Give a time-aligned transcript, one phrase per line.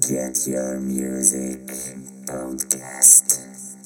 [0.00, 1.66] Get Your Music
[2.26, 3.83] Podcast.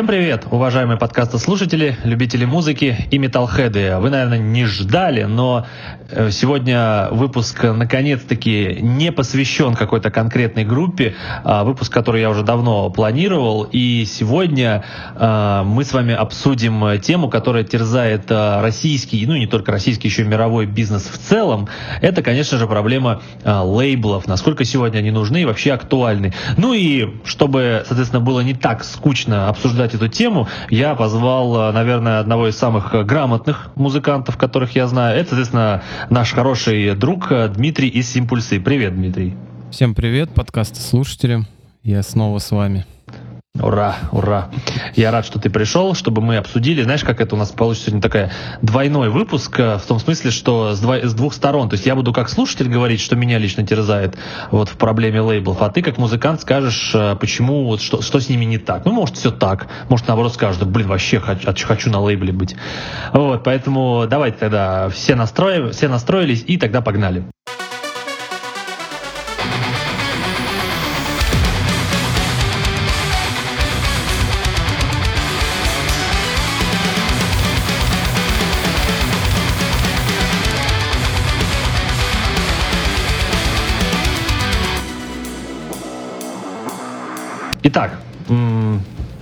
[0.00, 3.98] Всем привет, уважаемые подкастослушатели, любители музыки и металлхеды.
[3.98, 5.66] Вы, наверное, не ждали, но
[6.08, 12.88] э, сегодня выпуск наконец-таки не посвящен какой-то конкретной группе, а выпуск, который я уже давно
[12.88, 13.68] планировал.
[13.70, 14.84] И сегодня
[15.16, 20.22] э, мы с вами обсудим тему, которая терзает э, российский, ну не только российский, еще
[20.22, 21.68] и мировой бизнес в целом.
[22.00, 26.32] Это, конечно же, проблема лейблов, насколько сегодня они нужны и вообще актуальны.
[26.56, 31.72] Ну и чтобы, соответственно, было не так скучно обсуждать обсуждать эту тему, я позвал, э,
[31.72, 35.18] наверное, одного из самых грамотных музыкантов, которых я знаю.
[35.18, 38.60] Это, соответственно, наш хороший друг э, Дмитрий из Симпульсы.
[38.60, 39.34] Привет, Дмитрий.
[39.70, 41.46] Всем привет, подкасты слушатели.
[41.82, 42.86] Я снова с вами.
[43.58, 44.48] Ура, ура.
[44.94, 46.82] Я рад, что ты пришел, чтобы мы обсудили.
[46.82, 50.74] Знаешь, как это у нас получится сегодня такая двойной выпуск, э, в том смысле, что
[50.74, 51.68] с, дво, с двух сторон.
[51.68, 54.16] То есть я буду как слушатель говорить, что меня лично терзает
[54.50, 58.28] вот в проблеме лейблов, а ты как музыкант скажешь, э, почему, вот, что, что с
[58.28, 58.84] ними не так.
[58.84, 59.66] Ну, может, все так.
[59.88, 62.56] Может, наоборот, да, блин, вообще хочу, хочу на лейбле быть.
[63.12, 67.24] Вот, поэтому давайте тогда все, настроим, все настроились и тогда погнали.
[87.62, 88.00] Итак,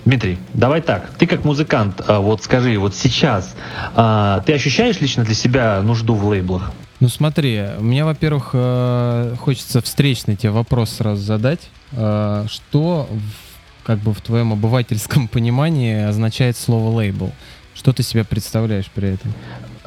[0.04, 1.10] Дмитрий, давай так.
[1.19, 3.54] Ты как музыкант, а, вот скажи, вот сейчас
[3.94, 6.72] а, ты ощущаешь лично для себя нужду в лейблах?
[7.00, 11.60] Ну смотри, мне, во-первых, э, хочется встречный тебе вопрос сразу задать.
[11.93, 13.09] Э, что
[13.84, 17.32] как бы в твоем обывательском понимании означает слово лейбл?
[17.75, 19.32] Что ты себя представляешь при этом?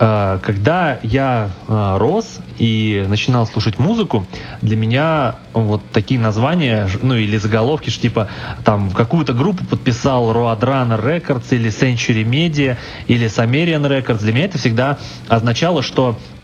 [0.03, 4.25] А, когда я а, рос и начинал слушать музыку,
[4.63, 8.27] для меня вот такие названия, ну или заголовки, что типа
[8.65, 14.57] там какую-то группу подписал Roadrunner Records или Century Media или Sumerian Records, для меня это
[14.57, 14.97] всегда
[15.29, 16.40] означало, что Э,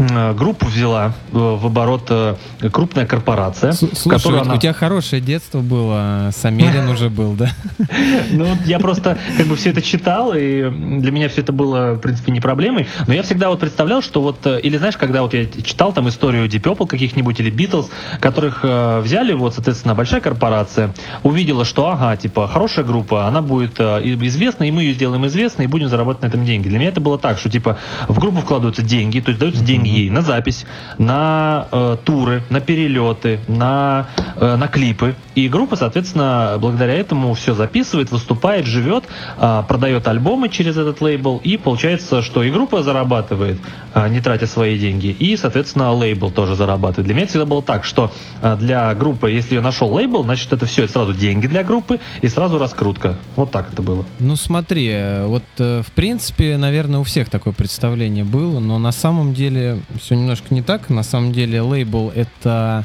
[0.00, 2.36] группу взяла э, в оборот э,
[2.72, 3.72] крупная корпорация.
[3.72, 4.54] Слушай, у, она...
[4.54, 7.50] у тебя хорошее детство было, Самерин уже был, да?
[8.30, 11.98] Ну, я просто как бы все это читал, и для меня все это было, в
[11.98, 12.88] принципе, не проблемой.
[13.06, 16.48] Но я всегда вот представлял, что вот, или знаешь, когда вот я читал там историю
[16.48, 17.88] Deep Purple каких-нибудь или Beatles,
[18.20, 24.64] которых взяли, вот, соответственно, большая корпорация, увидела, что, ага, типа, хорошая группа, она будет известна,
[24.64, 26.68] и мы ее сделаем известной, и будем зарабатывать на этом деньги.
[26.68, 27.78] Для меня это было так, что, типа,
[28.08, 30.64] в группу вкладываются деньги, то есть даются деньги ей на запись,
[30.98, 35.14] на э, туры, на перелеты, на, э, на клипы.
[35.34, 39.04] И группа, соответственно, благодаря этому все записывает, выступает, живет,
[39.38, 41.40] э, продает альбомы через этот лейбл.
[41.42, 43.58] И получается, что и группа зарабатывает,
[43.94, 47.06] э, не тратя свои деньги, и, соответственно, лейбл тоже зарабатывает.
[47.06, 48.12] Для меня всегда было так, что
[48.42, 52.00] э, для группы, если ее нашел лейбл, значит, это все, это сразу деньги для группы
[52.22, 53.16] и сразу раскрутка.
[53.36, 54.04] Вот так это было.
[54.18, 58.92] Ну смотри, э, вот э, в принципе, наверное, у всех такое представление было, но на
[58.92, 60.90] самом деле все немножко не так.
[60.90, 62.84] На самом деле лейбл это,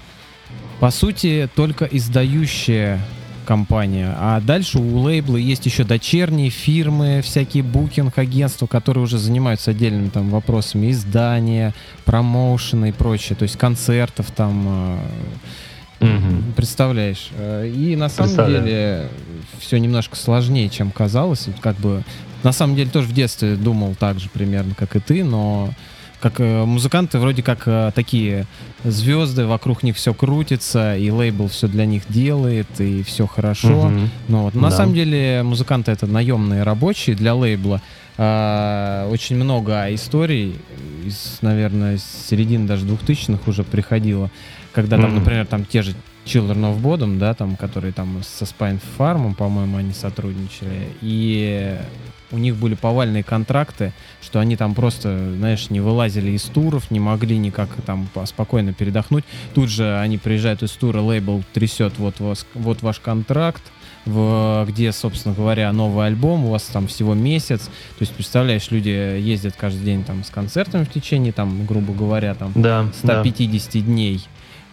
[0.80, 3.00] по сути, только издающая
[3.46, 4.16] компания.
[4.20, 10.30] А дальше у лейбла есть еще дочерние фирмы, всякие букинг-агентства, которые уже занимаются отдельными там
[10.30, 15.00] вопросами издания, промоушена и прочее, то есть концертов там.
[16.02, 16.54] Угу.
[16.58, 17.30] Представляешь?
[17.38, 19.08] Э, и на самом деле
[19.60, 21.48] все немножко сложнее, чем казалось.
[21.62, 22.04] Как бы
[22.44, 25.70] на самом деле тоже в детстве думал так же примерно, как и ты, но
[26.26, 28.48] как э, музыканты вроде как э, такие
[28.84, 33.86] звезды, вокруг них все крутится, и лейбл все для них делает, и все хорошо.
[33.86, 34.00] Угу.
[34.30, 37.80] Но вот, на самом деле музыканты это наемные рабочие для лейбла.
[38.18, 40.56] А, очень много историй
[41.06, 44.32] из, наверное, с середины даже двухтысячных уже приходило,
[44.74, 45.94] когда там, например, там те же
[46.26, 51.78] Children of Bodom, да, там, которые там со Spine Farm, по-моему, они сотрудничали, и
[52.36, 57.00] у них были повальные контракты, что они там просто, знаешь, не вылазили из туров, не
[57.00, 59.24] могли никак там спокойно передохнуть.
[59.54, 63.64] Тут же они приезжают из тура, лейбл трясет, вот, вас, вот ваш контракт,
[64.06, 67.62] в, где, собственно говоря, новый альбом, у вас там всего месяц.
[67.62, 72.36] То есть, представляешь, люди ездят каждый день там с концертами в течение, там, грубо говоря,
[72.36, 73.24] там Да, да.
[73.24, 74.22] 150 дней.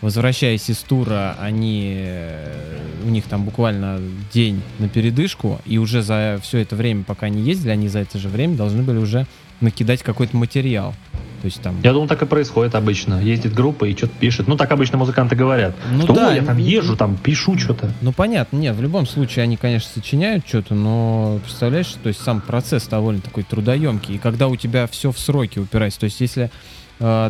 [0.02, 4.00] Возвращаясь из тура, они э, у них там буквально
[4.32, 8.18] день на передышку, и уже за все это время, пока они ездили, они за это
[8.18, 9.26] же время должны были уже
[9.60, 10.92] накидать какой-то материал.
[11.40, 11.76] То есть там.
[11.82, 13.20] Я думаю, так и происходит обычно.
[13.20, 14.46] Ездит группа и что-то пишет.
[14.46, 15.74] Ну, так обычно музыканты говорят.
[15.90, 17.92] Ну что, да, «Ой, я там езжу, там пишу что-то.
[18.00, 22.40] Ну понятно, нет, в любом случае они, конечно, сочиняют что-то, но представляешь, то есть сам
[22.40, 24.16] процесс довольно такой трудоемкий.
[24.16, 26.50] И когда у тебя все в сроки упирается, то есть если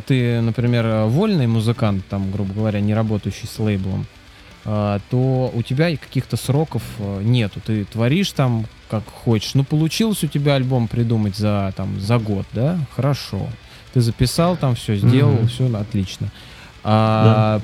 [0.07, 4.07] ты, например, вольный музыкант, там, грубо говоря, не работающий с лейблом,
[4.65, 7.61] э, то у тебя каких-то сроков э, нету.
[7.65, 9.55] Ты творишь там как хочешь.
[9.55, 12.79] Ну, получилось у тебя альбом придумать за, там, за год, да?
[12.95, 13.49] Хорошо.
[13.95, 15.49] Ты записал там все, сделал, Мгм.
[15.49, 16.29] все отлично.
[16.85, 17.61] А,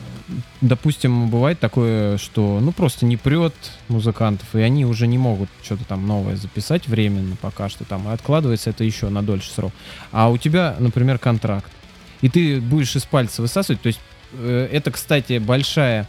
[0.60, 3.54] допустим, бывает такое, что ну просто не прет
[3.88, 8.12] музыкантов, и они уже не могут что-то там новое записать временно пока что там, и
[8.12, 9.72] откладывается это еще на дольше срок.
[10.12, 11.70] А у тебя, например, контракт,
[12.20, 14.00] и ты будешь из пальца высасывать, то есть
[14.32, 16.08] э, это, кстати, большая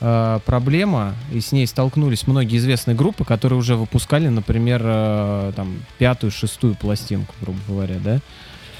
[0.00, 5.82] э, проблема, и с ней столкнулись многие известные группы, которые уже выпускали, например, э, там
[5.98, 8.20] пятую, шестую пластинку, грубо говоря, да?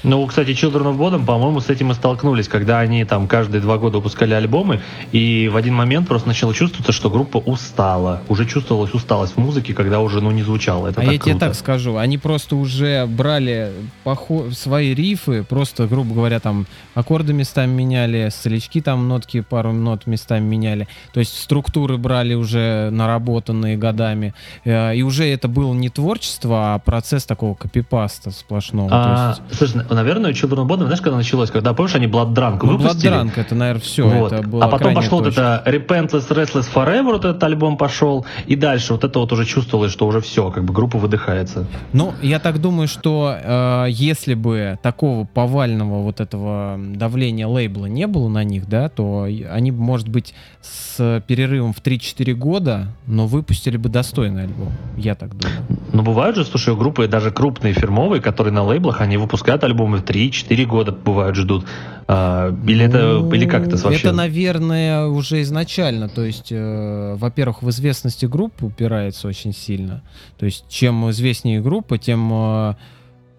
[0.05, 3.79] Ну, кстати, Children of Bodom, по-моему, с этим и столкнулись, когда они там каждые два
[3.79, 4.81] года выпускали альбомы,
[5.11, 8.21] и в один момент просто начало чувствоваться, что группа устала.
[8.29, 10.89] Уже чувствовалась усталость в музыке, когда уже, ну, не звучало.
[10.89, 11.47] Это а так я тебе круто.
[11.47, 13.71] так скажу, они просто уже брали
[14.03, 20.05] похо- свои рифы, просто, грубо говоря, там аккорды местами меняли, солячки там нотки пару нот
[20.05, 20.87] местами меняли.
[21.13, 24.35] То есть структуры брали уже наработанные годами.
[24.65, 28.89] Э, И уже это было не творчество, а процесс такого копипаста сплошного.
[28.91, 31.49] А, есть, слушай, наверное, Children of Bodom, знаешь, когда началось?
[31.49, 33.11] Когда, помнишь, они Blood Drunk ну, выпустили?
[33.11, 34.07] Blood Drunk, это, наверное, все.
[34.07, 34.31] Вот.
[34.31, 35.61] Это было а потом пошло вот точно.
[35.63, 39.91] это Repentless Restless Forever, вот этот альбом пошел, и дальше вот это вот уже чувствовалось,
[39.91, 41.65] что уже все, как бы группа выдыхается.
[41.93, 48.07] Ну, я так думаю, что э, если бы такого повального вот этого давления лейбла не
[48.07, 53.77] было на них, да, то они, может быть, с перерывом в 3-4 года, но выпустили
[53.77, 54.73] бы достойный альбом.
[54.97, 55.57] Я так думаю.
[55.93, 60.03] Но бывают же, слушай, группы даже крупные фирмовые, которые на лейблах, они выпускают альбомы в
[60.03, 61.65] 3-4 года, бывают, ждут.
[62.07, 63.99] А, или это, Ну, или как это вообще?
[63.99, 66.07] Это, наверное, уже изначально.
[66.07, 70.03] То есть, э, во-первых, в известности группы упирается очень сильно.
[70.37, 72.75] То есть, чем известнее группа, тем э,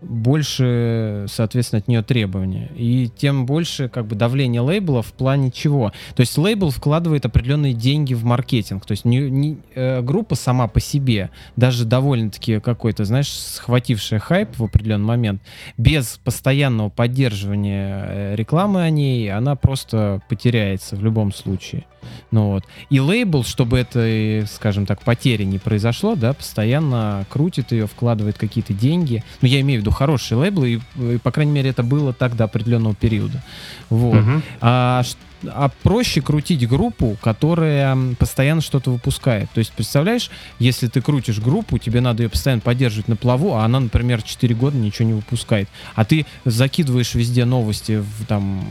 [0.08, 2.70] больше, соответственно, от нее требования.
[2.76, 5.92] И тем больше как бы давление лейбла в плане чего.
[6.14, 8.84] То есть лейбл вкладывает определенные деньги в маркетинг.
[8.86, 14.58] То есть не, не- э, группа сама по себе, даже довольно-таки какой-то, знаешь, схватившая хайп
[14.58, 15.42] в определенный момент,
[15.76, 21.84] без постоянного поддерживания э, рекламы о ней, она просто потеряется в любом случае.
[22.30, 22.64] Ну вот.
[22.90, 28.72] И лейбл, чтобы это, скажем так, потери не произошло, да, постоянно крутит ее, вкладывает какие-то
[28.72, 29.22] деньги.
[29.42, 32.36] Ну, я имею в виду хорошие лейблы, и, и, по крайней мере, это было так
[32.36, 33.42] до определенного периода.
[33.90, 34.14] Вот.
[34.14, 34.42] Мгм.
[34.60, 39.50] А, ш- а проще крутить группу, которая постоянно что-то выпускает.
[39.50, 43.64] То есть, представляешь, если ты крутишь группу, тебе надо ее постоянно поддерживать на плаву, а
[43.64, 45.68] она, например, 4 года ничего не выпускает.
[45.94, 48.66] А ты закидываешь везде новости, в, там,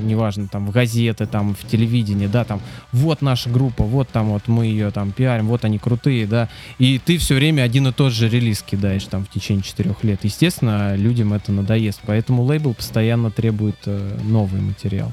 [0.00, 2.60] неважно, там, в газеты, там, в телевидение, да, там,
[2.92, 7.00] вот наша группа, вот там вот мы ее там пиарим, вот они крутые, да, и
[7.04, 10.20] ты все время один и тот же релиз кидаешь там в течение четырех лет.
[10.22, 15.12] Естественно, людям это надоест, поэтому лейбл постоянно требует э, новый материал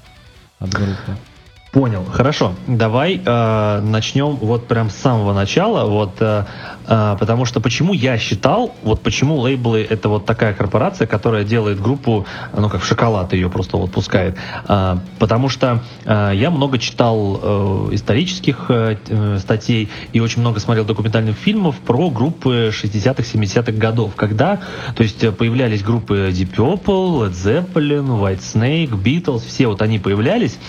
[0.62, 1.31] от группы.
[1.72, 2.54] Понял, хорошо.
[2.68, 6.44] Давай э, начнем вот прям с самого начала, вот, э,
[6.86, 11.80] э, потому что почему я считал, вот почему лейблы это вот такая корпорация, которая делает
[11.80, 14.38] группу, ну как в шоколад ее просто вот пускает,
[14.68, 20.60] Э, потому что э, я много читал э, исторических э, э, статей и очень много
[20.60, 24.60] смотрел документальных фильмов про группы 60-х, 70-х годов, когда,
[24.94, 30.60] то есть появлялись группы Deep Purple, Led Zeppelin, White Snake, Beatles, все вот они появлялись,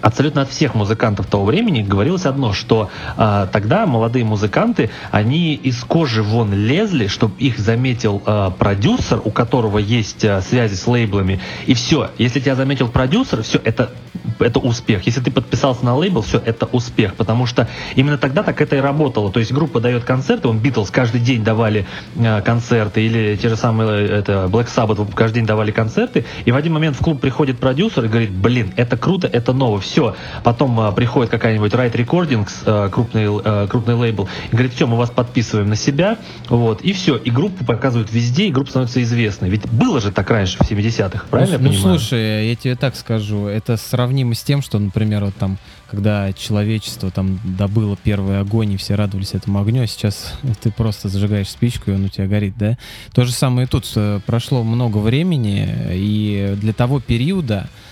[0.00, 5.82] абсолютно от всех музыкантов того времени говорилось одно, что а, тогда молодые музыканты, они из
[5.84, 11.40] кожи вон лезли, чтобы их заметил а, продюсер, у которого есть а, связи с лейблами,
[11.66, 12.10] и все.
[12.18, 13.90] Если тебя заметил продюсер, все, это,
[14.38, 15.04] это успех.
[15.04, 18.80] Если ты подписался на лейбл, все, это успех, потому что именно тогда так это и
[18.80, 19.30] работало.
[19.30, 23.56] То есть группа дает концерты, он Битлз каждый день давали а, концерты, или те же
[23.56, 27.58] самые это, Black Sabbath каждый день давали концерты, и в один момент в клуб приходит
[27.58, 30.16] продюсер и говорит, блин, это круто, это ново, все.
[30.42, 34.96] Потом а, приходит какая-нибудь Right Recordings, а, крупный, а, крупный лейбл, и говорит, все, мы
[34.96, 37.16] вас подписываем на себя, вот, и все.
[37.16, 39.50] И группу показывают везде, и группа становится известной.
[39.50, 41.92] Ведь было же так раньше, в 70-х, правильно ну, я понимаю?
[41.92, 45.58] Ну, слушай, я тебе так скажу, это сравнимо с тем, что, например, вот там,
[45.90, 51.08] когда человечество там добыло первый огонь, и все радовались этому огню, а сейчас ты просто
[51.08, 52.78] зажигаешь спичку, и он у тебя горит, да?
[53.12, 53.90] То же самое и тут.
[53.96, 57.91] Э, прошло много времени, и для того периода, э,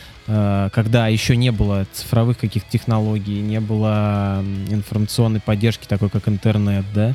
[0.73, 7.15] когда еще не было цифровых каких-то технологий, не было информационной поддержки такой, как интернет, да,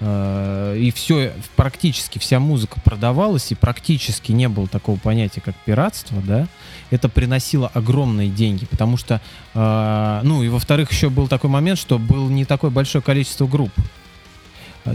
[0.00, 6.20] э, и все, практически вся музыка продавалась, и практически не было такого понятия, как пиратство,
[6.20, 6.48] да,
[6.90, 9.20] это приносило огромные деньги, потому что,
[9.54, 13.72] ну, и во-вторых, еще был такой момент, что было не такое большое количество групп,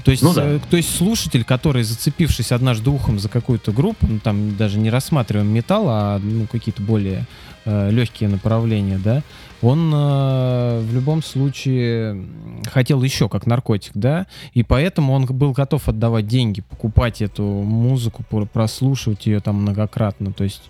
[0.04, 0.46] то есть, ну, да.
[0.46, 4.90] Э, то есть слушатель, который, зацепившись однажды ухом за какую-то группу, ну там даже не
[4.90, 7.26] рассматриваем металл, а ну, какие-то более
[7.66, 9.22] э, легкие направления, да,
[9.62, 12.26] он э, в любом случае
[12.72, 18.24] хотел еще как наркотик, да, и поэтому он был готов отдавать деньги, покупать эту музыку,
[18.52, 20.64] прослушивать ее там многократно, то есть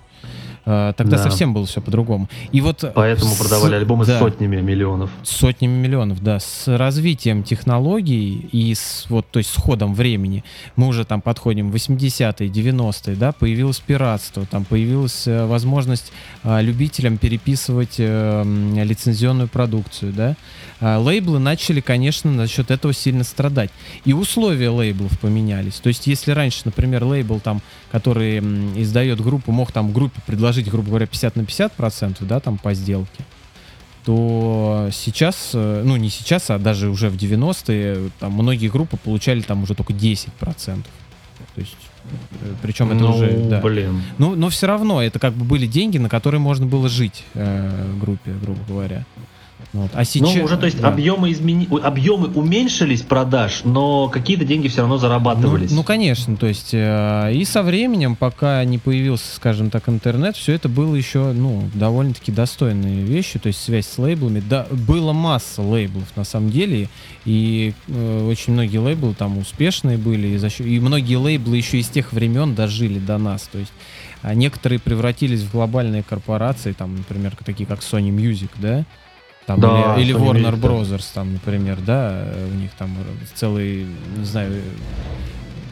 [0.65, 1.23] тогда да.
[1.23, 2.27] совсем было все по-другому.
[2.51, 3.37] И вот Поэтому с...
[3.37, 5.09] продавали альбомы да, сотнями миллионов.
[5.23, 6.39] Сотнями миллионов, да.
[6.39, 10.43] С развитием технологий и с, вот, то есть с ходом времени,
[10.75, 16.11] мы уже там подходим в 80-е, 90-е, да, появилось пиратство, там появилась э, возможность
[16.43, 20.35] а, любителям переписывать а, лицензионную продукцию, да.
[20.79, 23.71] А, лейблы начали, конечно, за счет этого сильно страдать.
[24.05, 25.75] И условия лейблов поменялись.
[25.75, 30.89] То есть, если раньше, например, лейбл там, который издает группу, мог там группе предложить, грубо
[30.89, 33.23] говоря, 50 на 50 процентов, да, там по сделке,
[34.05, 39.41] то сейчас, э, ну не сейчас, а даже уже в 90-е, там многие группы получали
[39.41, 40.91] там уже только 10 процентов.
[41.55, 43.61] То есть э, причем это ну, уже, да.
[43.61, 44.03] блин.
[44.19, 47.93] Ну, но все равно это как бы были деньги, на которые можно было жить э,
[47.99, 49.05] группе, грубо говоря.
[49.75, 49.91] Вот.
[49.93, 50.87] А сейчас, ну, уже, то есть, да.
[50.87, 51.67] объемы, измени...
[51.83, 55.69] объемы уменьшились продаж, но какие-то деньги все равно зарабатывались.
[55.71, 60.37] Ну, ну конечно, то есть, э, и со временем, пока не появился, скажем так, интернет,
[60.37, 64.41] все это было еще, ну, довольно-таки достойные вещи, то есть, связь с лейблами.
[64.49, 66.87] Да, было масса лейблов, на самом деле,
[67.25, 70.65] и э, очень многие лейблы там успешные были, и, за счет...
[70.65, 73.73] и многие лейблы еще из тех времен дожили до нас, то есть,
[74.21, 78.85] а некоторые превратились в глобальные корпорации, там, например, такие как Sony Music, да,
[79.45, 82.95] там, да, или, или Warner Brothers, там, например, да, у них там
[83.35, 83.85] целый,
[84.17, 84.61] не знаю,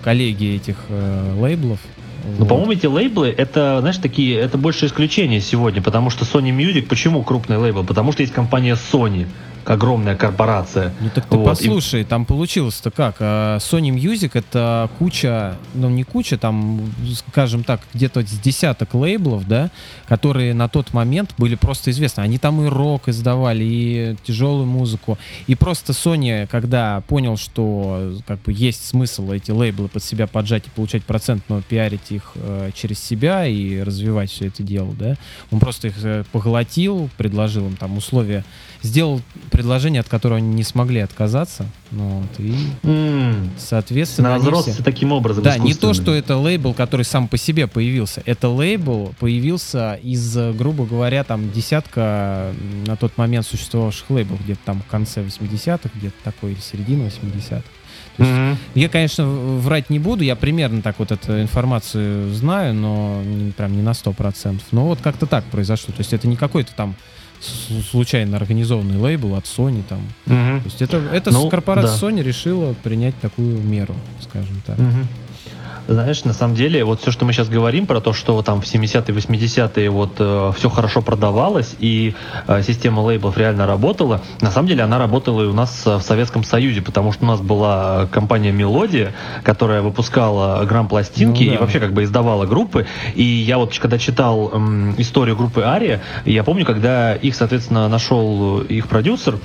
[0.04, 1.80] коллеги этих э, лейблов.
[2.26, 2.48] Ну, вот.
[2.48, 7.24] по-моему, эти лейблы, это, знаешь, такие, это больше исключение сегодня, потому что Sony Music, почему
[7.24, 7.84] крупный лейбл?
[7.84, 9.28] Потому что есть компания Sony,
[9.66, 10.94] огромная корпорация.
[11.00, 11.46] Ну так ты вот.
[11.46, 12.04] послушай, и...
[12.04, 13.18] там получилось-то как?
[13.20, 16.82] А, Sony Music это куча, ну не куча, там,
[17.30, 19.70] скажем так, где-то с десяток лейблов, да,
[20.08, 22.22] которые на тот момент были просто известны.
[22.22, 25.18] Они там и рок издавали, и тяжелую музыку.
[25.48, 30.68] И просто Sony, когда понял, что как бы есть смысл эти лейблы под себя поджать
[30.68, 35.16] и получать процент, но пиарить их э, через себя и развивать все это дело, да,
[35.52, 38.44] он просто их э, поглотил, предложил им там условия
[38.84, 41.66] сделал предложение, от которого они не смогли отказаться.
[41.92, 43.50] Ну, вот, и, mm.
[43.58, 44.84] соответственно, они все...
[44.84, 45.44] таким образом.
[45.44, 48.22] Да, не то, что это лейбл, который сам по себе появился.
[48.26, 52.54] Это лейбл появился из, грубо говоря, там десятка
[52.86, 57.64] на тот момент существовавших лейблов, где-то там в конце 80-х, где-то такой, или середина 80-х.
[58.18, 58.58] Mm-hmm.
[58.76, 63.24] Я, конечно, врать не буду, я примерно так вот эту информацию знаю, но
[63.58, 64.60] прям не на 100%.
[64.72, 65.94] Но вот как-то так произошло.
[65.94, 66.96] То есть это не какой-то там
[67.44, 70.00] случайно организованный лейбл от Sony там.
[70.26, 70.62] Угу.
[70.62, 72.08] То есть это, это ну, корпорация да.
[72.08, 74.78] Sony решила принять такую меру, скажем так.
[74.78, 75.08] Угу.
[75.88, 78.66] Знаешь, на самом деле, вот все, что мы сейчас говорим про то, что там в
[78.66, 82.16] 70-е, 80-е вот э, все хорошо продавалось и
[82.48, 86.46] э, система лейблов реально работала, на самом деле она работала и у нас в Советском
[86.46, 89.14] Союзе, потому что у нас была компания Мелодия,
[89.44, 91.56] которая выпускала грамм-пластинки ну, да.
[91.56, 92.86] и вообще как бы издавала группы.
[93.16, 98.62] И я вот когда читал э, историю группы Ария, я помню, когда их, соответственно, нашел
[98.62, 99.38] их продюсер,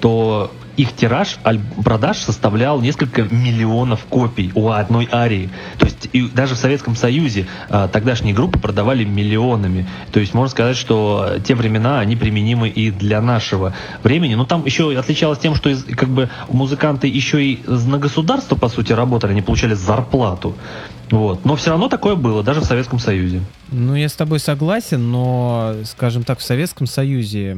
[0.00, 1.38] то их тираж
[1.84, 5.50] продаж составлял несколько миллионов копий у одной арии.
[5.78, 9.86] То есть и даже в Советском Союзе а, тогдашние группы продавали миллионами.
[10.12, 14.34] То есть можно сказать, что те времена, они применимы и для нашего времени.
[14.34, 18.68] Но там еще отличалось тем, что из, как бы музыканты еще и на государство, по
[18.68, 20.54] сути, работали, они получали зарплату.
[21.10, 21.44] Вот.
[21.44, 23.42] Но все равно такое было, даже в Советском Союзе.
[23.70, 27.56] Ну, я с тобой согласен, но, скажем так, в Советском Союзе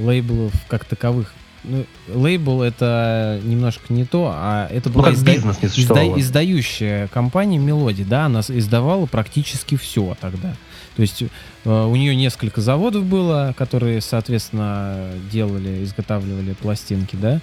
[0.00, 1.32] лейблов как таковых
[1.64, 7.08] ну, лейбл это немножко не то, а это Ну, была изда- бизнес не изда- издающая
[7.08, 10.54] компания Мелоди, да, она издавала практически все тогда.
[10.96, 11.28] То есть э,
[11.64, 17.40] у нее несколько заводов было, которые, соответственно, делали, изготавливали пластинки, да.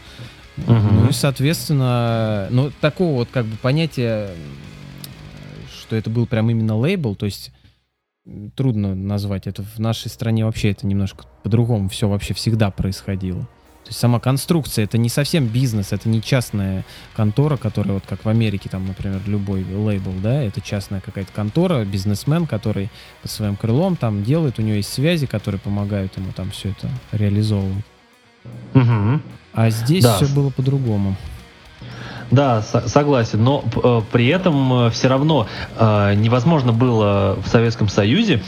[0.57, 1.03] Мгм.
[1.03, 4.29] Ну и, соответственно, ну, такого вот как бы понятия,
[5.79, 7.51] что это был прям именно лейбл, то есть
[8.55, 9.63] трудно назвать это.
[9.63, 13.47] В нашей стране вообще это немножко по-другому все вообще всегда происходило.
[13.87, 16.83] То есть сама конструкция это не совсем бизнес, это не частная
[17.15, 21.85] контора, которая вот как в Америке там, например, любой лейбл, да, это частная какая-то контора,
[21.85, 22.89] бизнесмен, который
[23.21, 26.89] под своим крылом там делает, у него есть связи, которые помогают ему там все это
[27.13, 27.85] реализовывать.
[28.73, 29.21] Мгм.
[29.53, 30.17] А здесь Да.
[30.17, 31.15] все было по-другому.
[32.29, 35.47] Да, со- согласен, но э, при этом все равно
[35.79, 38.43] э, невозможно было в Советском Союзе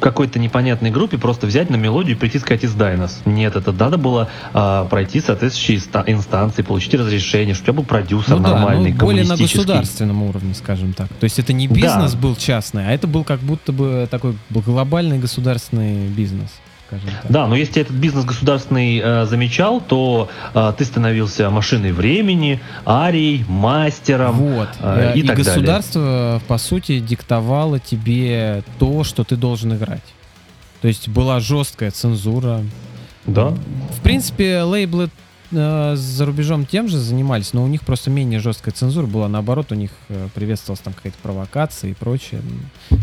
[0.00, 3.20] какой-то непонятной группе просто взять на мелодию и прийти сказать «издай нас».
[3.24, 7.84] Нет, это надо было э, пройти соответствующие инста- инстанции, получить разрешение, чтобы у тебя был
[7.84, 11.08] продюсер Ну да, нормальный, ну, более на государственном уровне, скажем так.
[11.08, 11.74] То есть это не Да.
[11.74, 16.50] бизнес был частный, а это был как будто бы такой глобальный государственный бизнес,
[16.92, 17.30] скажем так.
[17.30, 23.44] Да, но если этот бизнес государственный э, замечал, то э, ты становился машиной времени, арией,
[23.48, 24.32] мастером.
[24.36, 24.68] Вот.
[24.80, 25.54] э, и и так далее.
[25.54, 30.02] государство, по сути, диктовало тебе то, что ты должен играть.
[30.80, 32.62] То есть была жесткая цензура.
[33.26, 33.54] Да.
[33.96, 35.08] В принципе, лейблы
[35.52, 39.28] э, за рубежом тем же занимались, но у них просто менее жесткая цензура была.
[39.28, 42.42] Наоборот, у них э, приветствовалась там какая-то провокация и прочее.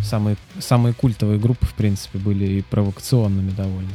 [0.04, 3.92] Самые, самые культовые группы, в принципе, были и провокационными довольно.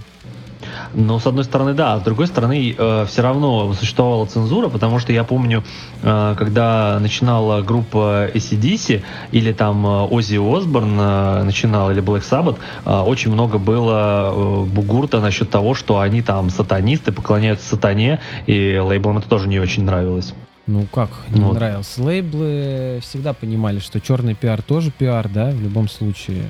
[0.94, 2.74] Ну, с одной стороны, да, а с другой стороны,
[3.06, 5.62] все равно существовала цензура, потому что я помню,
[6.02, 9.02] э, когда начинала группа ACDC,
[9.32, 14.64] или там э, Оззи Осборн э, начинал, или Black Sabbath, э, очень много было э,
[14.64, 19.84] бугурта насчет того, что они там сатанисты, поклоняются сатане, и лейблам это тоже не очень
[19.84, 20.34] нравилось.
[20.66, 21.54] Ну как, не Вот.
[21.54, 22.02] нравился.
[22.02, 26.44] Лейблы всегда понимали, что черный пиар тоже пиар, да, в любом случае.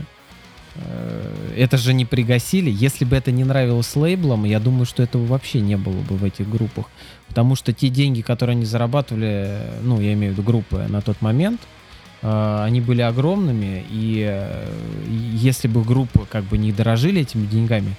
[0.76, 2.70] Э, Это же не пригасили.
[2.70, 6.24] Если бы это не нравилось лейблам, я думаю, что этого вообще не было бы в
[6.24, 6.86] этих группах.
[7.28, 11.20] Потому что те деньги, которые они зарабатывали, ну, я имею в виду группы на тот
[11.22, 11.73] момент, э,
[12.64, 14.66] они были огромными, и э,
[15.34, 17.94] если бы группы как бы не дорожили этими деньгами,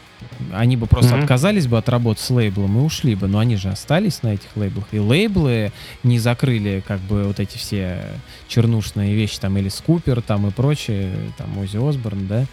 [0.52, 1.24] они бы просто Мгм.
[1.24, 4.48] отказались бы от работы с лейблом и ушли бы, но они же остались на этих
[4.56, 5.72] лейблах, и лейблы
[6.04, 8.00] не закрыли как бы вот эти все
[8.48, 12.46] чернушные вещи, там, или Скупер, там, и прочее, там, Ози Осборн, да,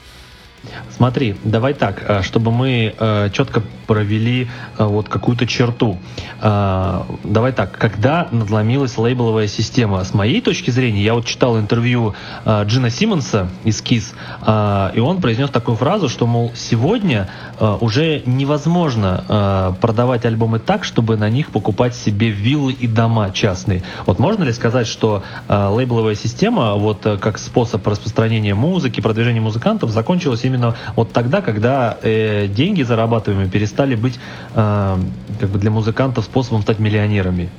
[0.97, 4.49] Смотри, давай так, э, чтобы мы э, четко провели
[4.79, 5.99] э, вот какую-то черту.
[6.41, 10.03] Давай так, когда надломилась лейбловая система?
[10.03, 12.15] С моей точки зрения, я вот читал интервью
[12.47, 17.29] Джина Симмонса из э, и он произнес такую фразу, что, мол, сегодня
[17.81, 23.83] уже невозможно продавать альбомы так, чтобы на них покупать себе виллы и дома частные.
[24.07, 30.45] Вот можно ли сказать, что лейбловая система, вот как способ распространения музыки, продвижения музыкантов, закончилась
[30.45, 30.52] именно
[30.97, 34.19] вот тогда, когда э, деньги зарабатываемые перестали быть
[34.55, 34.99] э,
[35.41, 37.51] как бы для музыкантов способом стать миллионерами?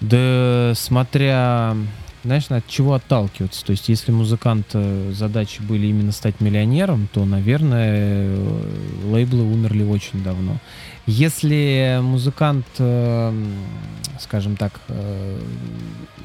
[0.00, 1.76] Да, смотря,
[2.24, 3.64] знаешь, от чего отталкиваться.
[3.64, 8.36] То есть, если музыкант э, задачи были именно стать миллионером, то, наверное,
[9.04, 10.56] лейблы умерли очень давно.
[11.06, 13.32] Если музыкант, э,
[14.20, 15.40] скажем так, э,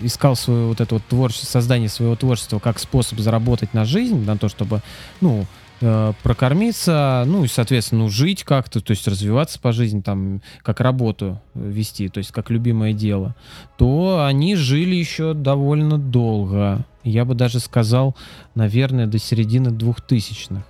[0.02, 4.38] искал свое вот это вот творчество, создание своего творчества как способ заработать на жизнь, на
[4.38, 4.82] то, чтобы,
[5.20, 5.46] ну,
[5.80, 11.40] прокормиться, ну и, соответственно, ну, жить как-то, то есть развиваться по жизни, там, как работу
[11.54, 13.36] э, вести, то есть как любимое дело,
[13.78, 16.86] то они жили еще довольно долго.
[17.04, 18.16] Я бы даже сказал,
[18.56, 20.64] наверное, до середины двухтысячных.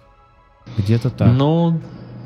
[0.78, 1.32] Где-то так.
[1.32, 1.80] Ну,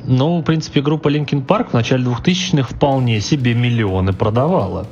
[0.05, 4.87] ну, в принципе, группа Linkin Park в начале 2000-х вполне себе миллионы продавала.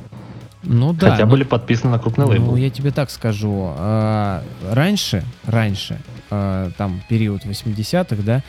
[0.62, 1.10] ну да.
[1.10, 2.52] хотя ну- были подписаны на крупный лейбл.
[2.52, 3.74] Ну, я тебе так скажу.
[3.76, 8.42] а, раньше, раньше, а, там период 80-х, да,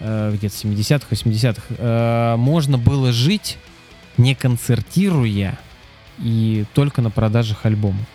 [0.00, 3.58] а, где-то 70-х, 80-х, а, можно было жить,
[4.16, 5.58] не концертируя
[6.18, 8.06] и только на продажах альбомов.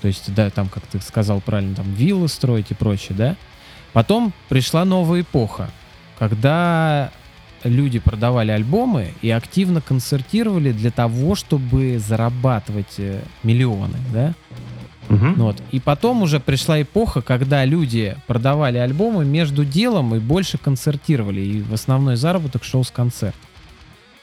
[0.00, 3.36] То есть, да, там, как ты сказал правильно, там виллы строить и прочее, да.
[3.92, 5.70] Потом пришла новая эпоха,
[6.18, 7.10] когда
[7.64, 14.34] люди продавали альбомы и активно концертировали для того, чтобы зарабатывать э, миллионы, да.
[15.36, 15.62] Ну Вот.
[15.72, 21.40] И потом уже пришла эпоха, когда люди продавали альбомы между делом и больше концертировали.
[21.40, 23.38] И в основной заработок шел с концерта.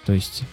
[0.05, 0.43] То есть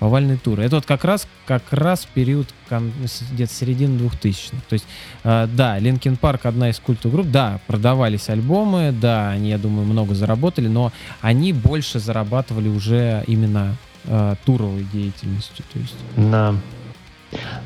[0.00, 0.60] овальный тур.
[0.60, 4.56] Это вот как раз, как раз период где-то середины 2000-х.
[4.68, 4.86] То есть,
[5.24, 9.86] э, да, Линкен Парк одна из культовых групп, да, продавались альбомы, да, они, я думаю,
[9.86, 15.64] много заработали, но они больше зарабатывали уже именно э, туровой деятельностью.
[15.72, 15.96] То есть.
[16.16, 16.54] Да.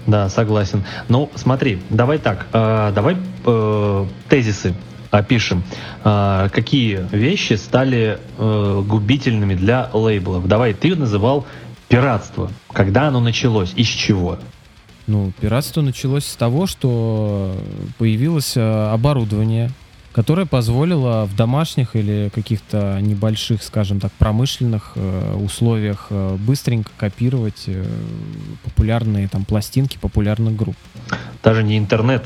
[0.07, 0.85] Да, согласен.
[1.09, 4.75] Ну, смотри, давай так, э, давай э, тезисы
[5.11, 5.62] опишем.
[6.05, 10.48] Э, какие вещи стали э, губительными для лейблов?
[10.48, 11.46] Давай, ты называл
[11.88, 12.51] пиратство.
[12.72, 13.72] Когда оно началось?
[13.77, 14.38] Из чего?
[15.07, 17.55] Ну, пиратство началось с того, что
[17.98, 19.70] появилось э, оборудование,
[20.12, 27.64] которое позволило в домашних или каких-то небольших, скажем так, промышленных э, условиях э, быстренько копировать
[27.66, 27.85] э,
[28.64, 30.77] популярные там пластинки популярных групп.
[31.42, 32.25] Даже не интернет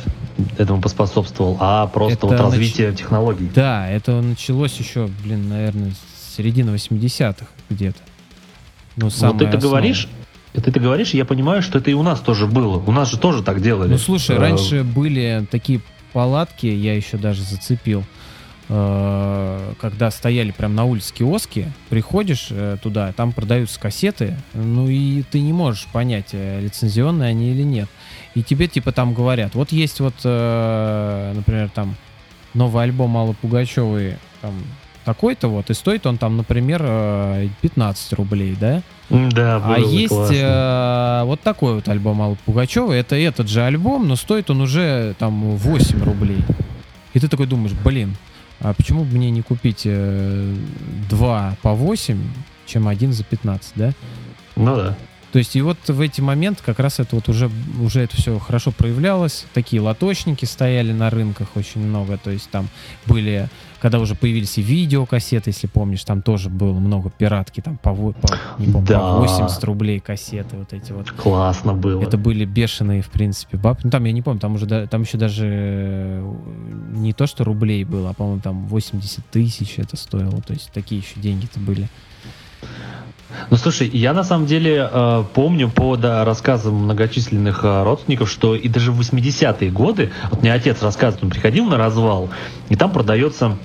[0.58, 3.50] этому поспособствовал, а просто Это вот нач- развитие технологий.
[3.54, 7.98] Да, это началось еще, блин, наверное, с середины 80-х где-то.
[8.96, 10.08] Ну, Вот ты это говоришь,
[10.52, 12.78] ты это говоришь, я понимаю, что это и у нас тоже было.
[12.78, 13.90] У нас же тоже так делали.
[13.90, 15.80] Ну, слушай, раньше были такие
[16.16, 18.02] палатки, я еще даже зацепил,
[18.70, 25.24] э, когда стояли прям на улице киоски, приходишь э, туда, там продаются кассеты, ну и
[25.24, 27.90] ты не можешь понять, э, лицензионные они или нет.
[28.34, 31.96] И тебе типа там говорят, вот есть вот, например, там
[32.54, 34.54] новый альбом Аллы Пугачевой, там
[35.06, 38.82] такой-то вот, и стоит он там, например, э, 15 рублей, да?
[39.08, 40.34] Да, А было есть классно.
[40.34, 42.98] э, вот такой вот альбом Аллы Пугачевой.
[42.98, 46.44] Это этот же альбом, но стоит он уже там 8 рублей.
[47.14, 48.16] И ты такой думаешь, блин,
[48.60, 50.54] а почему бы мне не купить э,
[51.08, 52.18] два по 8,
[52.66, 53.92] чем один за 15, да?
[54.56, 54.96] Ну да.
[55.32, 58.38] То есть и вот в эти моменты как раз это вот уже, уже это все
[58.38, 59.44] хорошо проявлялось.
[59.52, 62.16] Такие лоточники стояли на рынках очень много.
[62.16, 62.68] То есть там
[63.04, 63.48] были,
[63.80, 68.12] когда уже появились и видеокассеты, если помнишь, там тоже было много пиратки, там по, по,
[68.58, 69.00] не помню, Да.
[69.00, 71.10] по 80 рублей кассеты вот эти вот.
[71.12, 72.02] Классно было.
[72.02, 73.82] Это были бешеные, в принципе, бабки.
[73.84, 76.34] Ну, там, я не помню, там уже, там еще даже э,
[76.92, 80.40] не то, что рублей было, а, по-моему, там 80 тысяч это стоило.
[80.42, 81.88] То есть такие еще деньги-то были.
[83.50, 88.54] Ну слушай, я на самом деле э, помню по да, рассказам многочисленных э, родственников, что
[88.54, 92.30] и даже в 80-е годы, вот мне отец рассказывает, он приходил на развал,
[92.68, 93.56] и там продается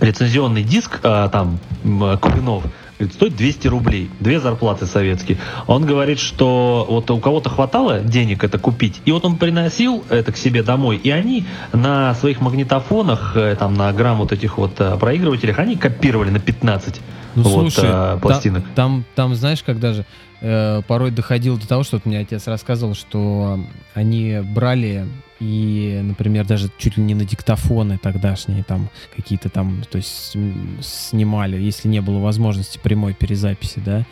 [0.00, 2.64] лицензионный диск, э, там, э, Куплинов,
[2.98, 5.38] говорит, стоит 200 рублей, две зарплаты советские.
[5.66, 10.32] Он говорит, что вот у кого-то хватало денег это купить, и вот он приносил это
[10.32, 14.80] к себе домой, и они на своих магнитофонах, э, там, на грамм вот этих вот
[14.80, 17.00] э, проигрывателях, они копировали на 15
[17.34, 18.64] Ну, вот, слушай, та- пластинок.
[18.74, 20.04] Там, там, знаешь, когда же
[20.40, 23.60] э, порой доходило до того, что вот мне отец рассказывал, что
[23.94, 25.06] они брали
[25.40, 30.36] и, например, даже чуть ли не на диктофоны тогдашние там какие-то там, то есть
[30.80, 34.04] снимали, если не было возможности прямой перезаписи, да,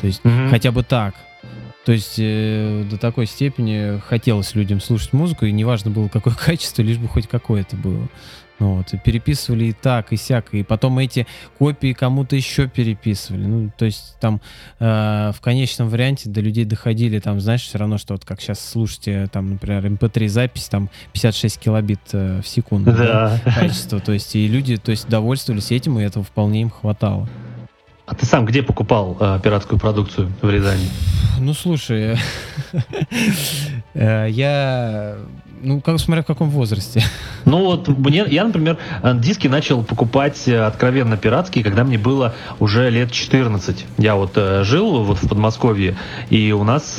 [0.00, 0.48] то есть Мгм.
[0.50, 1.14] хотя бы так.
[1.84, 6.82] То есть э, до такой степени хотелось людям слушать музыку, и неважно было какое качество,
[6.82, 8.08] лишь бы хоть какое-то было.
[8.60, 11.26] Ну вот, и переписывали и так, и сяк, и потом эти
[11.58, 13.46] копии кому-то еще переписывали.
[13.46, 14.42] Ну, то есть там
[14.78, 18.60] э, в конечном варианте до людей доходили, там, знаешь, все равно, что вот как сейчас
[18.60, 22.92] слушайте, там, например, MP3 запись, там 56 килобит э, в секунду.
[22.92, 23.40] Да.
[23.44, 27.28] Качество, то есть и люди, то есть довольствовались этим, и этого вполне им хватало.
[28.10, 30.88] А ты сам где покупал э, пиратскую продукцию в Рязани?
[31.38, 32.18] Ну, слушай,
[33.94, 35.16] э, я,
[35.62, 37.02] ну, как смотря в каком возрасте.
[37.44, 42.34] Ну вот мне, я, например, э, диски начал покупать э, откровенно пиратские, когда мне было
[42.58, 43.86] уже лет 14.
[43.98, 45.96] Я вот э, жил вот в Подмосковье,
[46.28, 46.98] и у нас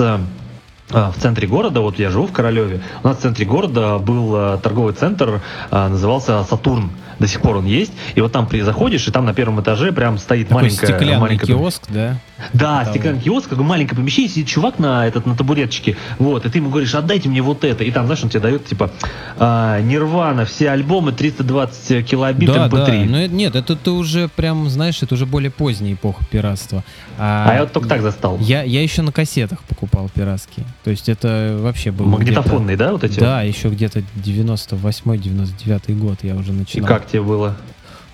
[0.90, 4.94] в центре города, вот я живу в Королеве, у нас в центре города был торговый
[4.94, 6.92] центр, назывался Сатурн.
[7.22, 7.94] До сих пор он есть.
[8.16, 10.88] И вот там при, заходишь, и там на первом этаже прям стоит Такой маленькая...
[10.88, 12.18] стеклянный маленькая киоск, да?
[12.54, 12.92] Да, Того.
[12.96, 16.58] стеклянный киоск, как бы маленькое помещение, сидит чувак на, этот, на табуреточке, вот, и ты
[16.58, 18.90] ему говоришь, отдайте мне вот это, и там, знаешь, он тебе дает, типа,
[19.38, 23.06] а, Нирвана, все альбомы 320 килобит да, да, MP3.
[23.06, 26.84] но это- нет, это ты уже прям, знаешь, это уже более поздняя эпоха пиратства.
[27.20, 28.40] А я вот только так застал.
[28.40, 30.66] Я, я еще на кассетах покупал пиратские.
[30.84, 33.20] То есть это вообще было Магнитофонные, да, вот эти?
[33.20, 36.88] Да, еще где-то 98-99 год я уже И начинал.
[36.88, 37.56] как тебе было?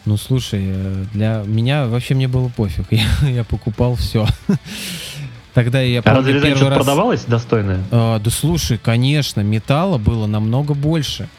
[0.05, 2.86] Ну, слушай, э, для меня вообще мне было пофиг.
[2.91, 4.25] Я, я покупал все.
[5.53, 6.77] Тогда я А разве первый что-то раз...
[6.77, 7.83] продавалось достойное?
[7.89, 11.29] А, да слушай, конечно, металла было намного больше.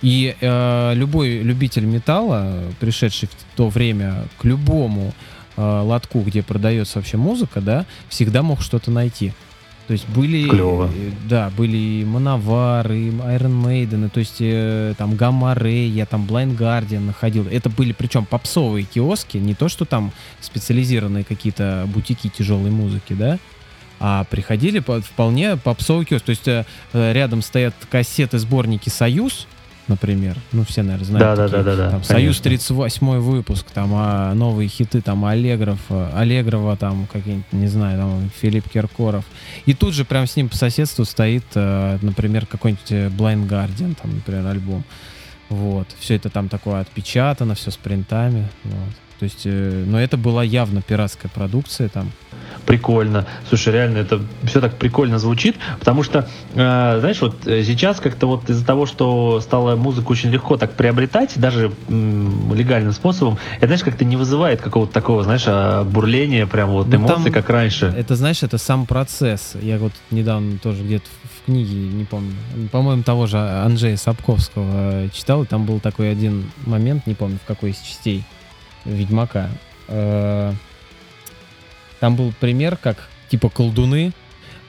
[0.00, 5.12] И э, любой любитель металла, пришедший в то время к любому
[5.56, 9.32] э, лотку, где продается вообще музыка, да, всегда мог что-то найти.
[9.86, 10.88] То есть были, Клево.
[10.94, 16.06] э, да, были и Мановар, и Iron Maiden, то есть э, там Gamma Ray, я
[16.06, 17.46] там Blind Guardian находил.
[17.50, 23.38] Это были причем попсовые киоски, не то, что там специализированные какие-то бутики тяжелой музыки, да,
[24.00, 26.24] а приходили по- вполне попсовый киоск.
[26.24, 29.46] То есть э, э, рядом стоят кассеты, сборники «Союз»,
[29.88, 30.36] например.
[30.52, 31.36] Ну, все, наверное, знают.
[31.36, 31.62] Да, такие.
[31.62, 31.90] да, да, да.
[31.90, 32.14] Там конечно.
[32.14, 37.98] Союз 38 выпуск, там а, новые хиты, там Аллегров, э, Аллегрова, там какие-нибудь, не знаю,
[37.98, 39.24] там Филипп Киркоров.
[39.66, 43.96] И тут же прям с ним по соседству стоит, э, например, какой-нибудь э, Blind Guardian,
[44.00, 44.84] там, например, альбом.
[45.48, 45.88] Вот.
[45.98, 48.48] Все это там такое отпечатано, все с принтами.
[48.64, 48.94] Вот.
[49.18, 52.10] То есть, э, но это была явно пиратская продукция там.
[52.66, 53.26] Прикольно.
[53.48, 58.26] Слушай, реально, это все так прикольно звучит, потому что, э, знаешь, вот э, сейчас как-то
[58.26, 63.66] вот из-за того, что стало музыку очень легко так приобретать, даже м, легальным способом, это,
[63.66, 67.50] знаешь, как-то не вызывает какого-то такого, знаешь, а, бурления, прям вот Ну, эмоций, там как
[67.50, 67.92] раньше.
[67.96, 69.56] Это, знаешь, это сам процесс.
[69.60, 72.32] Я вот недавно тоже где-то в книге, не помню,
[72.72, 77.38] по-моему, того же Анджея Сапковского э, читал, и там был такой один момент, не помню,
[77.42, 78.24] в какой из частей
[78.84, 79.48] Ведьмака.
[79.88, 80.52] Э,
[82.00, 84.12] Там был пример, как типа колдуны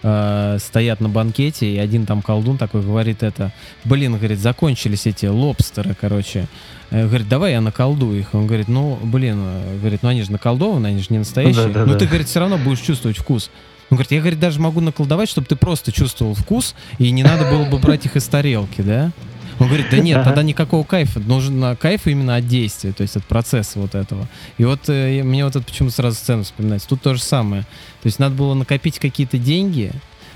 [0.03, 3.51] э, стоят на банкете, и один там колдун такой говорит это,
[3.83, 6.47] блин, говорит, закончились эти лобстеры, короче.
[6.91, 8.33] Э, Говорит, давай я наколдую их.
[8.33, 11.67] Он говорит, ну, блин, говорит, ну они же наколдованы, они же не настоящие.
[11.67, 11.91] Да-да-да.
[11.91, 13.49] Ну ты, говорит, все равно будешь чувствовать вкус.
[13.89, 17.49] Он говорит, я, говорит, даже могу наколдовать, чтобы ты просто чувствовал вкус, и не надо
[17.51, 19.11] было бы брать их из тарелки, да?
[19.59, 21.19] Он говорит, да нет, тогда никакого кайфа.
[21.19, 24.27] Нужен кайф именно от действия, то есть от процесса вот этого.
[24.57, 26.87] И вот э, мне вот это почему сразу сцену вспоминается.
[26.89, 27.63] Тут то же самое.
[27.63, 29.91] То есть надо было накопить какие-то деньги,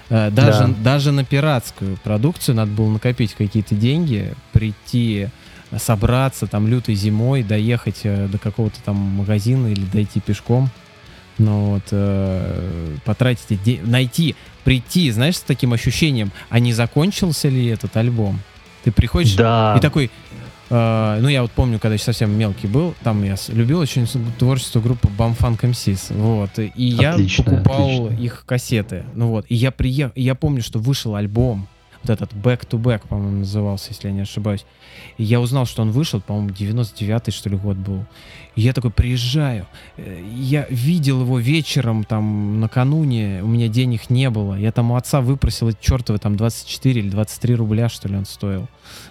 [0.09, 0.75] э, даже, Да.
[0.83, 5.27] даже на пиратскую продукцию надо было накопить какие-то деньги, прийти,
[5.77, 10.69] собраться там лютой зимой, доехать э, до какого-то там магазина или дойти пешком.
[11.37, 17.95] Ну вот, э, потратить найти, прийти, знаешь, с таким ощущением, а не закончился ли этот
[17.95, 18.39] альбом?
[18.83, 19.75] Ты приходишь Да.
[19.77, 20.09] и такой,
[20.69, 24.79] э, ну я вот помню, когда еще совсем мелкий был, там я любил очень творчество
[24.79, 28.23] группы Bumfunk MCs, вот, и я Отлично, покупал отлично.
[28.23, 31.67] их кассеты, ну вот, и я приехал, я помню, что вышел альбом,
[32.01, 34.65] вот этот Back to Back, по-моему, назывался, если я не ошибаюсь,
[35.17, 38.05] и я узнал, что он вышел, по-моему, 99-й, что ли, год был,
[38.55, 44.29] и я такой приезжаю, э, я видел его вечером, там, накануне, у меня денег не
[44.29, 48.15] было, я там у отца выпросил эти чертовы, там, 24 или 23 рубля, что ли,
[48.15, 48.67] он стоил,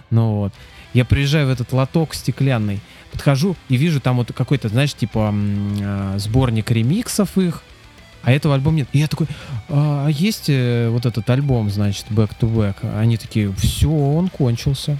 [0.09, 0.53] ну вот.
[0.91, 2.79] Я приезжаю в этот лоток стеклянный,
[3.11, 7.63] подхожу и вижу там вот какой-то, знаешь, типа э, сборник ремиксов их,
[8.23, 8.89] а этого альбома нет.
[8.93, 9.27] И я такой,
[9.69, 12.97] а а есть э, вот этот альбом, значит, Back to Back?
[12.99, 14.97] Они такие, все, он кончился.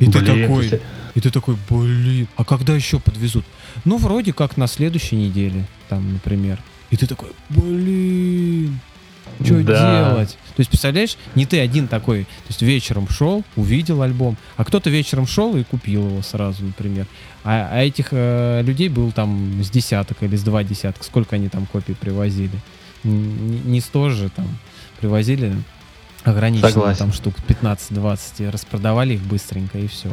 [0.00, 0.82] И ты Блин, такой, слушай,
[1.14, 3.44] и ты такой, блин, а когда еще подвезут?
[3.84, 6.58] Ну, вроде как на следующей неделе, там, например.
[6.90, 8.80] И ты такой, блин,
[9.44, 10.10] что Да.
[10.10, 10.30] делать?
[10.56, 14.90] То есть, представляешь, не ты один такой, то есть вечером шел, увидел альбом, а кто-то
[14.90, 17.06] вечером шел и купил его сразу, например.
[17.44, 21.02] А, а этих э, людей был там с десяток или с два десятка.
[21.04, 22.50] Сколько они там копий привозили?
[23.04, 24.46] Н- Не сто же там
[25.00, 25.54] привозили
[26.24, 26.98] ограниченно Согласен.
[26.98, 30.08] там штук 15-20 и распродавали их быстренько и все.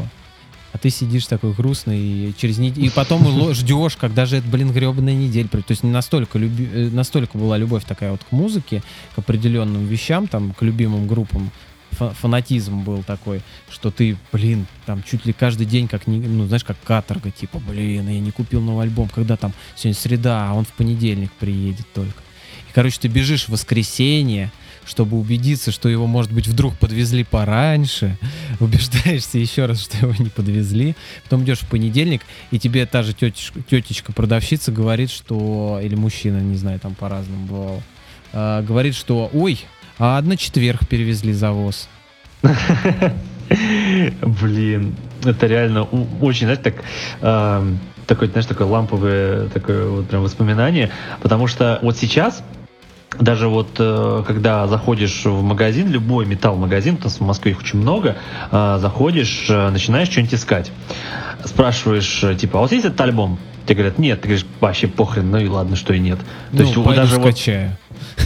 [0.71, 4.71] А ты сидишь такой грустный и через нед- и потом ждешь, когда же это, блин,
[4.71, 5.47] гребаная неделя.
[5.47, 6.67] То есть настолько, люби...
[6.71, 8.81] э, настолько была любовь такая вот к музыке,
[9.15, 11.51] к определенным вещам, там, к любимым группам,
[11.91, 16.63] фанатизм был такой, что ты, блин, там чуть ли каждый день, как, не, ну, знаешь,
[16.63, 20.65] как каторга, типа, блин, я не купил новый альбом, когда там сегодня среда, а он
[20.65, 22.21] в понедельник приедет только.
[22.69, 24.51] И, короче, ты бежишь в воскресенье,
[24.85, 28.17] чтобы убедиться, что его, может быть, вдруг подвезли пораньше,
[28.59, 32.21] убеждаешься еще раз, что его не подвезли, потом идешь в понедельник,
[32.51, 37.83] и тебе та же тетечка, тетечка-продавщица говорит, что, или мужчина, не знаю, там по-разному бывало,
[38.33, 39.59] а, говорит, что, ой,
[39.99, 41.89] а на четверг перевезли завоз.
[44.21, 46.75] Блин, это реально очень, знаешь, так
[47.21, 50.89] эм, такое, знаешь, такое ламповое такое вот прям воспоминание,
[51.21, 52.43] потому что вот сейчас
[53.19, 57.79] даже вот э, когда заходишь в магазин, любой металл-магазин, у нас в Москве их очень
[57.79, 58.17] много,
[58.51, 60.71] э, заходишь, э, начинаешь что-нибудь искать.
[61.43, 63.39] Спрашиваешь, типа, а у вас есть этот альбом?
[63.65, 64.21] Тебе говорят, нет.
[64.21, 66.19] Ты говоришь, вообще похрен, ну и ладно, что и нет.
[66.51, 67.77] То ну, есть даже вот, скачаю.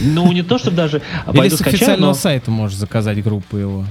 [0.02, 3.84] Ну не то, чтобы даже Или с официального но- сайта можешь заказать группу его.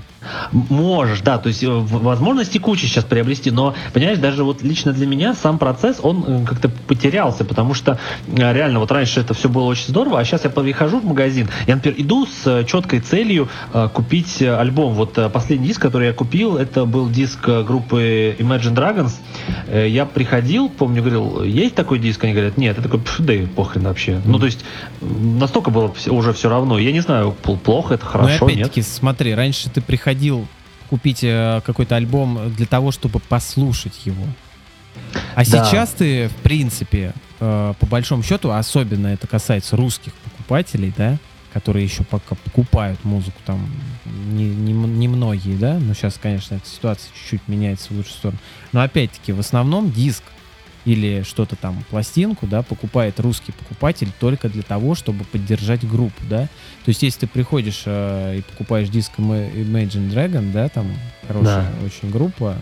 [0.51, 5.07] Можешь, да, то есть э, возможности куча сейчас приобрести, но, понимаешь, даже вот лично для
[5.07, 9.49] меня сам процесс, он э, как-то потерялся, потому что э, реально вот раньше это все
[9.49, 13.49] было очень здорово, а сейчас я прихожу в магазин, я, например, иду с четкой целью
[13.93, 14.93] купить альбом.
[14.93, 19.87] Вот последний диск, который я купил, это был диск группы Imagine Dragons.
[19.87, 22.23] Я приходил, помню, говорил, есть такой диск?
[22.23, 22.77] Они говорят, нет.
[22.77, 24.21] Я такой, «Пф, да и похрен вообще.
[24.25, 24.63] Ну, то есть,
[25.01, 26.77] настолько было уже все равно.
[26.79, 28.57] Я не знаю, пл- плохо это, Но хорошо, нет.
[28.59, 30.12] опять-таки, смотри, раньше ты приходил
[30.89, 34.23] купить э, какой-то альбом для того, чтобы послушать его.
[35.35, 35.43] А Да.
[35.45, 41.17] сейчас ты, в принципе, э, по большому счету, особенно это касается русских покупателей, да,
[41.51, 43.67] которые еще пока покупают музыку, там
[44.05, 48.39] не, не, не многие, да, но сейчас, конечно, эта ситуация чуть-чуть меняется в лучшую сторону.
[48.71, 50.23] Но опять-таки, в основном диск
[50.85, 56.43] или что-то там, пластинку, да, покупает русский покупатель только для того, чтобы поддержать группу, да.
[56.85, 60.87] То есть, если ты приходишь э, и покупаешь диск Imagine Dragon, да, там
[61.27, 61.85] хорошая да.
[61.85, 62.57] очень группа,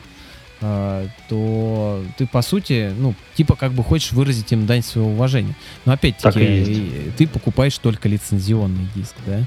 [0.61, 5.55] э, то ты, по сути, ну, типа как бы хочешь выразить им дань своего уважения.
[5.85, 9.41] Но опять-таки, ты покупаешь только лицензионный диск, да.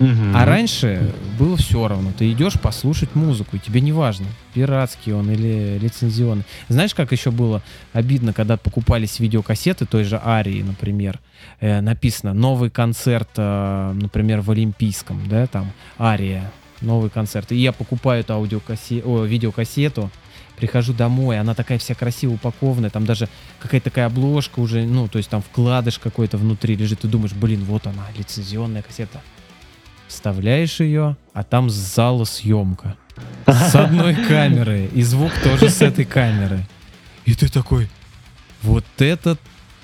[0.00, 0.32] Угу.
[0.34, 2.12] А раньше было все равно.
[2.16, 6.44] Ты идешь послушать музыку, и тебе не важно, пиратский он или лицензионный.
[6.68, 11.20] Знаешь, как еще было обидно, когда покупались видеокассеты той же Арии, например,
[11.60, 16.50] э, написано новый концерт, э, например, в Олимпийском, да, там Ария,
[16.80, 17.52] новый концерт.
[17.52, 19.02] И я покупаю эту аудиокассе...
[19.04, 20.10] О, видеокассету,
[20.56, 23.28] прихожу домой, она такая вся красиво упакованная, там даже
[23.60, 27.64] какая-то такая обложка уже, ну, то есть там вкладыш какой-то внутри лежит, ты думаешь, блин,
[27.64, 29.20] вот она, лицензионная кассета
[30.12, 32.96] вставляешь ее, а там зала съемка.
[33.46, 34.88] С одной камеры.
[34.94, 36.66] И звук тоже с этой камеры.
[37.24, 37.88] И ты такой,
[38.62, 39.38] вот этот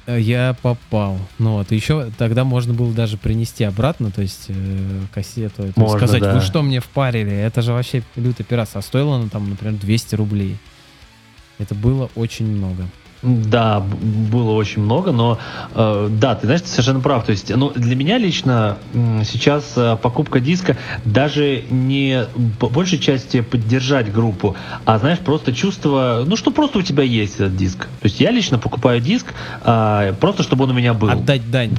[0.07, 1.19] э, я попал.
[1.39, 6.23] Ну вот, еще тогда можно было даже принести обратно, то есть э, кассету, можно, сказать,
[6.23, 6.35] да.
[6.35, 8.81] вы что мне впарили, это же вообще лютый пиратство.
[8.81, 10.57] А стоило она там, например, 200 рублей.
[11.59, 12.85] Это было очень много.
[13.23, 15.39] Да, было очень много, но
[15.75, 17.25] э, да, ты знаешь, ты совершенно прав.
[17.25, 22.27] То есть, ну, для меня лично э, сейчас э, покупка диска даже не
[22.61, 24.55] по большей части поддержать группу,
[24.85, 27.81] а знаешь, просто чувство, ну, что просто у тебя есть этот диск.
[27.81, 31.11] То есть я лично покупаю диск э, просто, чтобы он у меня был.
[31.11, 31.73] Отдать дань.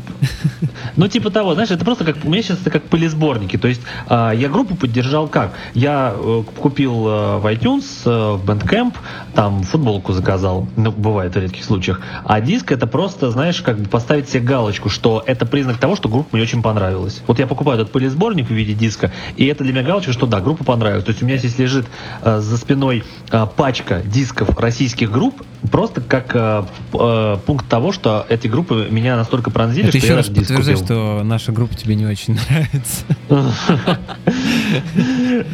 [0.95, 3.57] Ну, типа того, знаешь, это просто как, у меня сейчас это как полисборники.
[3.57, 5.53] То есть э, я группу поддержал как?
[5.73, 8.95] Я э, купил э, в iTunes, э, в Bandcamp,
[9.33, 12.01] там футболку заказал, ну, бывает бывает в редких случаях.
[12.23, 16.09] А диск это просто, знаешь, как бы поставить себе галочку, что это признак того, что
[16.09, 17.21] группа мне очень понравилась.
[17.27, 20.41] Вот я покупаю этот пылесборник в виде диска, и это для меня галочка, что да,
[20.41, 21.03] группа понравилась.
[21.05, 21.85] То есть у меня здесь лежит
[22.21, 26.63] э, за спиной э, пачка дисков российских групп, просто как э,
[26.93, 30.79] э, пункт того, что эти группы меня настолько пронзили, это что еще я раз подтверждает,
[30.79, 33.05] что наша группа тебе не очень нравится.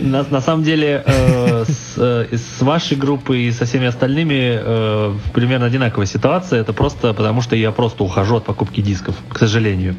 [0.02, 1.66] На самом деле, э,
[1.98, 4.62] э, с вашей группой и со всеми остальными
[5.34, 6.62] примерно примерно одинаковая ситуация.
[6.62, 9.96] Это просто потому, что я просто ухожу от покупки дисков, к сожалению.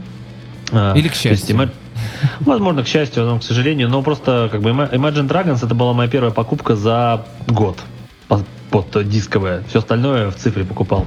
[0.72, 1.57] А, Или к счастью.
[1.57, 1.72] Есть,
[2.40, 3.88] возможно, к счастью, но к сожалению.
[3.88, 7.79] Но просто как бы Imagine Dragons это была моя первая покупка за год
[8.70, 9.62] под дисковое.
[9.68, 11.07] Все остальное в цифре покупал.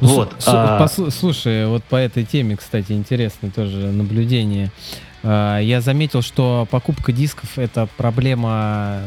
[0.00, 0.34] Ну, вот.
[0.46, 0.82] а...
[0.82, 4.70] послу- слушай, вот по этой теме, кстати, интересное тоже наблюдение.
[5.28, 9.00] А, я заметил, что покупка дисков это проблема,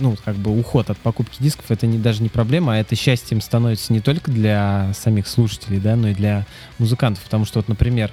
[0.00, 3.42] ну, как бы уход от покупки дисков это не, даже не проблема, а это счастьем
[3.42, 6.46] становится не только для самих слушателей, да, но и для
[6.78, 7.22] музыкантов.
[7.22, 8.10] Потому что, вот, например,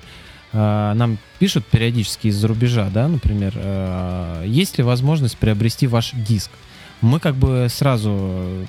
[0.52, 6.52] а, нам пишут периодически из-за рубежа, да, например, а, есть ли возможность приобрести ваш диск?
[7.00, 8.68] Мы как бы сразу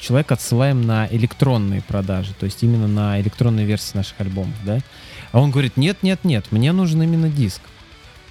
[0.00, 4.78] человека отсылаем на электронные продажи, то есть именно на электронные версии наших альбомов, да.
[5.32, 7.60] А он говорит, нет, нет, нет, мне нужен именно диск.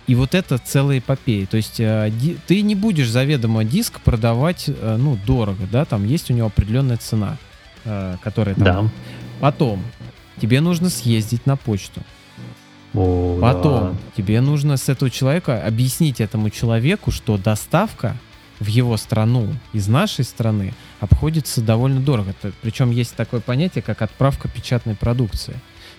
[0.08, 1.48] И вот это целая эпопея.
[1.48, 2.12] То есть э,
[2.48, 6.98] ты не будешь заведомо диск продавать, э, ну, дорого, да, там есть у него определенная
[6.98, 7.38] цена,
[7.86, 8.64] э, которая там...
[8.64, 8.90] Да.
[9.40, 9.84] Потом
[10.40, 12.02] тебе нужно съездить на почту.
[12.94, 13.98] О, Потом да.
[14.16, 18.16] тебе нужно с этого человека объяснить этому человеку, что доставка
[18.60, 22.34] в его страну из нашей страны обходится довольно дорого.
[22.62, 25.56] Причем есть такое понятие, как отправка печатной продукции.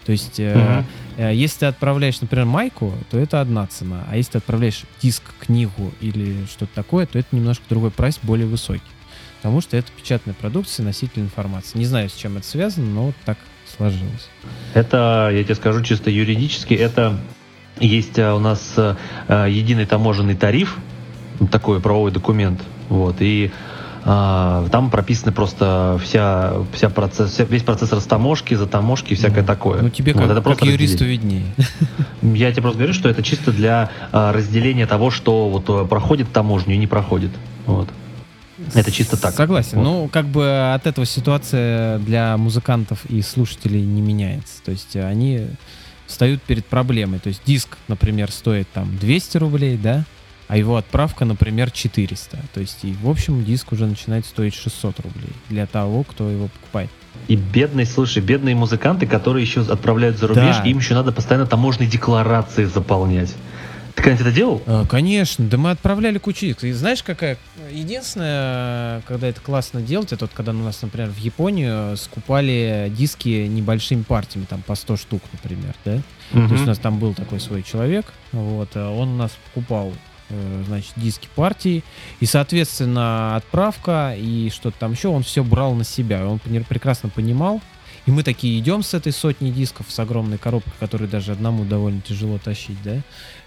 [0.07, 0.85] То есть, э,
[1.17, 4.05] э, если ты отправляешь, например, майку, то это одна цена.
[4.09, 8.47] А если ты отправляешь диск, книгу или что-то такое, то это немножко другой прайс, более
[8.47, 8.83] высокий.
[9.39, 11.77] Потому что это печатная продукция, носитель информации.
[11.77, 13.37] Не знаю, с чем это связано, но вот так
[13.77, 14.29] сложилось.
[14.75, 17.19] Это, я тебе скажу чисто юридически, это
[17.81, 18.95] есть э, у нас э,
[19.29, 20.79] э, единый таможенный тариф,
[21.51, 23.51] такой правовой документ, вот, и
[24.07, 29.83] там прописаны просто вся, вся процесс, весь процесс растаможки, затаможки и всякое ну, такое.
[29.83, 31.43] Ну тебе вот, как, это просто как юристу виднее.
[32.23, 36.31] Я тебе просто говорю, что это чисто для а, разделения того, что вот э, проходит
[36.33, 37.33] таможню и не проходит.
[37.67, 37.89] Вот.
[38.75, 39.35] Это чисто так.
[39.35, 39.79] Согласен.
[39.79, 39.85] Вот.
[39.85, 44.63] Ну, как бы от этого ситуация для музыкантов и слушателей не меняется.
[44.65, 45.49] То есть они
[46.07, 47.19] встают перед проблемой.
[47.19, 50.05] То есть диск, например, стоит там 200 рублей, да?
[50.49, 52.39] А его отправка, например, 400.
[52.55, 56.49] То есть, и, в общем, диск уже начинает стоить 600 рублей для того, кто его
[56.49, 56.91] покупает.
[57.29, 60.63] И бедные, слушай, бедные музыканты, которые еще отправляют за рубеж, да.
[60.65, 63.35] им еще надо постоянно таможенные декларации заполнять.
[63.97, 64.63] Ты когда-нибудь это делал?
[64.67, 66.65] Э, Конечно, да мы отправляли кучу дисков.
[66.65, 67.39] И знаешь, какая...
[67.73, 73.47] Единственное, когда это классно делать, это вот когда у нас, например, в Японию скупали диски
[73.49, 76.03] небольшими партиями, там по 100 штук, например, да?
[76.33, 79.93] То есть у нас там был такой свой человек, вот, а он у нас покупал
[80.67, 81.85] значит, диски партии,
[82.21, 86.27] и, соответственно, отправка и что-то там еще, он все брал на себя.
[86.27, 87.61] Он прекрасно понимал,
[88.07, 92.01] и мы такие идем с этой сотней дисков, с огромной коробкой, которую даже одному довольно
[92.01, 93.03] тяжело тащить, да,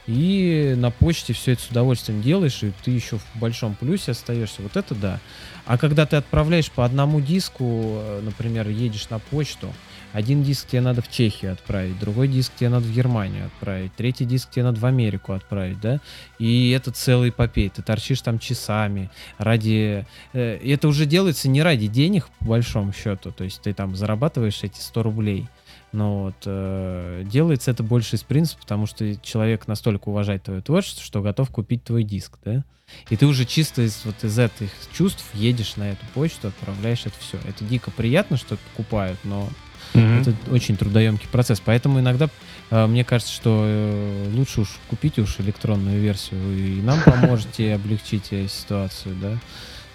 [0.10, 4.64] и на почте все это с удовольствием делаешь, и ты еще в большом плюсе остаешься.
[4.64, 5.20] Вот это да.
[5.66, 9.72] А когда ты отправляешь по одному диску, э, например, едешь на почту,
[10.14, 14.26] один диск тебе надо в Чехию отправить, другой диск тебе надо в Германию отправить, третий
[14.26, 16.00] диск тебе надо в Америку отправить, да?
[16.40, 17.70] И это целый попей.
[17.70, 20.06] Ты торчишь там часами ради...
[20.34, 23.32] э, и это уже делается не ради денег, по большому счету.
[23.32, 25.48] То есть ты там зарабатываешь эти 100 рублей.
[25.92, 31.04] Но вот э, делается это больше из принципа, потому что человек настолько уважает твое творчество,
[31.04, 32.64] что готов купить твой диск, да?
[33.10, 37.16] И ты уже чисто из, вот из этих чувств едешь на эту почту, отправляешь это
[37.20, 37.38] все.
[37.48, 39.48] Это дико приятно, что покупают, но
[39.94, 40.22] Мгм.
[40.22, 41.62] это очень трудоемкий процесс.
[41.64, 42.30] Поэтому иногда
[42.70, 47.70] э, мне кажется, что э, лучше уж купите уж электронную версию, и нам поможете и
[47.70, 49.38] облегчите ситуацию, да.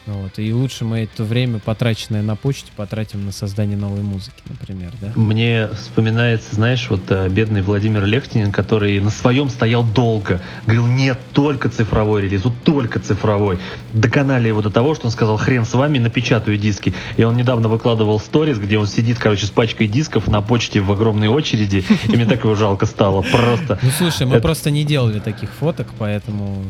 [0.07, 0.39] Вот.
[0.39, 5.13] И лучше мы это время, потраченное на почте, потратим на создание новой музыки, например, да.
[5.17, 10.43] Мне вспоминается, знаешь, вот э, бедный Владимир Лехтинин, который на своем стоял долго.
[10.67, 13.59] Говорил, нет, только цифровой релиз, вот только цифровой.
[13.95, 16.93] Доконали его до того, что он сказал, хрен с вами, напечатаю диски.
[17.17, 20.93] И он недавно выкладывал сторис, где он сидит, короче, с пачкой дисков на почте в
[20.93, 21.83] огромной очереди.
[22.05, 23.79] И мне так его жалко стало, просто.
[23.83, 26.63] Ну слушай, мы просто не делали таких фоток, поэтому...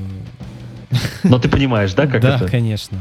[1.25, 2.49] Но ты понимаешь, да, как да, это?
[2.49, 2.99] конечно.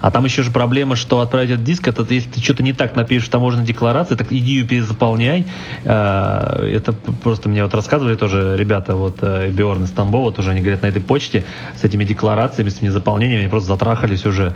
[0.00, 2.96] А там еще же проблема, что отправить этот диск, это если ты что-то не так
[2.96, 5.46] напишешь в таможенной декларации, так иди ее перезаполняй.
[5.84, 10.60] А, Это просто мне вот рассказывали тоже ребята, вот э, Биорн из Тамбова, тоже они
[10.60, 11.44] говорят, на этой почте
[11.80, 14.54] с этими декларациями, с этими заполнениями, они просто затрахались уже.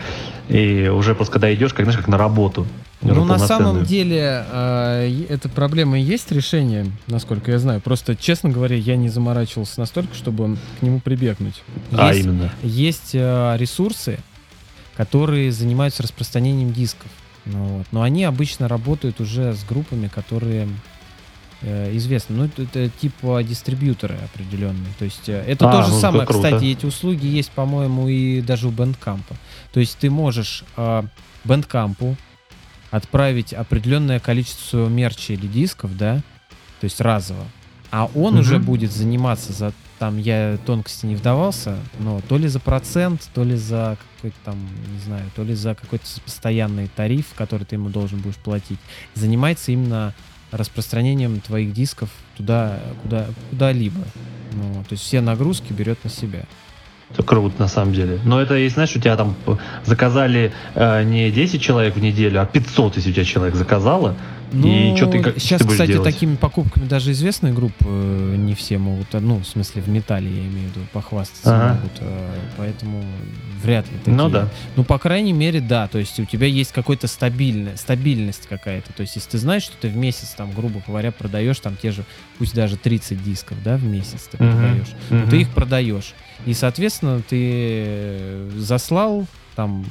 [0.49, 2.67] И уже просто когда идешь, как знаешь, как на работу.
[3.03, 7.81] Ну, на самом деле, э, эта проблема и есть решение, насколько я знаю.
[7.81, 11.63] Просто, честно говоря, я не заморачивался настолько, чтобы к нему прибегнуть.
[11.93, 12.51] А, Есть- именно.
[12.63, 14.19] Есть э, ресурсы,
[14.97, 17.11] которые занимаются распространением дисков.
[17.45, 17.87] Ну вот.
[17.93, 20.69] Но они обычно работают уже с группами, которые
[21.63, 22.37] э, известны.
[22.37, 24.93] Ну, это, это типа дистрибьюторы определенные.
[24.99, 26.27] То есть э, это А, то же ну, самое.
[26.27, 26.43] круто.
[26.45, 29.23] Кстати, эти услуги есть, по-моему, и даже у Bandcamp.
[29.73, 31.03] То есть ты можешь э,
[32.91, 36.17] отправить определенное количество мерча или дисков, да,
[36.81, 37.45] то есть разово.
[37.91, 38.41] А он Мгм.
[38.41, 43.45] уже будет заниматься за там я тонкости не вдавался, но то ли за процент, то
[43.45, 44.59] ли за какой-то там,
[44.93, 48.79] не знаю, то ли за какой-то постоянный тариф, который ты ему должен будешь платить,
[49.15, 50.15] занимается именно
[50.53, 54.01] распространением твоих дисков туда, куда, куда-либо.
[54.53, 56.45] Ну, то есть все нагрузки берет на себя.
[57.11, 58.19] Это круто, на самом деле.
[58.25, 62.43] Но это, если знаешь, у тебя там п- заказали э, не 10 человек в неделю,
[62.43, 64.17] а 500, если у тебя человек заказало.
[64.53, 66.05] И что ты, как, сейчас, ты Ну, кстати, делать?
[66.05, 70.31] такими покупками даже известные группы э, не все могут, э, ну, в смысле, в металле,
[70.31, 71.75] я имею в виду, похвастаться Ага.
[71.75, 73.05] могут, э, поэтому
[73.63, 74.15] вряд ли такие.
[74.17, 74.49] Ну да.
[74.77, 79.01] Ну, по крайней мере, да, то есть у тебя есть какая-то стабильная, стабильность какая-то, то
[79.03, 82.05] есть если ты знаешь, что ты в месяц, там, грубо говоря, продаешь там те же,
[82.39, 85.29] пусть даже 30 дисков, да, в месяц ты продаешь, Мгм.
[85.29, 89.27] ты их продаешь, и, соответственно, ты э, заслал
[89.57, 89.85] там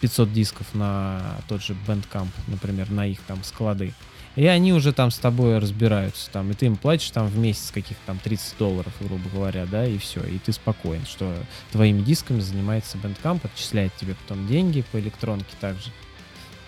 [0.00, 3.92] 500 дисков на тот же Bandcamp, например, на их там склады.
[4.36, 7.72] И они уже там с тобой разбираются, там, и ты им платишь там в месяц
[7.72, 11.34] каких-то там 30 долларов, грубо говоря, да, и все, и ты спокоен, что
[11.72, 15.90] твоими дисками занимается Bandcamp, отчисляет тебе потом деньги по электронке также.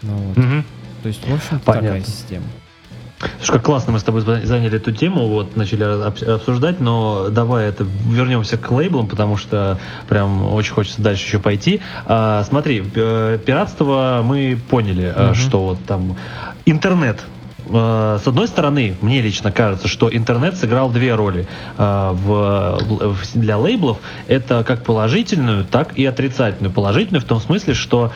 [0.03, 0.65] Ну вот, Мгм.
[1.03, 1.89] то есть, в общем-то, Понятно.
[1.91, 2.47] такая система.
[3.39, 7.29] Слушай, как классно мы с тобой за- заняли эту тему, вот начали об- обсуждать, но
[7.31, 11.81] давай это вернемся к лейблам, потому что прям очень хочется дальше еще пойти.
[12.07, 15.35] А, смотри, э, пиратство мы поняли, Мгм.
[15.35, 16.17] что вот там
[16.67, 17.21] интернет.
[17.73, 21.47] Э, С одной стороны, мне лично кажется, что интернет сыграл две роли
[21.79, 22.79] э, в,
[23.15, 23.99] в- для лейблов.
[24.29, 26.73] Это как положительную, так и отрицательную.
[26.73, 28.13] Положительную в том смысле, что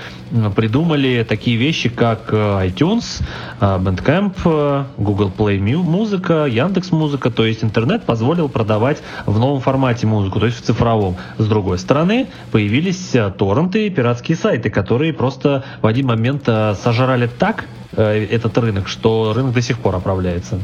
[0.54, 2.36] придумали такие вещи, как э,
[2.68, 3.22] iTunes,
[3.60, 7.30] Bandcamp, Google Play музыка, Яндекс музыка.
[7.30, 11.16] То есть интернет позволил продавать в новом формате музыку, то есть в цифровом.
[11.38, 17.64] С другой стороны, появились торренты и пиратские сайты, которые просто в один момент сожрали так
[17.92, 20.60] этот рынок, что рынок до сих пор оправляется.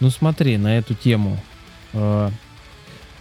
[0.00, 1.38] Ну смотри, на эту тему.
[1.92, 2.30] э,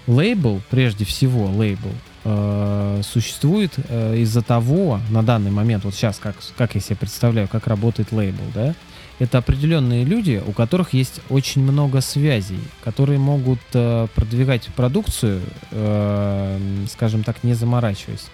[0.07, 1.91] лейбл, прежде всего лейбл,
[2.23, 7.47] э, существует э, из-за того, на данный момент, вот сейчас, как, как я себе представляю,
[7.47, 8.73] как работает лейбл, да,
[9.19, 15.41] это определенные люди, у которых есть очень много связей, которые могут э, продвигать продукцию,
[15.71, 18.27] э, скажем так, не заморачиваясь.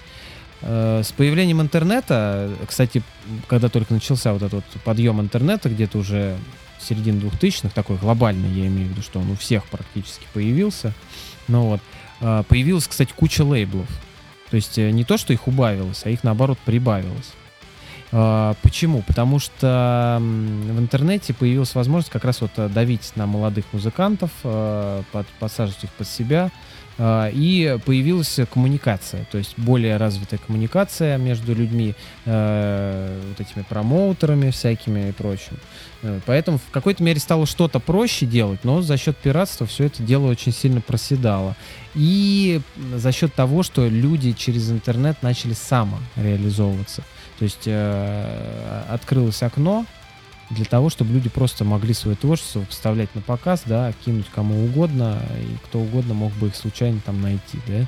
[0.65, 3.03] Э, с появлением интернета, кстати,
[3.47, 6.37] когда только начался вот этот вот подъем интернета, где-то уже
[6.79, 10.93] середина 2000-х, такой глобальный, я имею в виду, что он у всех практически появился,
[11.47, 11.81] ну вот,
[12.21, 13.87] э, появилась, кстати, куча лейблов.
[14.49, 17.33] То есть э, не то, что их убавилось, а их, наоборот, прибавилось.
[18.15, 19.01] А, почему?
[19.01, 25.01] Потому что в интернете появилась возможность как раз вот э, давить на молодых музыкантов, э,
[25.11, 26.51] под, подсаживать их под себя,
[26.99, 31.95] а, и появилась коммуникация, то есть более развитая коммуникация между людьми,
[32.25, 35.57] э, вот этими промоутерами всякими и прочим.
[36.27, 40.27] Поэтому в какой-то мере стало что-то проще делать, но за счет пиратства все это дело
[40.27, 41.55] очень сильно проседало.
[41.95, 42.61] И
[42.95, 47.03] за счет того, что люди через интернет начали самореализовываться.
[47.43, 49.85] То есть э, открылось окно
[50.49, 55.19] для того, чтобы люди просто могли свое творчество поставлять на показ, да, кинуть кому угодно,
[55.41, 57.85] и кто угодно мог бы их случайно там найти, да.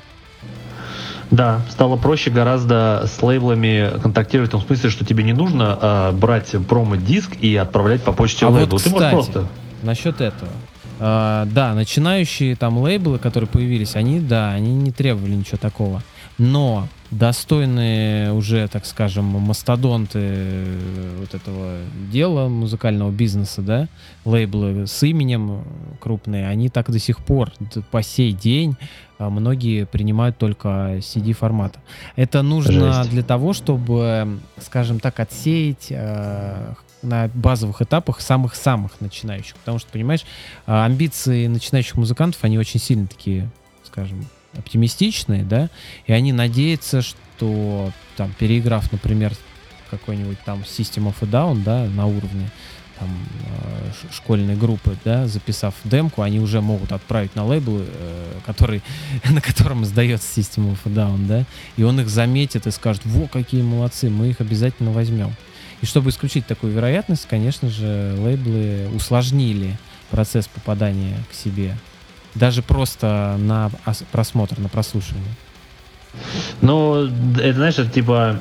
[1.30, 6.12] Да, стало проще гораздо с лейблами контактировать в том смысле, что тебе не нужно э,
[6.12, 8.72] брать промо-диск и отправлять по почте а лейблу.
[8.72, 9.48] Вот, Ты кстати, можешь просто...
[9.82, 10.50] Насчет этого.
[10.98, 16.02] Uh, да, начинающие там лейблы, которые появились, они, да, они не требовали ничего такого.
[16.36, 21.78] Но достойные уже, так скажем, мастодонты э, вот этого
[22.10, 23.88] дела музыкального бизнеса, да,
[24.24, 25.64] лейблы с именем
[26.00, 27.52] крупные, они так до сих пор,
[27.90, 28.76] по сей день,
[29.18, 31.80] а, многие принимают только CD формата.
[32.16, 33.10] Это нужно Жесть.
[33.10, 39.56] для того, чтобы, скажем так, отсеять э, на базовых этапах самых-самых начинающих.
[39.56, 40.24] Потому что, понимаешь,
[40.66, 43.48] а, амбиции начинающих музыкантов, они очень сильно такие,
[43.84, 44.26] скажем,
[44.56, 45.70] оптимистичные, да,
[46.06, 49.32] и они надеются, что там, переиграв, например,
[49.90, 52.50] какой-нибудь там System of a Down, да, на уровне
[52.98, 53.08] там
[53.44, 58.82] э, школьной группы, да, записав демку, они уже могут отправить на лейбл, э, который,
[59.30, 61.44] на котором сдается System of a Down, да,
[61.76, 65.34] и он их заметит и скажет, во, какие молодцы, мы их обязательно возьмем.
[65.82, 69.76] И чтобы исключить такую вероятность, конечно же, лейблы усложнили
[70.10, 71.76] процесс попадания к себе
[72.38, 73.70] даже просто на
[74.12, 75.34] просмотр, на прослушивание.
[76.62, 77.08] Ну,
[77.38, 78.36] это, знаешь, это типа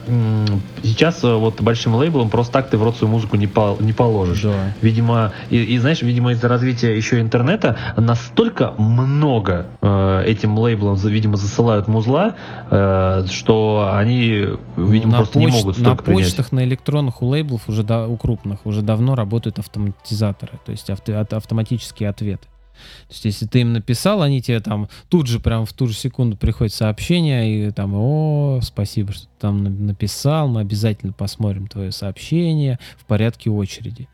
[0.84, 3.94] сейчас э, вот большим лейблом просто так ты в рот свою музыку не, по, не
[3.94, 4.44] положишь.
[4.44, 4.74] Да.
[4.82, 11.36] Видимо, и, и знаешь, видимо, из-за развития еще интернета настолько много э, этим лейблам, видимо,
[11.38, 12.36] засылают музла,
[12.72, 14.46] э, что они,
[14.78, 16.52] видимо, на просто поч- не могут На почтах, принять.
[16.54, 21.20] на электронных у лейблов уже да, у крупных уже давно работают автоматизаторы, то есть авто,
[21.32, 22.48] автоматические ответы.
[23.08, 25.94] То есть, если ты им написал, они тебе там тут же, прям в ту же
[25.94, 31.92] секунду приходит сообщение, и там, о, спасибо, что ты там написал, мы обязательно посмотрим твое
[31.92, 34.08] сообщение в порядке очереди.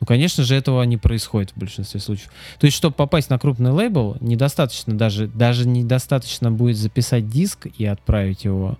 [0.00, 2.30] Ну, конечно же, этого не происходит в большинстве случаев.
[2.58, 7.86] То есть, чтобы попасть на крупный лейбл, недостаточно даже, даже недостаточно будет записать диск и
[7.86, 8.76] отправить его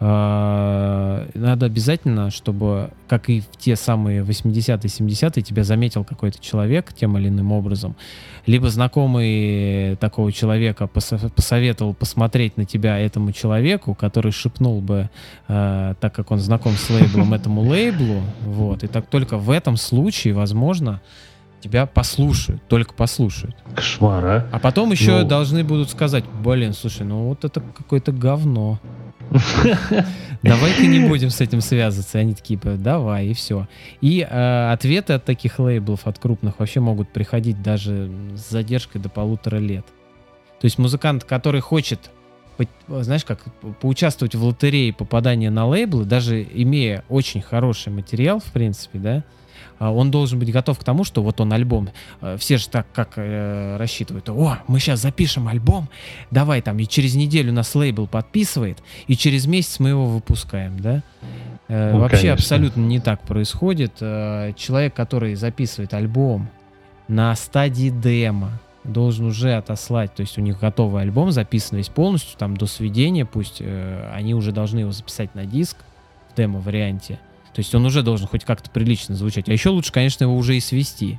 [0.00, 7.18] надо обязательно, чтобы, как и в те самые 80-е, 70-е, тебя заметил какой-то человек тем
[7.18, 7.96] или иным образом,
[8.46, 15.10] либо знакомый такого человека посоветовал посмотреть на тебя этому человеку, который шепнул бы,
[15.48, 19.76] э, так как он знаком с лейблом, этому лейблу, вот, и так только в этом
[19.76, 21.00] случае, возможно,
[21.60, 23.56] тебя послушают, только послушают.
[23.74, 24.46] Кошмар, а?
[24.52, 25.28] А потом еще ну...
[25.28, 28.78] должны будут сказать, блин, слушай, ну вот это какое-то говно.
[30.42, 32.18] Давай-ка не будем с этим связываться.
[32.18, 33.66] Они такие, типа, давай, и все.
[34.00, 39.08] И э, ответы от таких лейблов, от крупных, вообще могут приходить даже с задержкой до
[39.08, 39.84] полутора лет.
[40.60, 42.10] То есть музыкант, который хочет,
[42.88, 43.40] знаешь, как
[43.80, 49.24] поучаствовать в лотерее попадания на лейблы, даже имея очень хороший материал, в принципе, да,
[49.78, 51.90] он должен быть готов к тому, что вот он альбом,
[52.20, 55.88] э, все же так как э, рассчитывают, о, мы сейчас запишем альбом,
[56.30, 61.02] давай там, и через неделю нас лейбл подписывает, и через месяц мы его выпускаем, да?
[61.68, 62.34] Э, ну, Вообще конечно.
[62.34, 63.94] абсолютно не так происходит.
[64.00, 66.48] Э, человек, который записывает альбом
[67.08, 72.38] на стадии демо, должен уже отослать, то есть у них готовый альбом записан весь полностью,
[72.38, 75.76] там до сведения, пусть э, они уже должны его записать на диск
[76.32, 77.18] в демо-варианте,
[77.58, 79.48] то есть он уже должен хоть как-то прилично звучать.
[79.48, 81.18] А еще лучше, конечно, его уже и свести.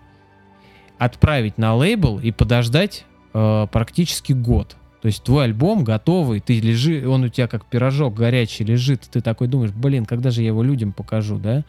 [0.97, 4.77] Отправить на лейбл и подождать э, практически год.
[5.01, 9.19] То есть твой альбом готовый, ты лежи, он у тебя как пирожок горячий лежит, ты
[9.19, 11.65] такой думаешь, блин, когда же я его людям покажу, да?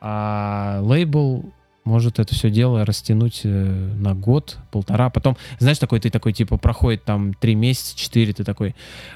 [0.00, 1.52] А лейбл
[1.86, 5.08] может это все дело растянуть э, на год, полтора.
[5.08, 8.74] Потом, знаешь, такой ты такой, типа, проходит там три месяца, четыре, ты такой,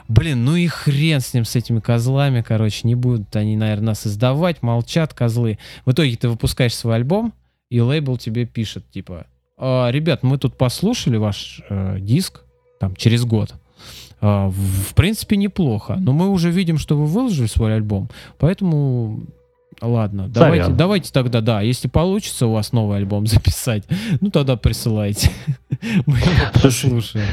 [0.08, 4.06] блин, ну и хрен с ним, с этими козлами, короче, не будут они, наверное, нас
[4.06, 5.58] издавать, молчат козлы.
[5.84, 7.34] В итоге ты выпускаешь свой альбом,
[7.68, 12.42] и лейбл тебе пишет, типа, «А, ребят, мы тут послушали ваш э, диск,
[12.80, 13.54] там, через год.
[14.20, 19.24] А, в, принципе, неплохо, но мы уже видим, что вы выложили свой альбом, поэтому
[19.80, 20.76] Ладно, давайте, Сорян.
[20.76, 23.84] давайте тогда, да, если получится у вас новый альбом записать,
[24.20, 25.30] ну тогда присылайте.
[26.06, 26.28] Мы его
[26.62, 27.26] послушаем.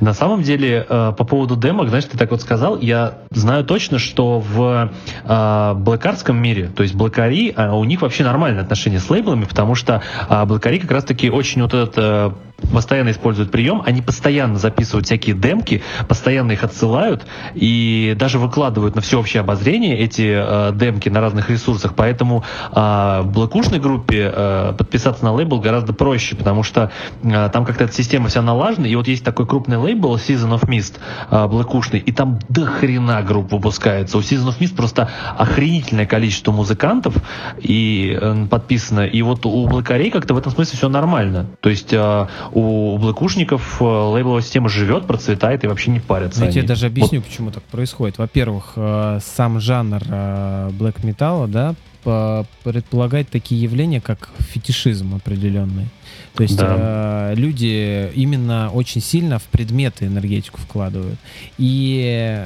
[0.00, 3.98] На самом деле, э, по поводу демок, знаешь, ты так вот сказал, я знаю точно,
[3.98, 4.90] что в
[5.24, 9.74] э, блэкарском мире, то есть блэкари, э, у них вообще нормальные отношения с лейблами, потому
[9.74, 12.30] что э, блэкари как раз-таки очень вот этот э,
[12.72, 19.00] постоянно используют прием, они постоянно записывают всякие демки, постоянно их отсылают и даже выкладывают на
[19.00, 25.32] всеобщее обозрение эти э, демки на разных ресурсах, поэтому э, блэкушной группе э, подписаться на
[25.32, 26.90] лейбл гораздо проще, потому что
[27.22, 30.68] э, там как-то эта система вся налажена, и вот есть такой крупный лейбл Season of
[30.68, 30.94] Mist,
[31.30, 34.18] э, блэкушный, и там до хрена групп выпускается.
[34.18, 37.14] У Season of Mist просто охренительное количество музыкантов
[37.60, 41.46] и э, подписано, и вот у блэкарей как-то в этом смысле все нормально.
[41.60, 42.26] То есть э,
[42.56, 46.40] у блэкушников э, лейбловая система живет, процветает и вообще не парятся.
[46.40, 48.18] Ну, я тебе даже объясню, почему так происходит.
[48.18, 51.74] Во-первых, э, сам жанр э, блэк металла, да,
[52.04, 55.86] по- предполагает такие явления, как фетишизм определенный.
[56.34, 61.18] То есть э, люди именно очень сильно в предметы энергетику вкладывают.
[61.58, 62.42] И,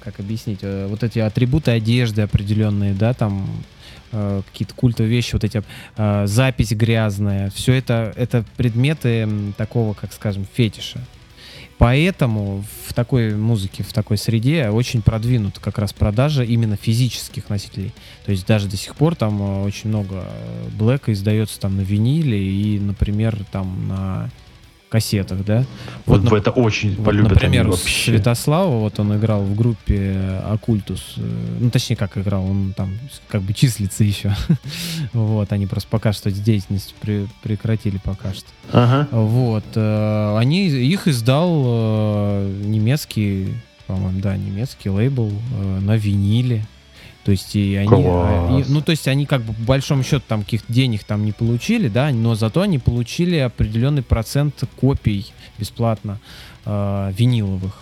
[0.00, 3.46] как объяснить, вот эти атрибуты одежды определенные, да, там
[4.12, 5.62] э, какие-то культовые вещи, вот эти
[5.96, 11.00] э, запись грязная, все это, это предметы такого, как скажем, фетиша.
[11.78, 17.92] Поэтому в такой музыке, в такой среде очень продвинуты как раз продажи именно физических носителей.
[18.24, 20.24] То есть даже до сих пор там э, очень много
[20.78, 24.30] блэка издается там на виниле и, например, там на
[24.92, 25.64] кассетах, да.
[26.04, 28.12] Вот, нап- это очень вот, полюбят например, вообще.
[28.12, 32.92] Святослава, вот он играл в группе Окультус, ну, точнее, как играл, он там
[33.28, 34.36] как бы числится еще.
[35.14, 38.46] вот, они просто пока что деятельность при- прекратили пока что.
[38.70, 39.08] Ага.
[39.10, 43.54] Вот, э, они, их издал э, немецкий,
[43.86, 46.66] по-моему, да, немецкий лейбл э, на виниле.
[47.24, 48.66] То есть и они, Класс.
[48.66, 51.32] и- ну то есть они как бы по большому счету там каких-то денег там не
[51.32, 56.18] получили, да, но зато они получили определенный процент копий бесплатно
[56.64, 57.80] э, виниловых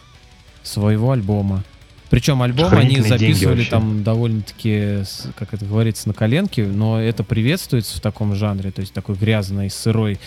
[0.62, 1.64] своего альбома.
[2.10, 5.04] Причем альбом они записывали там довольно-таки,
[5.36, 9.70] как это говорится, на коленке, но это приветствуется в таком жанре, то есть такой грязный,
[9.70, 10.18] сырой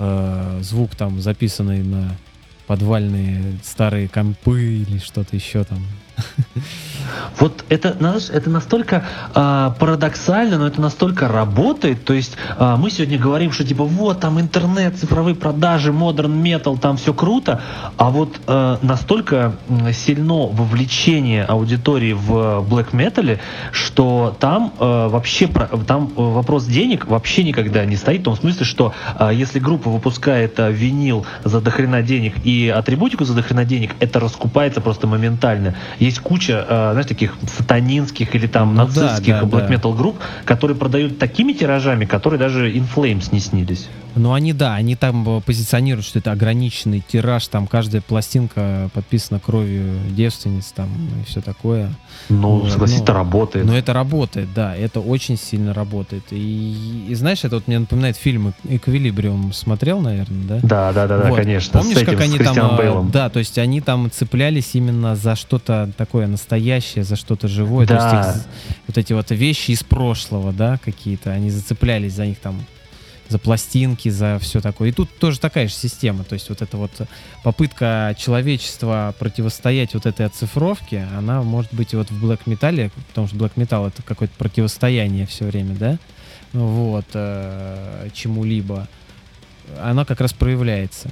[0.00, 2.16] э, звук там записанный на
[2.66, 5.82] подвальные старые компы или что-то еще там.
[7.38, 9.04] Вот это, знаешь, это настолько
[9.34, 12.04] а, парадоксально, но это настолько работает.
[12.04, 16.76] То есть а, мы сегодня говорим, что типа вот там интернет, цифровые продажи, модерн метал,
[16.78, 17.60] там все круто,
[17.96, 19.54] а вот а, настолько
[19.92, 23.40] сильно вовлечение аудитории в блэк метале,
[23.72, 25.48] что там а, вообще
[25.86, 29.90] там э, вопрос денег вообще никогда не стоит в том смысле, что а, если группа
[29.90, 35.74] выпускает а, винил за дохрена денег и атрибутику за дохрена денег, это раскупается просто моментально.
[35.98, 39.74] Есть куча, э, знаешь, таких сатанинских или там Ну да, нацистских да, black да.
[39.74, 43.88] metal групп, которые продают такими тиражами, которые даже In Flames не снились.
[44.14, 49.38] Ну они, да, они там э, позиционируют, что это ограниченный тираж, там каждая пластинка подписана
[49.38, 50.88] кровью девственниц, там
[51.22, 51.90] и все такое.
[52.28, 53.66] Ну, Вот, согласись, ну, это работает.
[53.66, 56.24] Но это работает, да, это очень сильно работает.
[56.32, 59.52] И, и знаешь, это вот мне напоминает фильм «Эквилибриум».
[59.52, 60.58] Смотрел, наверное, да?
[60.62, 61.36] Да, да, да, да, Вот.
[61.38, 61.78] конечно.
[61.78, 63.10] Помнишь, этим, как они там, э, Бейлом.
[63.10, 67.86] да, то есть они там цеплялись именно за что-то такое настоящее, за что-то живое.
[67.86, 68.26] То Да.
[68.28, 68.46] есть их
[68.88, 72.64] вот эти вот вещи из прошлого, да, какие-то, они зацеплялись за них там,
[73.28, 74.88] за пластинки, за все такое.
[74.88, 76.24] И тут тоже такая же система.
[76.24, 76.90] То есть вот эта вот
[77.44, 83.36] попытка человечества противостоять вот этой оцифровке, она может быть вот в Black Metal, потому что
[83.36, 85.98] Black Metal это какое-то противостояние все время, да,
[86.54, 88.88] вот, э, чему-либо,
[89.82, 91.10] она как раз проявляется.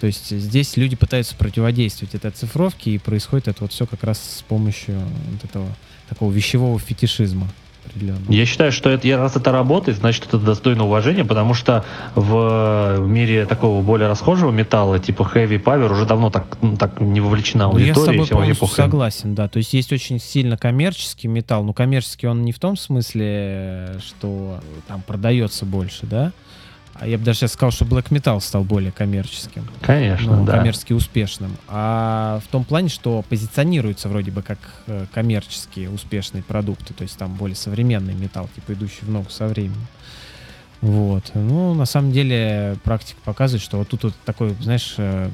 [0.00, 4.18] То есть здесь люди пытаются противодействовать этой оцифровке, и происходит это вот все как раз
[4.18, 4.98] с помощью
[5.32, 5.66] вот этого
[6.08, 7.48] такого вещевого фетишизма
[7.88, 8.30] определенного.
[8.30, 11.84] Я считаю, что это, раз это работает, значит это достойно уважения, потому что
[12.14, 17.20] в мире такого более расхожего металла, типа heavy power, уже давно так, ну, так не
[17.20, 18.18] вовлечена Ну, я с аудитория.
[18.18, 18.84] тобой полностью похрен.
[18.84, 19.48] согласен, да.
[19.48, 24.60] То есть есть очень сильно коммерческий металл, но коммерческий он не в том смысле, что
[24.86, 26.32] там продается больше, да.
[27.00, 29.68] А я бы даже сейчас сказал, что Black Metal стал более коммерческим.
[29.82, 30.56] Конечно, ну, да.
[30.56, 31.56] коммерчески успешным.
[31.68, 37.16] А в том плане, что позиционируется вроде бы как э, коммерческие успешные продукты, то есть
[37.16, 39.86] там более современный металл, типа идущий в ногу со временем.
[40.80, 41.30] Вот.
[41.34, 45.30] Ну, на самом деле, практика показывает, что вот тут вот такой, знаешь, э,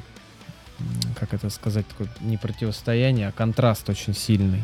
[1.19, 4.63] как это сказать, такое не противостояние, а контраст очень сильный.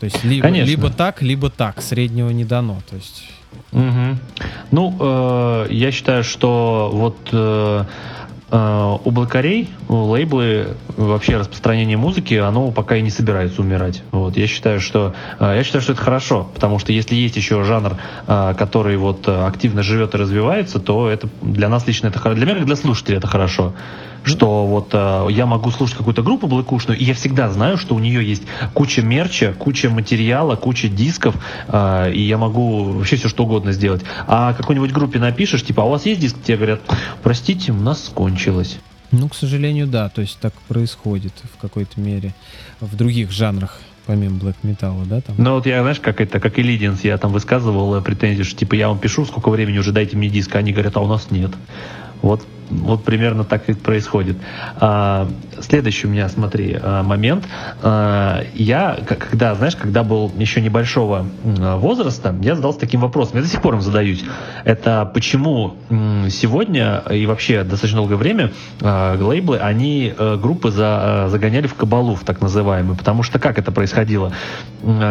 [0.00, 0.70] То есть либо, Конечно.
[0.70, 2.78] либо так, либо так, среднего не дано.
[2.88, 3.24] То есть
[3.72, 4.18] Мгм.
[4.70, 7.84] Ну, э, я считаю, что вот э,
[8.50, 14.02] э, у блокарей, у лейблы, вообще распространение музыки, оно пока и не собирается умирать.
[14.10, 17.62] Вот, я считаю, что э, я считаю, что это хорошо, потому что если есть еще
[17.64, 17.96] жанр,
[18.26, 22.36] э, который вот активно живет и развивается, то это для нас лично это хорошо.
[22.36, 23.74] Для меня, как для слушателя, это хорошо.
[24.24, 27.98] Что вот э, я могу слушать какую-то группу блэкушную, и я всегда знаю, что у
[27.98, 28.42] нее есть
[28.74, 31.34] куча мерча, куча материала, куча дисков,
[31.68, 34.02] э, и я могу вообще все что угодно сделать.
[34.26, 36.36] А какой-нибудь группе напишешь, типа, а у вас есть диск?
[36.42, 36.80] Тебе говорят,
[37.22, 38.78] простите, у нас кончилось.
[39.10, 42.34] Ну, к сожалению, да, то есть так происходит в какой-то мере
[42.80, 45.36] в других жанрах, помимо блэк металла, да, там.
[45.38, 48.58] Ну вот я, знаешь, как это, как и Лидинс, я там высказывал э, претензии, что
[48.58, 51.06] типа я вам пишу, сколько времени уже дайте мне диск, а они говорят, а у
[51.06, 51.52] нас нет.
[52.20, 54.36] Вот, вот примерно так и происходит.
[54.76, 55.28] А,
[55.60, 57.46] следующий у меня, смотри, а, момент.
[57.82, 63.48] А, я, когда, знаешь, когда был еще небольшого возраста, я задался таким вопросом, я до
[63.48, 64.24] сих пор им задаюсь.
[64.64, 65.76] Это почему
[66.30, 71.74] сегодня и вообще достаточно долгое время а, лейблы, они э, группы за, э, загоняли в
[71.74, 72.96] кабалу, в так называемую.
[72.96, 74.32] Потому что как это происходило?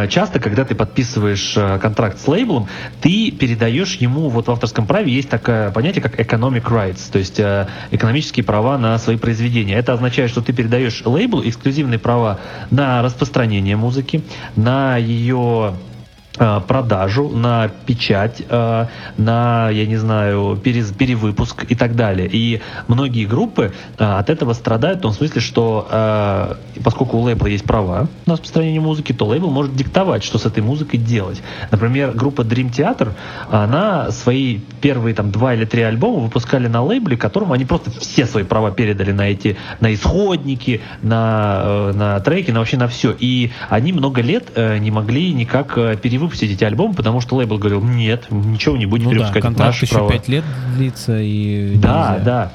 [0.09, 2.67] Часто, когда ты подписываешь контракт с лейблом,
[3.01, 7.39] ты передаешь ему, вот в авторском праве есть такое понятие, как economic rights, то есть
[7.39, 7.46] э,
[7.91, 9.75] экономические права на свои произведения.
[9.75, 12.39] Это означает, что ты передаешь лейблу эксклюзивные права
[12.71, 14.23] на распространение музыки,
[14.55, 15.96] на ее э,
[16.37, 18.85] продажу, на печать, э,
[19.17, 22.29] на, я не знаю, перез- перевыпуск и так далее.
[22.31, 27.47] И многие группы э, от этого страдают в том смысле, что э, поскольку у лейбла
[27.47, 31.41] есть права на распространение музыки, то лейбл может диктовать, что с этой музыкой делать.
[31.71, 33.13] Например, группа Dream Theater,
[33.51, 38.25] она свои первые там два или три альбома выпускали на лейбле, которому они просто все
[38.25, 43.15] свои права передали на эти, на исходники, на, э, на треки, на вообще на все.
[43.17, 45.95] И они много лет э, не могли никак э,
[46.27, 49.47] перевыпустить эти альбомы, потому что лейбл говорил, нет, ничего не будете Ну да, перевыпускать, это
[49.47, 50.11] контракт еще права».
[50.11, 50.43] пять лет
[50.75, 52.23] длится и Да, нельзя.
[52.23, 52.51] да.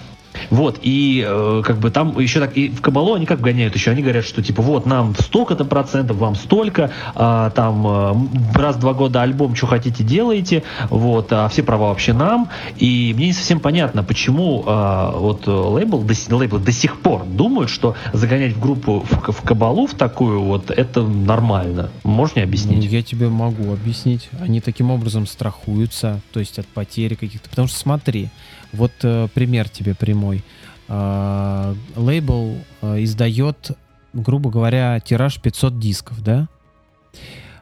[0.51, 3.91] Вот, и э, как бы там еще так, и в Кабалу они как гоняют еще,
[3.91, 8.81] они говорят, что типа вот нам столько-то процентов, вам столько, а, там э, раз в
[8.81, 13.33] два года альбом, что хотите делаете, вот, а все права вообще нам, и мне не
[13.33, 18.53] совсем понятно, почему а, вот э, лейбл, до, лейблы до сих пор думают, что загонять
[18.55, 21.91] в группу в, в Кабалу в такую вот, это нормально.
[22.05, 22.85] Можешь мне Ну, объяснить?
[22.85, 24.29] я тебе могу объяснить.
[24.41, 27.49] Они таким образом страхуются, то есть от потери каких-то.
[27.49, 28.29] Потому что смотри,
[28.73, 30.45] вот э, пример тебе прямой.
[30.89, 33.73] А, лейбл э, издает,
[34.13, 36.49] грубо говоря, тираж 500 дисков, да?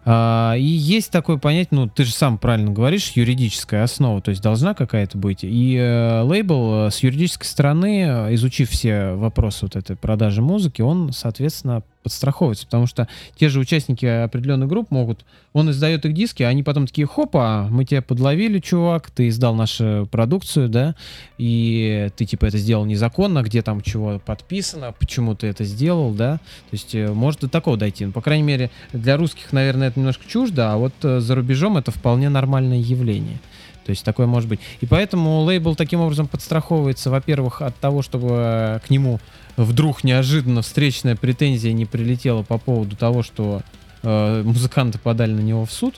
[0.06, 4.72] И есть такое понятие, ну, ты же сам правильно говоришь, юридическая основа, то есть должна
[4.72, 5.40] какая-то быть.
[5.42, 10.80] И э, лейбл э, с юридической стороны, э, изучив все вопросы вот этой продажи музыки,
[10.80, 16.42] он, соответственно, подстраховывается, потому что те же участники определенных групп могут, он издает их диски,
[16.42, 20.94] а они потом такие, хопа, мы тебя подловили, чувак, ты издал нашу продукцию, да,
[21.38, 26.36] и ты типа это сделал незаконно, где там чего подписано, почему ты это сделал, да,
[26.36, 28.07] то есть э, может до такого дойти.
[28.07, 31.76] Ну, по крайней мере, для русских, наверное, это немножко чуждо, а вот э, за рубежом
[31.76, 33.38] это вполне нормальное явление.
[33.85, 34.61] То есть такое может быть.
[34.81, 39.20] И поэтому лейбл таким образом подстраховывается, во-первых, от того, чтобы э, к нему
[39.57, 43.62] вдруг неожиданно встречная претензия не прилетела по поводу того, что
[44.03, 45.97] э, музыканты подали на него в суд.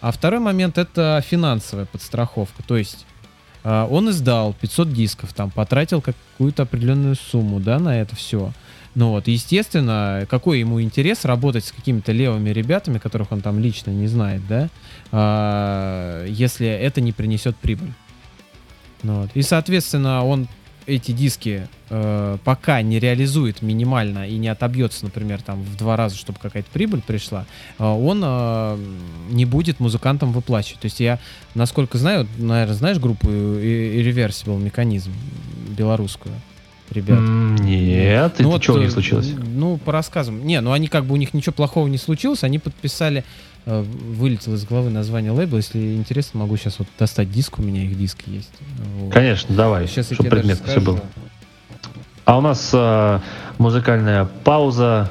[0.00, 2.62] А второй момент это финансовая подстраховка.
[2.62, 3.06] То есть
[3.64, 8.52] э, он издал 500 дисков, там потратил какую-то определенную сумму, да, на это все.
[8.94, 13.90] Ну вот, естественно, какой ему интерес работать с какими-то левыми ребятами, которых он там лично
[13.90, 14.68] не знает, да,
[15.10, 17.92] а, если это не принесет прибыль.
[19.02, 19.30] Ну вот.
[19.34, 20.48] И, соответственно, он
[20.86, 26.16] эти диски э, пока не реализует минимально и не отобьется, например, там в два раза,
[26.16, 27.46] чтобы какая-то прибыль пришла,
[27.78, 28.78] э, он э,
[29.30, 30.80] не будет музыкантам выплачивать.
[30.80, 31.18] То есть я,
[31.54, 35.12] насколько знаю, наверное, знаешь группу И- Irreversible механизм
[35.68, 36.34] белорусскую,
[36.90, 37.20] ребят?
[37.20, 39.32] Нет, Ну это вот, что у э, них случилось?
[39.36, 40.46] Ну, по рассказам.
[40.46, 43.24] Не, ну они как бы у них ничего плохого не случилось, они подписали,
[43.66, 45.58] э, вылетело из головы название лейбла.
[45.58, 48.52] Если интересно, могу сейчас вот достать диск, у меня их диск есть.
[48.98, 49.12] Вот.
[49.12, 51.00] Конечно, давай, Сейчас чтобы предметно все было.
[52.24, 53.20] А у нас э,
[53.58, 55.10] музыкальная пауза.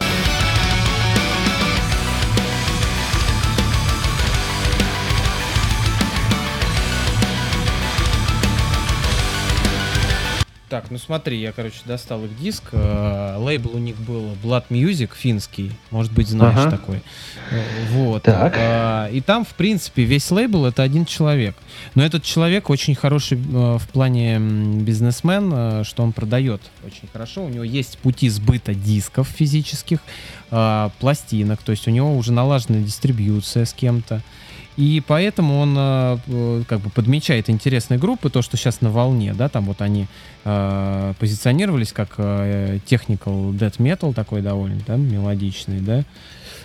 [10.93, 12.63] Ну смотри, я, короче, достал их диск.
[12.71, 15.71] Э, лейбл у них был Blood Music, финский.
[15.91, 16.71] Может быть, знаешь Ага.
[16.71, 17.01] такой.
[17.51, 18.23] Э, Вот.
[18.23, 18.53] Так.
[18.55, 21.55] Э, И там, в принципе, весь лейбл это один человек.
[21.95, 27.43] Но этот человек очень хороший э, в плане бизнесмен, э, что он продает очень хорошо.
[27.45, 29.99] У него есть пути сбыта дисков физических,
[30.51, 31.61] э, пластинок.
[31.63, 34.21] То есть у него уже налажена дистрибьюция с кем-то.
[34.75, 39.33] И поэтому он э, э, как бы подмечает интересные группы, то, что сейчас на волне,
[39.33, 40.07] да, там вот они
[40.45, 46.03] э, позиционировались как э, technical death metal такой довольно, да, мелодичный, да.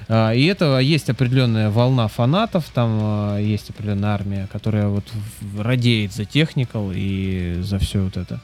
[0.08, 5.04] А, И это есть определенная волна фанатов, там есть определенная армия, которая вот
[5.58, 8.40] радеет за техникал и за все вот это.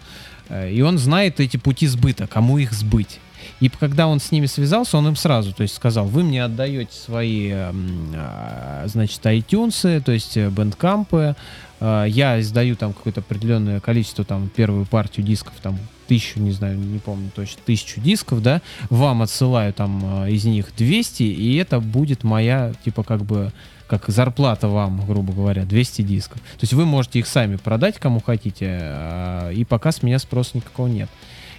[0.70, 3.18] И он знает эти пути сбыта, кому их сбыть.
[3.60, 6.92] И когда он с ними связался, он им сразу, то есть сказал, вы мне отдаете
[6.92, 11.36] свои, м, а, значит, iTunes, то есть э, бэндкампы,
[11.80, 16.78] а, я издаю там какое-то определенное количество, там, первую партию дисков, там, тысячу, не знаю,
[16.78, 21.80] не помню точно, тысячу дисков, да, вам отсылаю там а, из них 200, и это
[21.80, 23.52] будет моя, типа, как бы,
[23.86, 26.40] как зарплата вам, грубо говоря, 200 дисков.
[26.40, 30.56] То есть вы можете их сами продать кому хотите, а, и пока с меня спроса
[30.56, 31.08] никакого нет.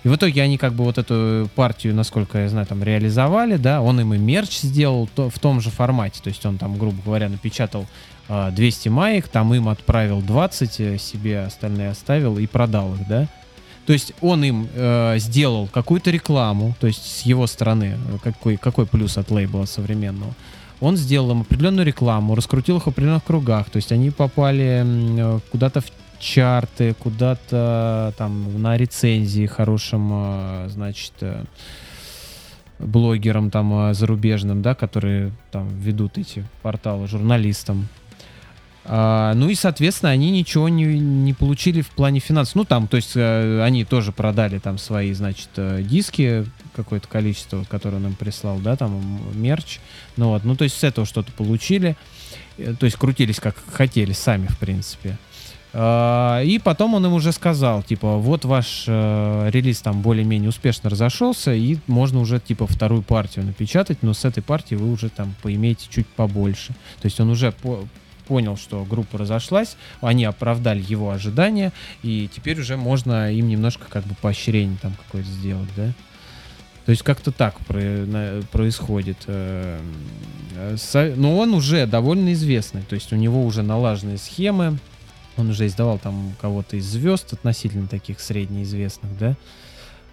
[0.06, 3.82] И в итоге они как бы вот эту партию, насколько я знаю, там реализовали, да,
[3.82, 7.01] он им и мерч сделал то- в том же формате, то есть он там, грубо
[7.03, 7.88] говоря, напечатал
[8.30, 13.28] а, 200 маек, там им отправил 20, э, себе остальные оставил и продал их, да.
[13.88, 18.58] То есть он им э, сделал какую-то рекламу, то есть с его стороны, э, какой,
[18.58, 20.36] какой плюс от лейбла современного.
[20.82, 25.39] Он сделал им определенную рекламу, раскрутил их в определенных кругах, то есть они попали э,
[25.51, 25.86] куда-то в
[26.26, 31.45] чарты, куда-то там на рецензии хорошим, э, значит, э,
[32.80, 37.88] блогерам там э, зарубежным, да, которые там ведут эти порталы, журналистам.
[38.88, 42.55] А, ну и, соответственно, они ничего не, не получили в плане финансов.
[42.55, 46.45] Ну, там, то есть, они тоже продали там свои, значит, диски,
[46.76, 49.80] какое-то количество, вот, которое он им прислал, да, там, мерч.
[50.17, 51.95] Ну, вот, ну, то есть, с этого что-то получили.
[52.57, 55.17] То есть, крутились как хотели сами, в принципе.
[55.78, 60.89] А, И потом он им уже сказал, типа, вот ваш э, релиз там более-менее успешно
[60.89, 65.36] разошелся, и можно уже, типа, вторую партию напечатать, но с этой партии вы уже там
[65.41, 66.73] поимеете чуть побольше.
[67.01, 67.86] То есть он уже по-
[68.26, 71.73] понял, что группа разошлась, они оправдали его ожидания,
[72.03, 75.91] и теперь уже можно им немножко как бы поощрение там какое-то сделать, да?
[76.86, 77.55] То есть как-то так
[78.51, 79.17] происходит.
[79.28, 79.80] э,
[80.55, 84.78] э, Но он уже довольно известный, то есть у него уже налаженные схемы,
[85.38, 89.36] он уже издавал там кого-то из звезд относительно таких среднеизвестных, да.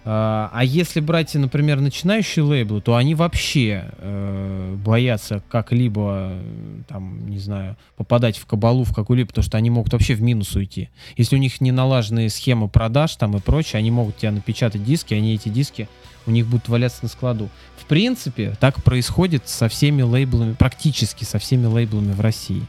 [0.05, 7.29] А а если брать, например, начинающие лейблы, то они вообще э, боятся как-либо, э, там,
[7.29, 10.89] не знаю, попадать в кабалу в какую-либо, потому что они могут вообще в минус уйти.
[11.15, 15.13] Если у них не налаженные схемы продаж там и прочее, они могут тебя напечатать диски,
[15.13, 15.87] они эти диски
[16.25, 17.49] у них будут валяться на складу.
[17.77, 22.63] В принципе, так происходит со всеми лейблами, практически со всеми лейблами в России.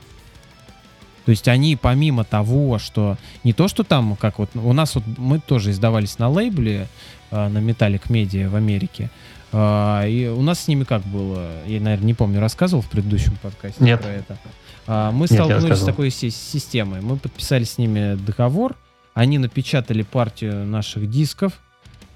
[1.24, 5.04] То есть они помимо того, что не то, что там, как вот у нас вот
[5.16, 6.88] мы тоже издавались на лейбле
[7.30, 9.10] э, на Metallic Media в Америке.
[9.52, 13.36] А, и у нас с ними как было, я, наверное, не помню, рассказывал в предыдущем
[13.40, 14.00] подкасте Нет.
[14.02, 14.38] про это.
[14.86, 17.00] А, мы Нет, не столкнулись с такой си- системой.
[17.00, 18.76] Мы подписали с ними договор,
[19.14, 21.52] они напечатали партию наших дисков.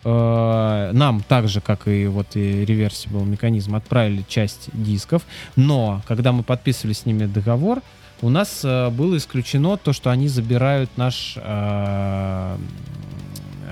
[0.05, 5.23] Э, Нам так же, как и вот и Reversible механизм, отправили часть дисков.
[5.57, 7.83] Но когда мы подписывали с ними договор,
[8.23, 12.57] у нас э, было исключено то, что они забирают наш э,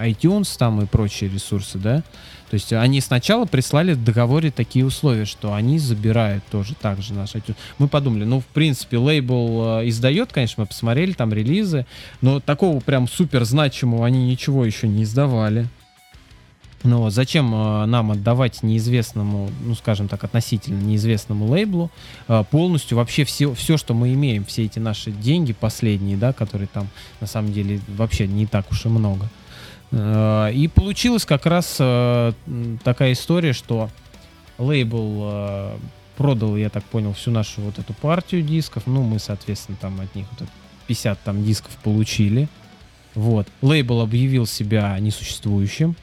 [0.01, 2.03] iTunes там и прочие ресурсы, да.
[2.49, 7.12] То есть они сначала прислали в договоре такие условия, что они забирают тоже так же
[7.12, 7.57] наш iTunes.
[7.78, 11.86] Мы подумали, ну, в принципе, лейбл э, издает, конечно, мы посмотрели там релизы,
[12.20, 15.66] но такого прям супер значимого они ничего еще не издавали.
[16.83, 21.91] Ну, вот зачем э, нам отдавать неизвестному, ну, скажем так, относительно неизвестному лейблу
[22.29, 26.68] э, полностью вообще все, все, что мы имеем, все эти наши деньги последние, да, которые
[26.68, 26.89] там
[27.20, 29.29] на самом деле вообще не так уж и много.
[29.91, 31.77] Э, И получилась как раз
[32.85, 33.91] такая история, что
[34.59, 35.77] лейбл
[36.16, 38.85] продал, я так понял, всю нашу вот эту партию дисков.
[38.87, 40.51] Ну, мы, соответственно, там от них вот это
[40.87, 42.49] 50 там дисков получили.
[43.14, 43.49] Вот.
[43.62, 45.97] Лейбл объявил себя несуществующим.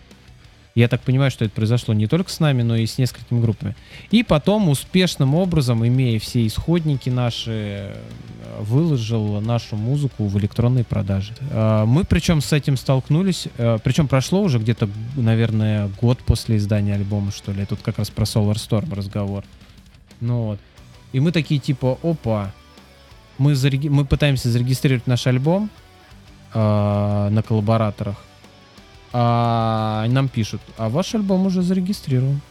[0.76, 3.76] Я так понимаю, что это произошло не только с нами, но и с несколькими группами.
[4.10, 7.96] И потом успешным образом, имея все исходники наши, э,
[8.60, 11.34] выложил нашу музыку в электронной продаже.
[11.52, 16.96] Э, Мы причем с этим столкнулись, э, причем прошло уже где-то, наверное, год после издания
[16.96, 17.66] альбома, что ли.
[17.66, 19.44] Тут как раз про Solar Storm разговор.
[20.22, 20.60] Ну вот.
[21.12, 22.52] И мы такие типа, опа,
[23.38, 25.70] мы, зареги- мы пытаемся зарегистрировать наш альбом
[26.56, 26.60] э,
[27.30, 28.24] на коллабораторах.
[29.14, 32.42] А нам пишут, а ваш альбом уже зарегистрирован.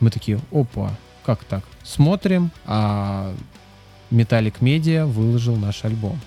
[0.00, 0.90] Мы такие, опа,
[1.24, 1.64] как так?
[1.82, 3.32] Смотрим, а
[4.10, 6.20] Metallic Media выложил наш альбом.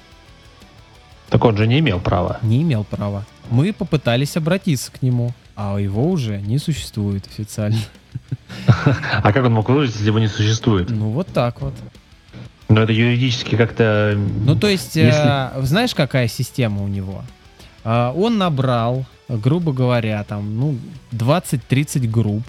[1.29, 2.39] Так он же не имел права.
[2.41, 3.23] Не имел права.
[3.51, 7.79] Мы попытались обратиться к нему, а его уже не существует официально.
[9.23, 10.89] А как он мог выложить, если его не существует?
[10.89, 11.73] Ну вот так вот.
[12.69, 14.17] Но это юридически как-то...
[14.17, 17.23] Ну то есть, Если- э, знаешь, какая система у него?
[17.89, 20.77] А, он набрал, грубо говоря, там, ну,
[21.13, 22.43] 20-30 групп,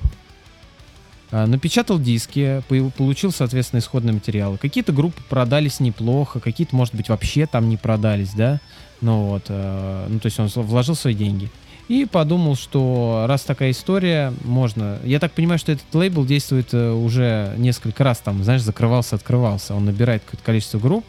[1.31, 4.59] а, напечатал диски, по- получил, соответственно, исходные материалы.
[4.59, 8.59] Какие-то группы продались неплохо, какие-то, может быть, вообще там не продались, да?
[9.01, 11.49] Ну вот, э, ну то есть он вложил свои деньги.
[11.87, 14.99] И подумал, что раз такая история, можно...
[15.05, 19.77] Я так понимаю, что этот лейбл действует э, уже несколько раз, там, знаешь, закрывался, открывался.
[19.77, 21.05] Он набирает какое-то количество групп,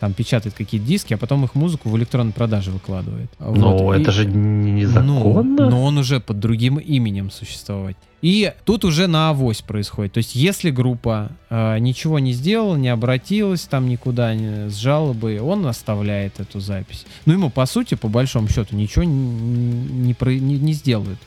[0.00, 3.30] там печатает какие-то диски, а потом их музыку в электронной продаже выкладывает.
[3.38, 3.94] Ну, Вот.
[4.00, 5.64] это И- же не- незаконно.
[5.64, 7.96] ну, но он уже под другим именем существовать.
[8.22, 10.12] И тут уже на авось происходит.
[10.14, 15.40] То есть, если группа э, ничего не сделала, не обратилась там никуда не, с жалобой,
[15.40, 17.04] он оставляет эту запись.
[17.26, 21.18] Ну, ему, по сути, по большому счету, ничего не, не, не- не сделают.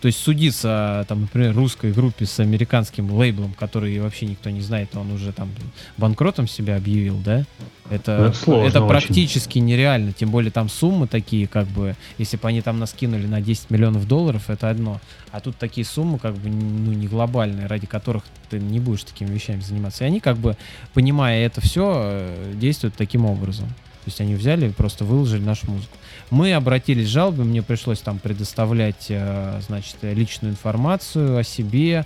[0.00, 4.94] То есть судиться, там, например, русской группе с американским лейблом, который вообще никто не знает,
[4.94, 5.50] он уже там
[5.96, 7.44] банкротом себя объявил, да?
[7.88, 8.88] Это, это это очень.
[8.88, 10.12] практически нереально.
[10.12, 13.70] Тем более там суммы такие, как бы, если бы они там нас кинули на 10
[13.70, 15.00] миллионов долларов, это одно.
[15.30, 19.32] А тут такие суммы, как бы, ну, не глобальные, ради которых ты не будешь такими
[19.32, 20.04] вещами заниматься.
[20.04, 20.56] И они, как бы,
[20.94, 23.68] понимая это все, действуют таким образом.
[23.68, 25.96] То есть они взяли и просто выложили нашу музыку.
[26.30, 32.04] Мы обратились с жалобой, мне пришлось там предоставлять, э, значит, личную информацию о себе,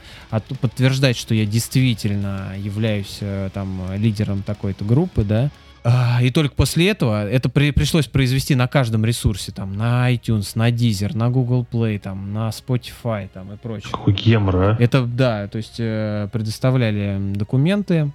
[0.60, 5.50] подтверждать, что я действительно являюсь э, там лидером такой-то группы, да.
[5.82, 10.52] А, И только после этого это при- пришлось произвести на каждом ресурсе, там, на iTunes,
[10.54, 13.90] на Deezer, на Google Play, там, на Spotify, там, и прочее.
[13.90, 14.76] Какой гемор, а?
[14.78, 18.10] Это, да, то есть э, предоставляли документы,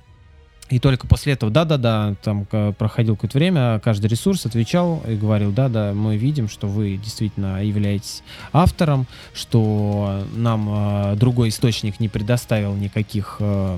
[0.70, 5.93] и только после этого, да-да-да, там проходило какое-то время, каждый ресурс отвечал и говорил, да-да,
[5.93, 13.38] мы видим, что вы действительно являетесь автором, что нам э, другой источник не предоставил никаких
[13.39, 13.78] э,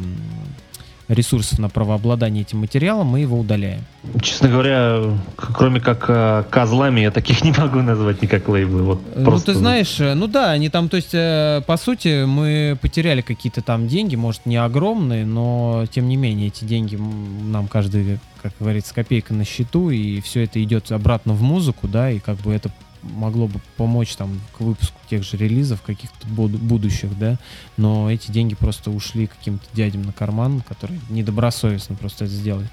[1.07, 3.81] ресурсов на правообладание этим материалом, мы его удаляем.
[4.21, 5.01] Честно говоря,
[5.35, 8.83] кроме как э, козлами, я таких не могу назвать никак лейблы.
[8.83, 12.25] Вот Ну, просто- ты знаешь, э, ну да, они там, то есть, э, по сути,
[12.25, 17.67] мы потеряли какие-то там деньги, может, не огромные, но, тем не менее, эти деньги нам
[17.67, 22.19] каждый, как говорится, копейка на счету, и все это идет обратно в музыку, да, и
[22.19, 22.69] как бы это
[23.01, 27.37] могло бы помочь там к выпуску тех же релизов каких-то буду- будущих, да,
[27.77, 32.69] но эти деньги просто ушли каким-то дядям на карман, которые недобросовестно просто это сделали.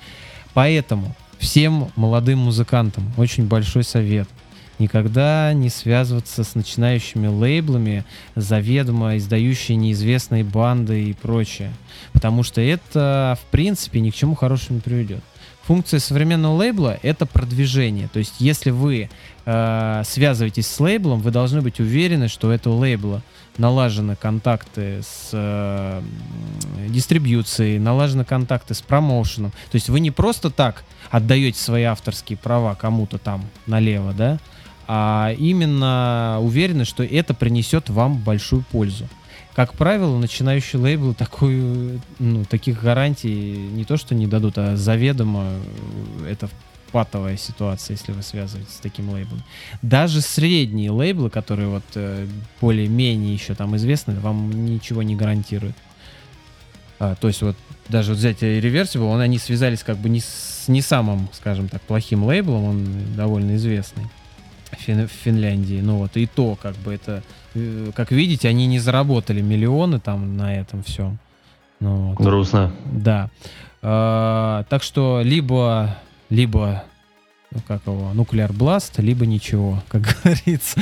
[0.53, 4.29] Поэтому всем молодым музыкантам очень большой совет.
[4.79, 8.05] Никогда не связываться с начинающими лейблами,
[8.35, 11.73] заведомо издающие неизвестные банды и прочее.
[12.13, 15.23] Потому что это, в принципе, ни к чему хорошему не приведет.
[15.67, 18.09] Функция современного лейбла— это продвижение.
[18.09, 19.09] То есть, если вы
[19.47, 23.23] э, связываетесь с лейблом, вы должны быть уверены, что у этого лейбла
[23.57, 26.03] налажены контакты с э,
[26.89, 29.53] дистрибьюцией, налажены контакты с промоушеном.
[29.71, 34.39] То есть вы не просто так отдаете свои авторские права кому-то там налево, да,
[34.87, 39.09] а именно уверены, что это принесет вам большую пользу.
[39.55, 45.45] Как правило, начинающие лейблы такую, ну, таких гарантий не то что не дадут, а заведомо
[46.23, 46.49] э, это
[46.91, 49.43] патовая ситуация, если вы связываетесь с таким лейблом.
[49.83, 52.27] Даже средние лейблы, которые вот э,
[52.61, 55.77] более-менее еще там известны, вам ничего не гарантируют.
[56.99, 57.57] А, то есть вот
[57.89, 61.83] даже вот взять Irreversible, он, они связались как бы не с не самым, скажем так,
[61.83, 64.05] плохим лейблом, он довольно известный
[64.71, 65.81] в Фин- в Финляндии.
[65.83, 67.23] Ну вот и то, как бы это,
[67.95, 71.19] как видите, они не заработали миллионы там на этом всем.
[71.81, 72.25] Ну, вот.
[72.25, 72.73] Грустно.
[72.93, 73.31] Да.
[73.83, 75.99] А, так что либо,
[76.31, 76.85] либо,
[77.67, 80.81] как его, нуклеар бласт, либо ничего, как говорится.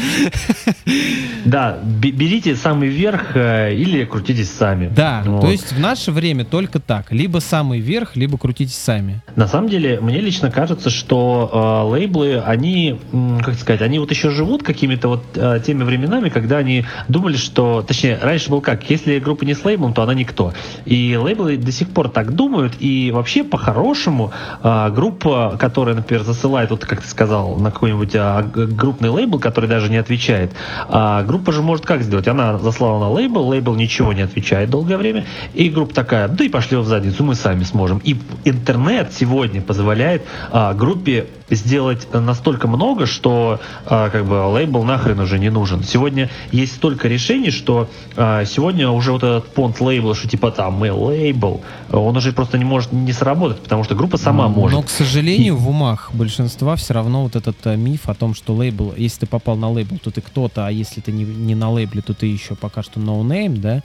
[1.44, 4.88] Да, бе- берите самый верх э, или крутитесь сами.
[4.94, 5.40] Да, Вот.
[5.42, 7.10] то есть в наше время только так.
[7.12, 9.22] Либо самый верх, либо крутитесь сами.
[9.36, 13.00] На самом деле, мне лично кажется, что э, лейблы, они,
[13.44, 17.82] как сказать, они вот еще живут какими-то вот э, теми временами, когда они думали, что,
[17.82, 20.52] точнее, раньше был как, если группа не с лейблом, то она никто.
[20.84, 26.61] И лейблы до сих пор так думают, и вообще по-хорошему э, группа, которая, например, засылает
[26.62, 30.52] посылает, вот как ты сказал, на какой-нибудь а, группный лейбл, который даже не отвечает.
[30.88, 32.28] А группа же может как сделать?
[32.28, 36.48] Она заслала на лейбл, лейбл ничего не отвечает долгое время, и группа такая, да и
[36.48, 38.00] пошли в задницу, мы сами сможем.
[38.04, 45.20] И интернет сегодня позволяет а, группе сделать настолько много, что а, как бы лейбл нахрен
[45.20, 45.82] уже не нужен.
[45.84, 50.74] Сегодня есть столько решений, что а, сегодня уже вот этот понт лейбла, что типа там
[50.74, 54.76] мы лейбл, он уже просто не может не сработать, потому что группа сама может.
[54.76, 55.56] Но, к сожалению, И...
[55.56, 59.26] в умах большинства все равно вот этот а, миф о том, что лейбл, если ты
[59.26, 62.26] попал на лейбл, то ты кто-то, а если ты не, не на лейбле, то ты
[62.26, 63.82] еще пока что no name, да,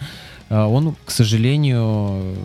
[0.49, 2.35] а, он, к сожалению,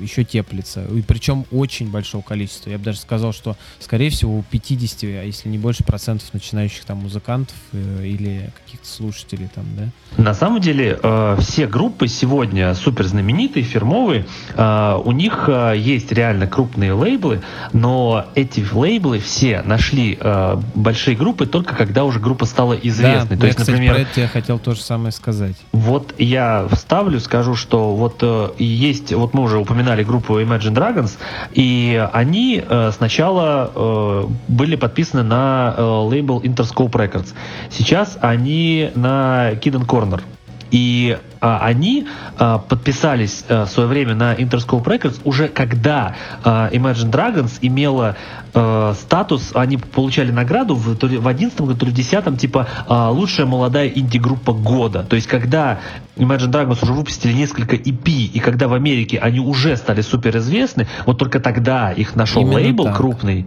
[0.00, 0.84] еще теплится.
[0.84, 2.70] И причем очень большого количества.
[2.70, 6.84] Я бы даже сказал, что, скорее всего, у 50, а если не больше процентов начинающих
[6.84, 10.22] там музыкантов э, или каких-то слушателей там, да?
[10.22, 14.26] На самом деле, э, все группы сегодня супер знаменитые, фирмовые.
[14.54, 17.42] Э, у них э, есть реально крупные лейблы,
[17.72, 23.36] но эти лейблы все нашли э, большие группы только когда уже группа стала известной.
[23.36, 25.56] Да, То я, есть, кстати, например, про это я хотел то же самое сказать.
[25.72, 30.74] Вот я вставлю, скажу, скажу, что вот э, есть, вот мы уже упоминали группу Imagine
[30.74, 31.12] Dragons,
[31.52, 37.32] и они э, сначала э, были подписаны на э, лейбл Interscope Records.
[37.70, 40.20] Сейчас они на Kid Corner.
[40.70, 42.06] И а, они
[42.38, 46.14] а, подписались а, в свое время на Interscope Records уже когда
[46.44, 48.16] а, Imagine Dragons имела
[48.54, 53.46] а, статус, они получали награду в, то в 11 году, в 10 типа а, лучшая
[53.46, 55.04] молодая инди-группа года.
[55.04, 55.78] То есть когда
[56.18, 61.18] Imagine Dragons уже выпустили несколько EP, и когда в Америке они уже стали суперизвестны, вот
[61.18, 62.96] только тогда их нашел Именно лейбл так.
[62.96, 63.46] крупный.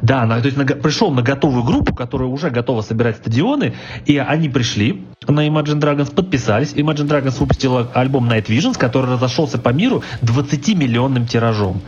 [0.00, 3.74] Да, на, то есть на, пришел на готовую группу, которая уже готова собирать стадионы,
[4.06, 6.72] и они пришли на Imagine Dragons, подписались.
[6.74, 11.80] Imagine Dragons выпустила альбом Night Visions, который разошелся по миру 20-миллионным тиражом.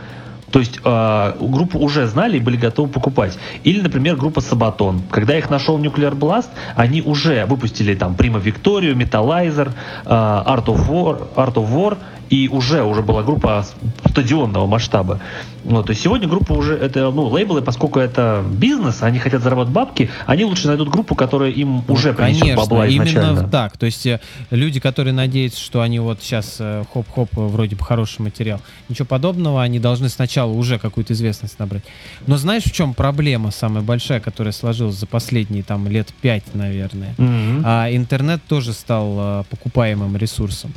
[0.51, 3.37] То есть э, группу уже знали и были готовы покупать.
[3.63, 5.01] Или, например, группа Sabaton.
[5.09, 9.71] Когда их нашел Nuclear Blast, они уже выпустили там Prima Victoria, Metalizer,
[10.05, 11.97] э, Art of War, Art of War
[12.29, 13.65] и уже уже была группа
[14.09, 15.19] стадионного масштаба.
[15.65, 19.73] Вот, то есть сегодня группа уже, это, ну, лейблы, поскольку это бизнес, они хотят заработать
[19.73, 23.31] бабки, они лучше найдут группу, которая им ну, уже принесет конечно, бабла изначально.
[23.31, 23.75] именно так.
[23.77, 24.19] То есть э,
[24.51, 29.63] люди, которые надеются, что они вот сейчас э, хоп-хоп, вроде бы хороший материал, ничего подобного,
[29.63, 31.83] они должны сначала уже какую-то известность набрать.
[32.27, 37.15] Но знаешь, в чем проблема самая большая, которая сложилась за последние там лет пять, наверное?
[37.17, 37.61] Mm-hmm.
[37.65, 40.73] А, интернет тоже стал покупаемым ресурсом.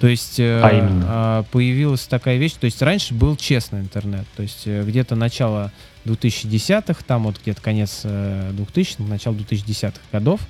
[0.00, 4.62] То есть а а, появилась такая вещь, то есть раньше был честный интернет, то есть
[4.66, 5.72] э, где-то начало
[6.04, 10.40] 2010-х, там вот где-то конец 2000-х, э, начало 2010-х годов,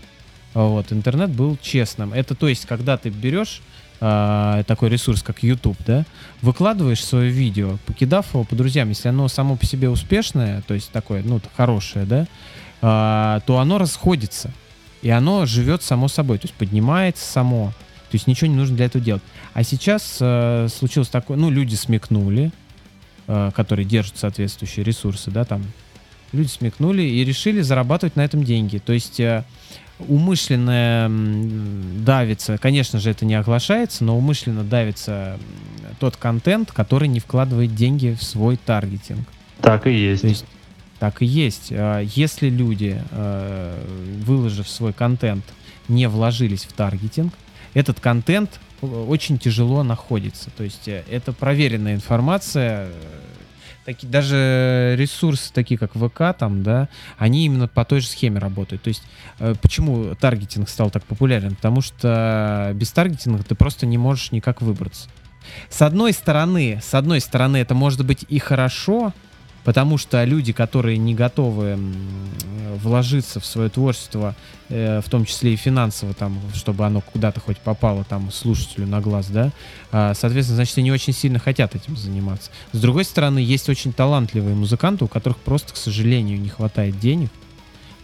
[0.55, 2.13] вот, интернет был честным.
[2.13, 3.63] Это то есть, когда ты берешь
[4.01, 6.05] э, такой ресурс, как YouTube, да,
[6.43, 10.91] выкладываешь свое видео, покидав его по друзьям, если оно само по себе успешное, то есть
[10.91, 12.27] такое, ну, хорошее, да,
[12.83, 14.51] э, то оно расходится.
[15.03, 17.73] И оно живет само собой, то есть поднимается само.
[18.11, 19.23] То есть ничего не нужно для этого делать.
[19.55, 22.51] А сейчас э, случилось такое, ну, люди смекнули,
[23.29, 25.65] э, которые держат соответствующие ресурсы, да, там,
[26.33, 28.79] люди смекнули и решили зарабатывать на этом деньги.
[28.79, 29.45] То есть э,
[30.09, 31.09] умышленно
[32.05, 35.39] давится, конечно же, это не оглашается, но умышленно давится
[36.01, 39.27] тот контент, который не вкладывает деньги в свой таргетинг.
[39.61, 40.23] Так и есть.
[40.23, 40.45] То есть
[40.99, 41.69] так и есть.
[41.71, 43.85] А если люди, э,
[44.25, 45.45] выложив свой контент,
[45.89, 47.33] не вложились в таргетинг,
[47.75, 50.51] этот контент э, очень тяжело находится.
[50.51, 52.89] То есть э, это проверенная информация.
[53.85, 58.83] Таки, даже ресурсы, такие как ВК, там, да, они именно по той же схеме работают.
[58.83, 59.03] То есть
[59.39, 61.57] э, почему таргетинг стал так популярен?
[61.57, 65.09] Потому что без таргетинга ты просто не можешь никак выбраться.
[65.69, 69.13] С одной стороны, с одной стороны, это может быть и хорошо,
[69.65, 71.79] Потому что люди, которые не готовы
[72.77, 74.35] вложиться в свое творчество,
[74.69, 79.01] э, в том числе и финансово, там, чтобы оно куда-то хоть попало там слушателю на
[79.01, 79.53] глаз, да,
[79.93, 82.51] э, соответственно, значит, они очень сильно хотят этим заниматься.
[82.73, 87.31] С другой стороны, есть очень талантливые музыканты, у которых просто, к сожалению, не хватает денег,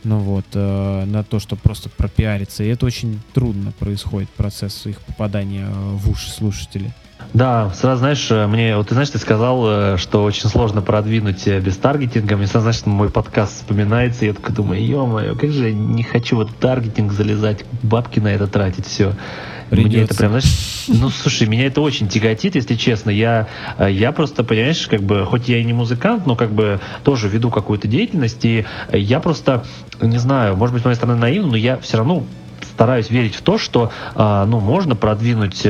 [0.04, 2.62] ну вот, э, на то, чтобы просто пропиариться.
[2.62, 6.92] И это очень трудно происходит, процесс их попадания в уши слушателей.
[7.32, 11.46] Да, сразу знаешь, э, мне, вот ты знаешь, ты сказал, э, что очень сложно продвинуть
[11.46, 12.36] э, без таргетинга.
[12.36, 16.02] Мне сразу, знаешь, мой подкаст вспоминается, и я такой думаю, ё-моё, как же я не
[16.02, 19.12] хочу вот таргетинг залезать, бабки на это тратить, все.
[19.68, 19.96] Придется.
[19.96, 23.10] Мне это прям, знаешь, ну, слушай, меня это очень тяготит, если честно.
[23.10, 23.48] Я,
[23.78, 27.50] я просто, понимаешь, как бы, хоть я и не музыкант, но как бы тоже веду
[27.50, 29.64] какую-то деятельность, и я просто,
[30.00, 32.24] не знаю, может быть, с моей стороны наивно, но я все равно
[32.62, 35.66] стараюсь верить в то, что, ну, можно продвинуть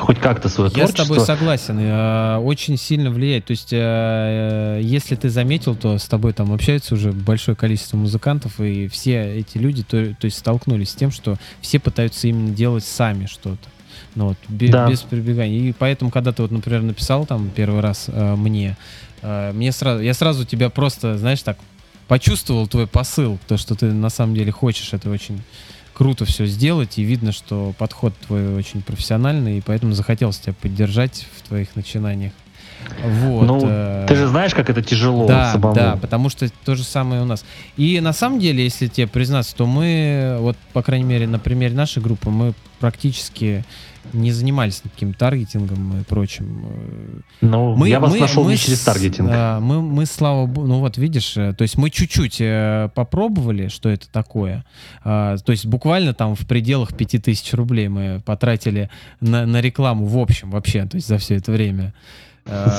[0.00, 1.04] хоть как-то свое Я с творчество.
[1.04, 1.78] тобой согласен.
[1.80, 3.46] э, Очень сильно влияет.
[3.46, 8.60] То есть, э, если ты заметил, то с тобой там общается уже большое количество музыкантов,
[8.60, 12.84] и все эти люди, то, то есть, столкнулись с тем, что все пытаются именно делать
[12.84, 13.58] сами что-то.
[14.14, 14.88] Ну, вот, бе- Да.
[14.88, 15.58] без прибегания.
[15.58, 18.76] И поэтому, когда ты вот, например, написал там первый раз э, мне,
[19.22, 21.58] э, мне сразу, я сразу тебя просто, знаешь, так
[22.08, 25.42] почувствовал твой посыл, то, что ты на самом деле хочешь это очень
[25.98, 31.26] круто все сделать, и видно, что подход твой очень профессиональный, и поэтому захотелось тебя поддержать
[31.36, 32.32] в твоих начинаниях.
[33.04, 33.44] Вот.
[33.44, 35.74] ну, э, ты же знаешь, как это тяжело да, самому.
[35.74, 37.44] да, потому что то же самое у нас.
[37.76, 41.74] И на самом деле, если тебе признаться, то мы, вот, по крайней мере, на примере
[41.74, 43.64] нашей группы, мы практически
[44.14, 46.64] не занимались никаким таргетингом и прочим.
[46.66, 49.28] Э, Ну, я вас нашел не с- через таргетинг.
[49.28, 53.68] да, мы, мы, слава богу, ну вот видишь, э, то есть мы чуть-чуть э, попробовали,
[53.68, 54.64] что это такое.
[55.04, 58.88] А, то есть буквально там в пределах 5000 рублей мы потратили
[59.20, 61.92] на, на рекламу в общем вообще, то есть за все это время.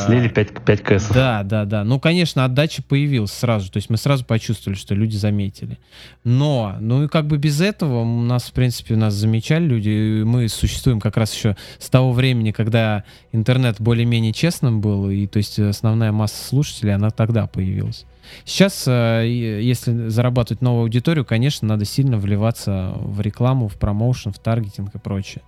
[0.06, 1.14] Слили 5, 5 кэсов.
[1.14, 1.84] да, да, да.
[1.84, 3.72] Ну, конечно, отдача появилась сразу.
[3.72, 5.78] То есть мы сразу почувствовали, что люди заметили.
[6.24, 10.24] Но, ну и как бы без этого у нас, в принципе, нас замечали люди.
[10.24, 15.10] Мы существуем как раз еще с того времени, когда интернет более-менее честным был.
[15.10, 18.06] И то есть основная масса слушателей, она тогда появилась.
[18.46, 24.40] Сейчас, э, если зарабатывать новую аудиторию, конечно, надо сильно вливаться в рекламу, в промоушен, в
[24.40, 25.42] таргетинг и прочее.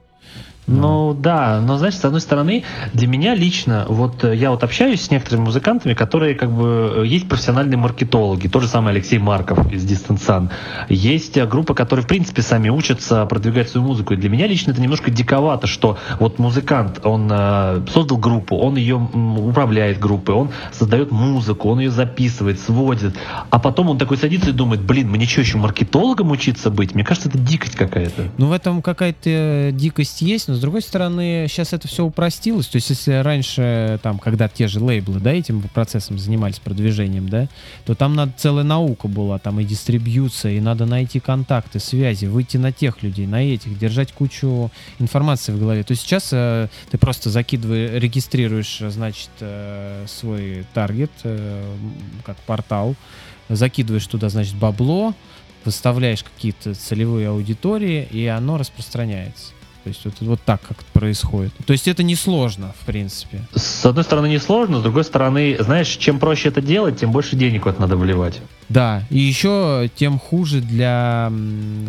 [0.67, 2.63] Ну да, но знаешь, с одной стороны,
[2.93, 7.07] для меня лично, вот э, я вот общаюсь с некоторыми музыкантами, которые как бы э,
[7.07, 10.51] есть профессиональные маркетологи, тот же самый Алексей Марков из Дистансан.
[10.87, 14.13] Есть э, группа, которые в принципе сами учатся продвигать свою музыку.
[14.13, 18.75] И для меня лично это немножко диковато, что вот музыкант, он э, создал группу, он
[18.77, 23.15] ее управляет группой, он создает музыку, он ее записывает, сводит,
[23.49, 26.93] а потом он такой садится и думает, блин, мне что, еще маркетологом учиться быть?
[26.93, 28.29] Мне кажется, это дикость какая-то.
[28.37, 32.67] Ну, в этом какая-то дикость есть, но с другой стороны, сейчас это все упростилось.
[32.67, 37.47] То есть, если раньше, там, когда те же лейблы, да, этим процессом занимались продвижением, да,
[37.85, 42.57] то там надо целая наука была, там и дистрибьюция, и надо найти контакты, связи, выйти
[42.57, 44.69] на тех людей, на этих, держать кучу
[44.99, 45.83] информации в голове.
[45.83, 51.75] То есть сейчас э, ты просто закидываешь, регистрируешь, значит, э, свой таргет, э,
[52.25, 52.95] как портал,
[53.47, 55.13] закидываешь туда, значит, бабло,
[55.63, 59.53] выставляешь какие-то целевые аудитории, и оно распространяется.
[59.83, 61.53] То есть вот, вот так как происходит.
[61.65, 63.41] То есть это несложно, в принципе.
[63.55, 67.65] С одной стороны несложно, с другой стороны, знаешь, чем проще это делать, тем больше денег
[67.65, 68.39] в это надо вливать.
[68.69, 71.31] Да, и еще тем хуже для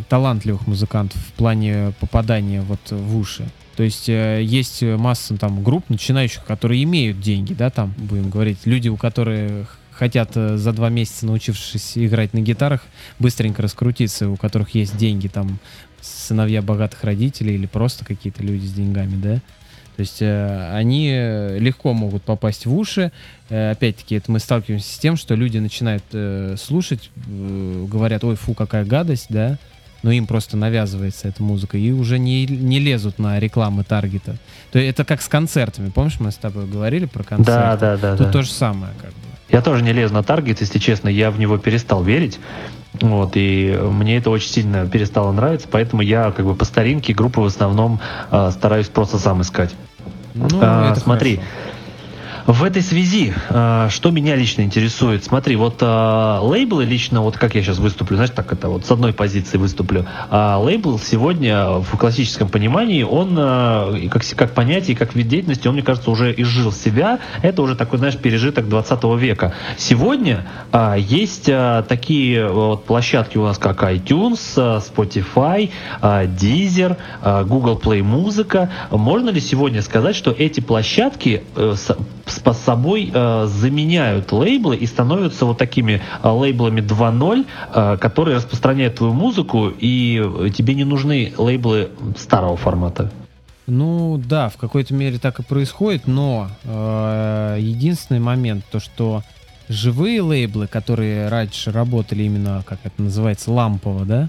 [0.08, 3.46] талантливых музыкантов в плане попадания вот в уши.
[3.76, 8.58] То есть э, есть масса там групп начинающих, которые имеют деньги, да, там, будем говорить,
[8.64, 12.82] люди, у которых хотят э, за два месяца, научившись играть на гитарах,
[13.18, 15.58] быстренько раскрутиться, у которых есть деньги, там,
[16.02, 19.34] сыновья богатых родителей или просто какие-то люди с деньгами, да.
[19.96, 23.12] То есть э, они э, легко могут попасть в уши.
[23.50, 28.36] Э, опять-таки, это мы сталкиваемся с тем, что люди начинают э, слушать, э, говорят, ой,
[28.36, 29.58] фу, какая гадость, да,
[30.02, 34.36] но им просто навязывается эта музыка, и уже не, не лезут на рекламы таргета.
[34.72, 35.90] То есть это как с концертами.
[35.90, 37.52] Помнишь, мы с тобой говорили про концерты?
[37.52, 38.16] Да, да, да.
[38.16, 38.32] Тут да.
[38.32, 39.16] то же самое, как бы.
[39.50, 42.40] Я тоже не лезу на таргет, если честно, я в него перестал верить.
[43.00, 47.40] Вот, и мне это очень сильно перестало нравиться, поэтому я как бы по старинке группы
[47.40, 48.00] в основном
[48.30, 49.74] э, стараюсь просто сам искать.
[50.34, 51.50] Ну, А, смотри, хорошо.
[52.46, 57.54] В этой связи, э, что меня лично интересует, смотри, вот э, лейблы лично, вот как
[57.54, 60.06] я сейчас выступлю, знаешь, так это вот с одной позиции выступлю.
[60.30, 65.74] А лейбл сегодня в классическом понимании, он э, как, как понятие, как вид деятельности, он,
[65.74, 67.20] мне кажется, уже изжил себя.
[67.42, 69.54] Это уже такой, знаешь, пережиток 20 века.
[69.76, 70.46] Сегодня
[70.96, 71.50] есть
[71.88, 75.70] такие вот площадки у нас, как iTunes, Spotify,
[76.00, 76.96] Deezer,
[77.44, 78.70] Google Play Музыка.
[78.90, 81.42] Можно ли сегодня сказать, что эти площадки
[82.32, 88.96] с, собой э, заменяют лейблы и становятся вот такими э, лейблами 2.0, э, которые распространяют
[88.96, 93.10] твою музыку, и тебе не нужны лейблы старого формата?
[93.66, 99.22] Ну да, в какой-то мере так и происходит, но э, единственный момент, то что
[99.68, 104.28] живые лейблы, которые раньше работали именно, как это называется, лампово, да,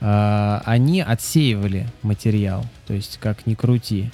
[0.00, 4.10] э, они отсеивали материал, то есть как ни крути.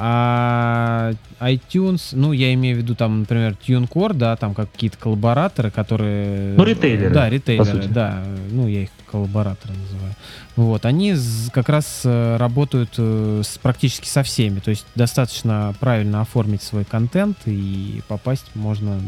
[0.00, 5.72] А iTunes, ну, я имею в виду там, например, TuneCore, да, там как какие-то коллабораторы,
[5.72, 6.54] которые...
[6.56, 8.24] Ну, ритейлеры, Да, ритейлеры, да.
[8.52, 10.14] Ну, я их коллабораторы называю.
[10.54, 11.16] Вот, они
[11.52, 14.60] как раз э, работают э, с, практически со всеми.
[14.60, 19.00] То есть достаточно правильно оформить свой контент и попасть можно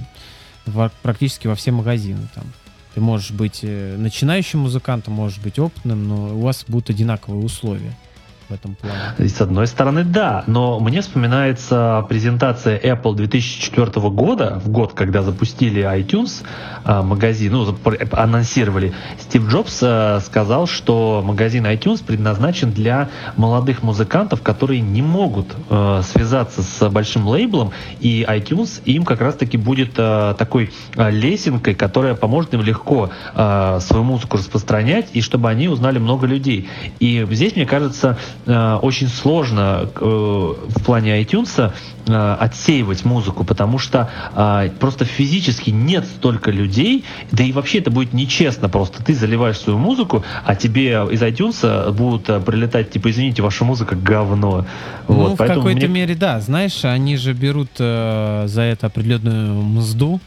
[0.67, 2.45] во- практически во все магазины там.
[2.95, 7.97] Ты можешь быть э, начинающим музыкантом, можешь быть опытным, но у вас будут одинаковые условия.
[8.51, 9.29] В этом плане.
[9.29, 15.83] С одной стороны, да, но мне вспоминается презентация Apple 2004 года, в год, когда запустили
[15.83, 16.43] iTunes
[16.85, 17.77] а, магазин, ну,
[18.13, 18.93] анонсировали.
[19.19, 26.03] Стив Джобс а, сказал, что магазин iTunes предназначен для молодых музыкантов, которые не могут а,
[26.03, 27.71] связаться с большим лейблом,
[28.01, 35.09] и iTunes им как раз-таки будет такой лесенкой, которая поможет им легко свою музыку распространять,
[35.13, 36.69] и чтобы они узнали много людей.
[36.99, 41.73] И здесь, мне кажется, э, очень сложно э, в плане iTunes
[42.07, 44.09] э, отсеивать музыку, потому что
[44.79, 49.03] просто физически нет столько людей, да и вообще это будет нечестно просто.
[49.03, 54.67] Ты заливаешь свою музыку, а тебе из iTunes будут прилетать, типа, извините, ваша музыка говно.
[55.09, 55.89] Ну, вот, в какой-то мне...
[55.89, 56.41] мере, да.
[56.41, 60.21] Знаешь, они же берут э, за это определенную мзду,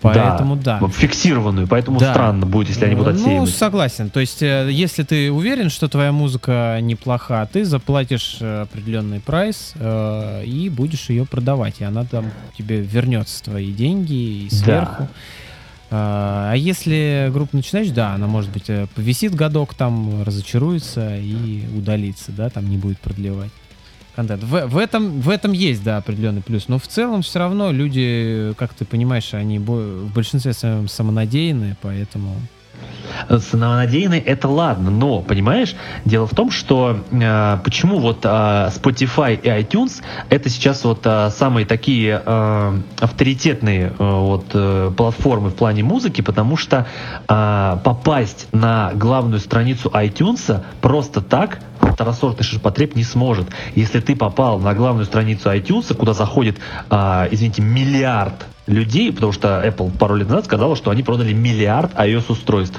[0.00, 0.78] Поэтому да.
[0.80, 0.88] да.
[0.88, 2.12] Фиксированную, поэтому да.
[2.12, 3.40] странно будет, если они будут отсеивать.
[3.40, 4.10] Ну, согласен.
[4.10, 9.74] То есть, э, если ты уверен, что твоя музыка неплоха, ты заплатишь э, определенный прайс
[9.76, 11.80] э, и будешь ее продавать.
[11.80, 15.02] И она там тебе вернется твои деньги и сверху.
[15.02, 15.08] Да.
[15.92, 22.30] А если группа начинаешь, да, она может быть э, повисит годок, там разочаруется и удалится,
[22.30, 23.50] да, там не будет продлевать
[24.14, 24.42] контент.
[24.42, 26.68] В, в, этом, в этом есть, да, определенный плюс.
[26.68, 32.36] Но в целом все равно люди, как ты понимаешь, они в большинстве своем самонадеянные, поэтому
[33.38, 35.74] самонадеянный это ладно, но понимаешь,
[36.04, 41.30] дело в том, что э, почему вот э, Spotify и iTunes это сейчас вот э,
[41.30, 46.86] самые такие э, авторитетные э, вот э, платформы в плане музыки, потому что
[47.28, 53.48] э, попасть на главную страницу iTunes просто так второсортный ширпотреб не сможет.
[53.74, 56.58] Если ты попал на главную страницу iTunes, куда заходит,
[56.90, 61.92] э, извините, миллиард людей, потому что Apple пару лет назад сказала, что они продали миллиард
[61.94, 62.78] iOS-устройств.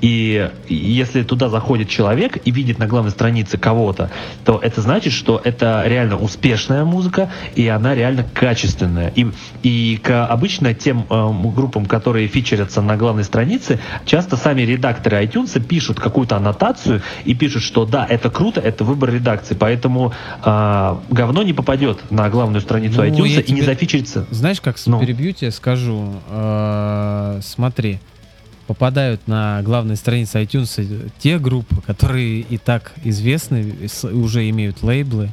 [0.00, 4.10] И если туда заходит человек и видит на главной странице кого-то,
[4.44, 9.12] то это значит, что это реально успешная музыка, и она реально качественная.
[9.14, 9.26] И,
[9.62, 15.60] и к обычно тем э, группам, которые фичерятся на главной странице, часто сами редакторы iTunes
[15.60, 20.12] пишут какую-то аннотацию и пишут, что да, это круто, это выбор редакции, поэтому
[20.44, 24.26] э, говно не попадет на главную страницу ну, iTunes и не зафичерится.
[24.30, 25.00] Знаешь, как ну.
[25.00, 28.00] перебью тебе скажу, э, смотри,
[28.66, 35.30] попадают на главной странице iTunes те группы, которые и так известны, уже имеют лейблы,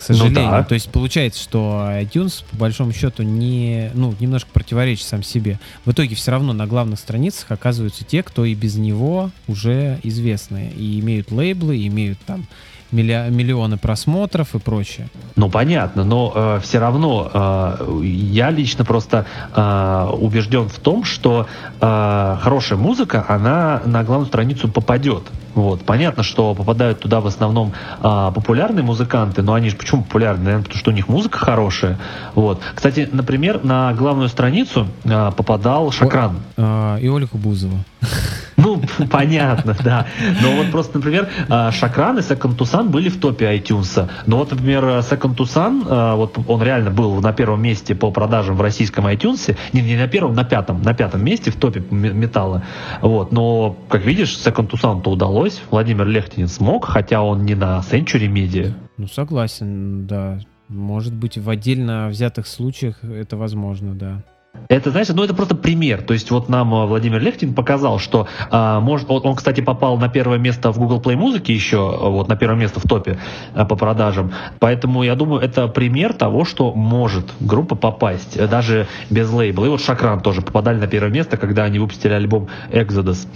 [0.00, 0.44] к ну сожалению.
[0.44, 0.62] Ну, да.
[0.64, 5.58] То есть получается, что iTunes по большому счету не, ну, немножко противоречит сам себе.
[5.84, 10.72] В итоге все равно на главных страницах оказываются те, кто и без него уже известны
[10.76, 12.46] и имеют лейблы, имеют там
[12.92, 15.08] миллионы просмотров и прочее.
[15.36, 21.46] Ну, понятно, но э, все равно э, я лично просто э, убежден в том, что
[21.80, 25.24] э, хорошая музыка, она на главную страницу попадет.
[25.54, 25.82] Вот.
[25.82, 30.44] Понятно, что попадают туда в основном а, популярные музыканты, но они же почему популярны?
[30.44, 31.98] Наверное, потому что у них музыка хорошая.
[32.34, 32.60] Вот.
[32.74, 36.36] Кстати, например, на главную страницу а, попадал Шакран.
[36.56, 37.78] О, а, и Ольга Бузова.
[39.10, 40.06] Понятно, да.
[40.42, 44.08] Но вот просто, например, а, Шакран и Second Tucson были в топе iTunes.
[44.26, 48.56] Но вот, например, Second Tucson, а, вот он реально был на первом месте по продажам
[48.56, 49.56] в российском iTunes.
[49.72, 52.62] Не, не на первом, на пятом, на пятом месте в топе металла.
[53.00, 53.32] Вот.
[53.32, 55.60] Но, как видишь, Second Tucson-то удалось.
[55.70, 58.72] Владимир Лехтинин смог, хотя он не на Century Media.
[58.96, 60.38] Ну, согласен, да.
[60.68, 64.22] Может быть, в отдельно взятых случаях это возможно, да.
[64.68, 66.02] Это, знаешь, ну это просто пример.
[66.02, 69.98] То есть вот нам э, Владимир Лехтин показал, что а, может, он, он, кстати, попал
[69.98, 73.18] на первое место в Google Play музыки еще, э, вот на первое место в топе
[73.54, 74.32] а, по продажам.
[74.60, 79.64] Поэтому я думаю, это пример того, что может группа попасть даже без лейбла.
[79.66, 83.26] И вот Шакран тоже попадали на первое место, когда они выпустили альбом Exodus.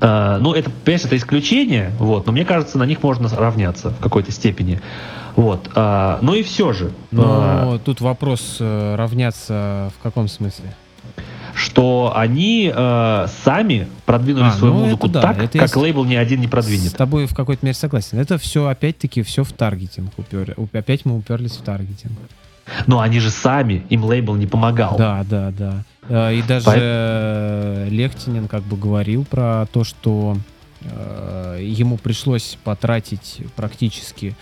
[0.00, 4.00] А, ну, это, понимаешь, это исключение, вот, но мне кажется, на них можно равняться в
[4.00, 4.80] какой-то степени.
[5.38, 5.70] Вот.
[5.76, 6.90] А, ну и все же.
[7.12, 10.74] Но а, тут вопрос э, равняться в каком смысле?
[11.54, 16.16] Что они э, сами продвинули а, свою ну музыку да, так, это как лейбл ни
[16.16, 16.90] один не продвинет.
[16.90, 18.18] С тобой в какой-то мере согласен.
[18.18, 20.56] Это все опять-таки все в таргетинг упер.
[20.72, 22.18] Опять мы уперлись в таргетинг.
[22.88, 24.96] Но они же сами, им лейбл не помогал.
[24.98, 25.84] Да, да, да.
[26.08, 27.88] Э, и даже По...
[27.88, 30.36] Лехтинин как бы говорил про то, что
[30.80, 34.34] э, ему пришлось потратить практически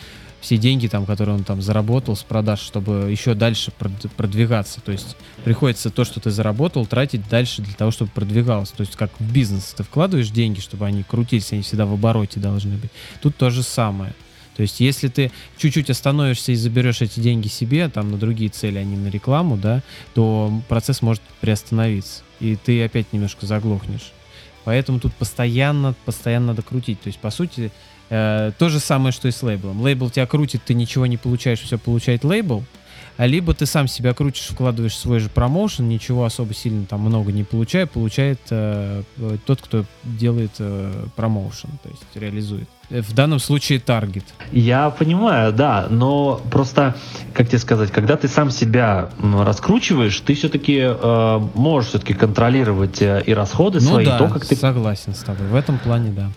[0.46, 3.72] все деньги, там, которые он там заработал с продаж, чтобы еще дальше
[4.16, 4.80] продвигаться.
[4.80, 8.70] То есть приходится то, что ты заработал, тратить дальше для того, чтобы продвигалось.
[8.70, 12.38] То есть как в бизнес ты вкладываешь деньги, чтобы они крутились, они всегда в обороте
[12.38, 12.92] должны быть.
[13.20, 14.14] Тут то же самое.
[14.54, 18.78] То есть, если ты чуть-чуть остановишься и заберешь эти деньги себе, там, на другие цели,
[18.78, 19.82] а не на рекламу, да,
[20.14, 22.22] то процесс может приостановиться.
[22.38, 24.12] И ты опять немножко заглохнешь.
[24.64, 27.00] Поэтому тут постоянно, постоянно надо крутить.
[27.02, 27.70] То есть, по сути,
[28.10, 29.80] э, то же самое, что и с лейблом.
[29.80, 32.64] Лейбл тебя крутит, ты ничего не получаешь, все получает лейбл.
[33.16, 37.00] А либо ты сам себя крутишь, вкладываешь в свой же промоушен, ничего особо сильно там
[37.00, 39.02] много не получая, получает э,
[39.46, 42.68] тот, кто делает э, промоушен, то есть реализует.
[42.90, 44.24] В данном случае таргет.
[44.52, 46.94] Я понимаю, да, но просто,
[47.32, 53.22] как тебе сказать, когда ты сам себя раскручиваешь, ты все-таки э, можешь все-таки контролировать э,
[53.26, 55.48] и расходы Ну свои, да, то, как ты согласен с тобой.
[55.48, 56.30] В этом плане, да.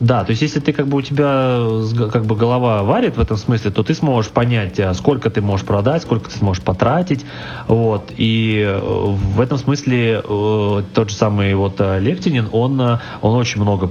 [0.00, 3.20] Да, то есть если ты как бы у тебя с- как бы голова варит в
[3.20, 7.24] этом смысле, то ты сможешь понять, а, сколько ты можешь продать, сколько ты сможешь потратить,
[7.68, 8.10] вот.
[8.16, 13.36] И э, в этом смысле э, тот же самый вот э, Лектинин, он э, он
[13.36, 13.90] очень много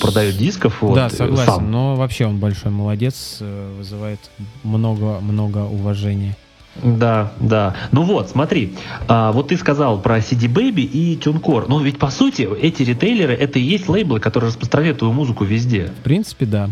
[0.00, 1.52] продает дисков, вот, да, э, согласен.
[1.52, 1.70] сам.
[1.70, 4.18] Но вообще он большой молодец, э, вызывает
[4.64, 6.36] много-много уважения.
[6.82, 7.74] Да, да.
[7.92, 8.74] Ну вот, смотри,
[9.08, 11.66] а, вот ты сказал про CD Baby и TuneCore.
[11.68, 15.92] Ну ведь по сути эти ритейлеры это и есть лейблы, которые распространяют твою музыку везде.
[16.00, 16.70] В принципе, да.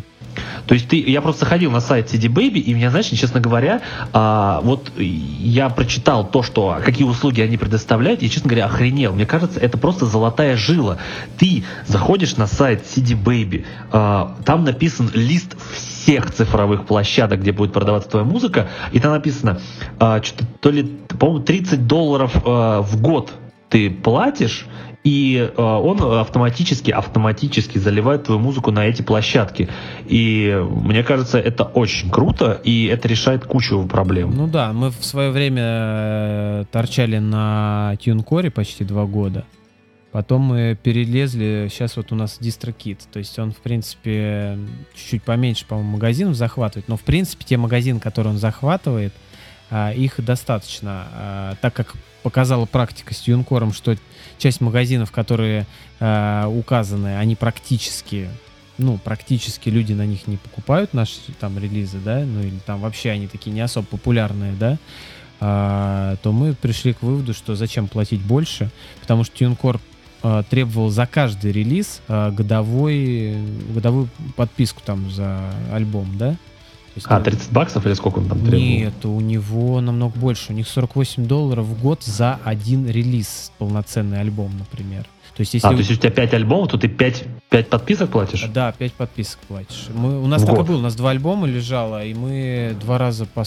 [0.67, 3.83] То есть ты, я просто ходил на сайт CD Baby, и меня, знаешь, честно говоря,
[4.13, 9.13] а, вот я прочитал то, что какие услуги они предоставляют, и, честно говоря, охренел.
[9.13, 10.99] Мне кажется, это просто золотая жила.
[11.39, 17.73] Ты заходишь на сайт CD Baby, а, там написан лист всех цифровых площадок, где будет
[17.73, 19.61] продаваться твоя музыка, и там написано,
[19.99, 20.85] а, что-то то ли,
[21.19, 23.33] по-моему, 30 долларов а, в год
[23.69, 24.67] ты платишь,
[25.05, 29.69] и э, он автоматически, автоматически заливает твою музыку на эти площадки.
[30.07, 34.33] И мне кажется, это очень круто, и это решает кучу проблем.
[34.37, 39.45] Ну да, мы в свое время э, торчали на TuneCore почти два года.
[40.13, 44.59] Потом мы перелезли, сейчас вот у нас DistroKit, то есть он, в принципе,
[44.95, 49.15] чуть-чуть поменьше, по-моему, магазинов захватывает, но, в принципе, те магазины, которые он захватывает,
[49.71, 53.97] а, их достаточно, а, так как показала практика с TuneCore, что
[54.39, 55.67] часть магазинов, которые
[56.01, 58.29] а, указаны, они практически,
[58.79, 63.11] ну, практически люди на них не покупают наши там релизы, да, ну или там вообще
[63.11, 64.79] они такие не особо популярные, да,
[65.41, 68.71] а, то мы пришли к выводу, что зачем платить больше,
[69.01, 69.81] потому что TuneCore
[70.23, 73.37] а, требовал за каждый релиз а, годовой,
[73.75, 76.37] годовую подписку там за альбом, да?
[76.95, 78.61] Есть, А, ну, 30 баксов или сколько он там требовал?
[78.63, 80.53] Нет, у него намного больше.
[80.53, 85.05] У них 48 долларов в год за один релиз, полноценный альбом, например.
[85.35, 87.69] То есть, если А, у- то есть у тебя 5 альбомов, то ты 5, 5
[87.71, 88.43] подписок платишь?
[88.53, 89.87] да, 5 подписок платишь.
[89.95, 92.99] Мы, у нас В так и было, у нас два альбома лежало, и мы два
[92.99, 93.43] раза по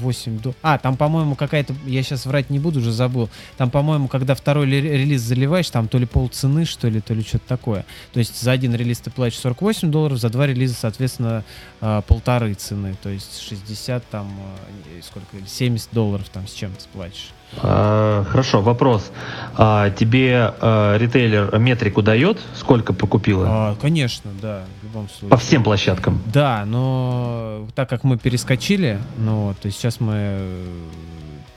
[0.00, 0.54] 48 до...
[0.62, 1.74] А, там, по-моему, какая-то...
[1.86, 3.28] Я сейчас врать не буду, уже забыл.
[3.56, 7.22] Там, по-моему, когда второй ли- релиз заливаешь, там то ли полцены, что ли, то ли
[7.22, 7.84] что-то такое.
[8.12, 11.44] То есть за один релиз ты платишь 48 долларов, за два релиза, соответственно,
[11.80, 12.96] а, полторы цены.
[13.02, 14.30] То есть 60 там...
[14.38, 15.46] а, Сколько?
[15.46, 17.30] 70 долларов там с чем-то платишь.
[17.58, 19.10] А, хорошо, вопрос.
[19.56, 22.38] А, тебе а, ритейлер метрику дает?
[22.54, 23.46] Сколько покупила?
[23.48, 25.30] А, конечно, да, в любом случае.
[25.30, 26.22] По всем площадкам?
[26.26, 30.40] Да, но так как мы перескочили, ну, вот, то есть сейчас мы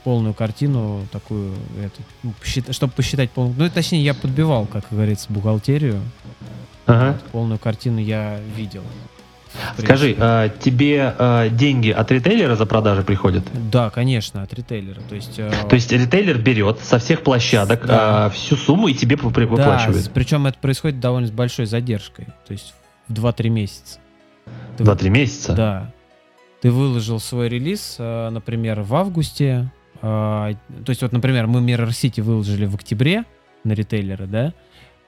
[0.02, 2.34] полную картину такую, эту, ну,
[2.72, 6.00] чтобы посчитать полную, ну, точнее, я подбивал, как говорится, бухгалтерию,
[6.86, 7.18] Ага.
[7.32, 8.82] полную картину я видел.
[9.78, 13.44] Скажи, а, тебе а, деньги от ритейлера за продажи приходят?
[13.70, 15.38] Да, конечно, от ритейлера, то есть...
[15.38, 18.26] э, То есть ритейлер берет со всех площадок Да.
[18.26, 20.04] а, всю сумму и тебе да, выплачивает?
[20.04, 22.74] с- причем это происходит довольно с большой задержкой, то есть
[23.08, 23.98] в 2-3 месяца.
[24.76, 25.52] Ты вот- 2-3 месяца?
[25.54, 25.90] Да.
[26.60, 29.70] Ты выложил свой релиз, э, например, в августе.
[30.02, 33.24] э, То есть, вот, например, мы Mirror City выложили в октябре
[33.64, 34.52] на ритейлеры, да?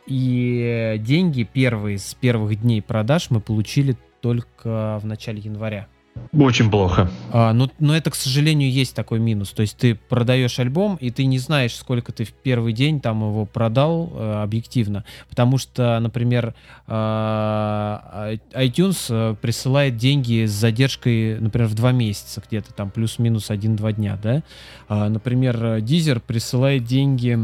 [0.06, 3.97] И деньги первые с первых дней продаж мы получили
[4.27, 5.86] только в начале января.
[6.32, 7.09] Очень плохо.
[7.31, 9.51] А, но, но это, к сожалению, есть такой минус.
[9.51, 13.20] То есть ты продаешь альбом, и ты не знаешь, сколько ты в первый день там
[13.20, 15.05] его продал э, объективно.
[15.31, 16.55] Потому что, например,
[16.89, 23.93] а, iTunes э, присылает деньги с задержкой, например, в два месяца где-то, там плюс-минус один-два
[23.93, 24.43] дня, да.
[24.89, 27.39] А, например, Deezer присылает деньги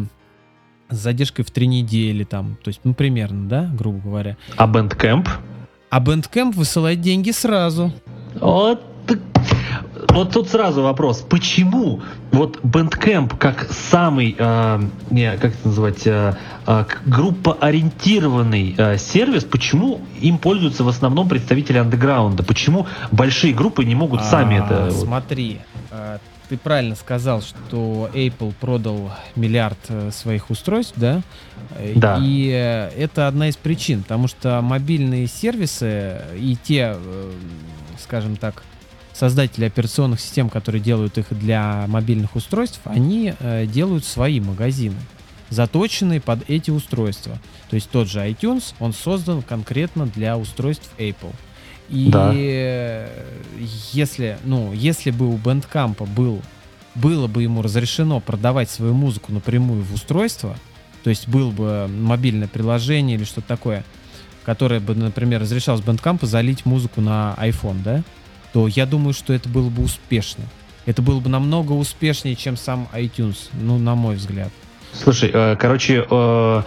[0.90, 4.36] с задержкой в три недели, там, то есть, ну, примерно, да, грубо говоря.
[4.56, 5.28] А Bandcamp?
[5.92, 7.92] А Bandcamp высылает деньги сразу.
[8.40, 8.82] Вот,
[10.08, 11.20] вот тут сразу вопрос.
[11.28, 12.00] Почему
[12.30, 16.34] вот Bandcamp как самый, э, не, как это называть, э,
[16.66, 22.42] э, группоориентированный э, сервис, почему им пользуются в основном представители андеграунда?
[22.42, 24.84] Почему большие группы не могут сами А, это...
[24.94, 25.60] вот- Смотри,
[25.90, 26.16] а,
[26.52, 31.22] ты правильно сказал, что Apple продал миллиард э, своих устройств, да?
[31.76, 32.18] Э, Да.
[32.20, 36.94] И э, это одна из причин, потому что мобильные сервисы и те,
[37.98, 38.64] скажем так,
[39.14, 43.32] создатели операционных систем, которые делают их для мобильных устройств, они
[43.68, 44.96] делают свои магазины.
[45.48, 47.38] заточенные под эти устройства.
[47.68, 51.34] То есть тот же iTunes, он создан конкретно для устройств Apple.
[51.88, 52.32] И Да.
[53.92, 56.40] если, ну, если бы у Bandcamp был,
[56.94, 60.56] было бы ему разрешено продавать свою музыку напрямую в устройство,
[61.02, 63.84] то есть было бы мобильное приложение или что-то такое,
[64.44, 68.02] которое бы, например, разрешалось Bandcamp залить музыку на iPhone, да,
[68.52, 70.44] то я думаю, что это было бы успешно.
[70.84, 74.50] Это было бы намного успешнее, чем сам iTunes, ну, на мой взгляд.
[74.92, 76.62] Слушай, э, короче, э,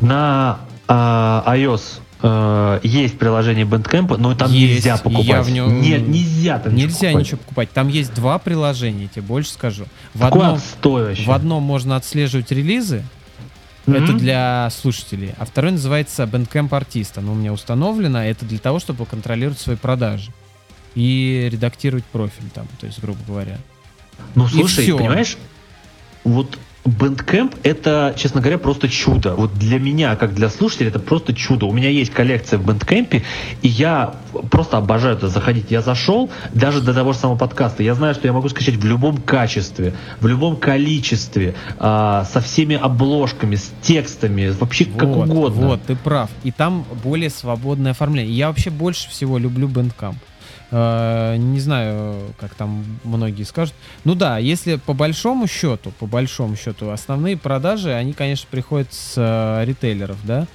[0.00, 0.58] на
[0.88, 5.26] э, iOS э, есть приложение Bandcamp, но там Есть, нельзя покупать.
[5.26, 7.14] я в нем- Нет, нельзя там Нельзя покупать.
[7.26, 7.70] ничего покупать.
[7.72, 9.84] Там есть два приложения, тебе больше скажу.
[10.14, 10.60] В Какой одном,
[11.26, 13.04] в одном можно отслеживать релизы,
[13.86, 14.02] Мгм.
[14.02, 17.20] это для слушателей, а второй называется Bandcamp артиста.
[17.20, 20.30] Оно у меня установлено, это для того, чтобы контролировать свои продажи
[20.94, 23.58] и редактировать профиль там, то есть, грубо говоря.
[24.34, 25.36] Ну, слушай, понимаешь,
[26.24, 29.34] вот Bandcamp это, честно говоря, просто чудо.
[29.34, 31.64] Вот для меня, как для слушателя, это просто чудо.
[31.66, 33.22] У меня есть коллекция в Bandcamp,
[33.62, 34.14] и я
[34.50, 35.70] просто обожаю туда заходить.
[35.70, 37.82] Я зашел даже до того же самого подкаста.
[37.82, 42.76] Я знаю, что я могу скачать в любом качестве, в любом количестве, а, со всеми
[42.76, 45.66] обложками, с текстами, вообще как вот, угодно.
[45.68, 46.28] Вот, ты прав.
[46.42, 48.36] И там более свободное оформление.
[48.36, 50.16] Я вообще больше всего люблю Bandcamp.
[50.76, 53.74] Э, Не знаю, как там многие скажут.
[54.02, 59.14] Ну да, если по большому счету, по большому счету, основные продажи, они, конечно, приходят с
[59.16, 60.48] э, ритейлеров, да,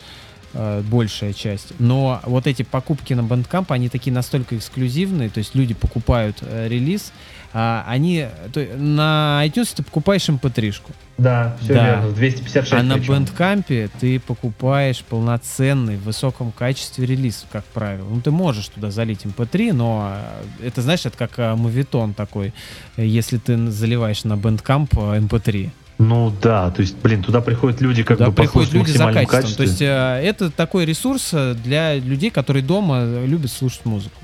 [0.53, 1.71] э, большая часть.
[1.79, 6.67] Но вот эти покупки на Bandcamp, они такие настолько эксклюзивные, то есть люди покупают э,
[6.67, 7.13] релиз,
[7.53, 11.85] а они то, на iTunes ты покупаешь mp3-шку, Да, все Да.
[11.85, 12.11] верно.
[12.11, 13.13] 256 а на причем.
[13.13, 18.07] Bandcamp ты покупаешь полноценный, в высоком качестве релиз, как правило.
[18.09, 20.13] Ну, ты можешь туда залить MP3, но
[20.61, 22.53] э, это, знаешь, это как э, мувитон такой,
[22.97, 25.69] э, если ты заливаешь на Bandcamp э, MP3.
[25.97, 29.25] Ну да, то есть, блин, туда приходят люди как Туда бы приходят люди за качеством.
[29.25, 29.65] То качестве.
[29.65, 29.85] есть э,
[30.23, 34.15] это такой ресурс для людей, которые дома любят слушать музыку.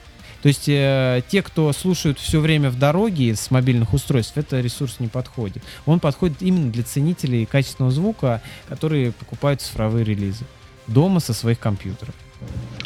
[0.41, 4.98] То есть э, те, кто слушают все время в дороге с мобильных устройств, это ресурс
[4.99, 5.64] не подходит.
[5.86, 10.45] Он подходит именно для ценителей качественного звука, которые покупают цифровые релизы
[10.88, 12.14] дома со своих компьютеров.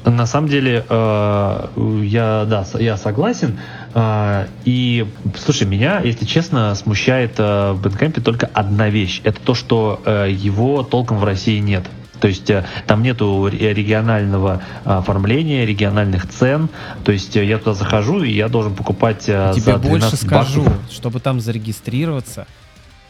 [0.06, 3.60] На самом деле, э, я, да, я согласен.
[3.94, 5.06] Э, и,
[5.38, 9.22] слушай, меня, если честно, смущает э, в Bandcamp только одна вещь.
[9.24, 11.84] Это то, что э, его толком в России нет.
[12.20, 16.70] То есть э, там нету ре- регионального э, оформления, региональных цен.
[17.04, 20.22] То есть э, я туда захожу, и я должен покупать э, Тебе за больше 12
[20.28, 20.92] скажу, баксов.
[20.92, 22.46] чтобы там зарегистрироваться,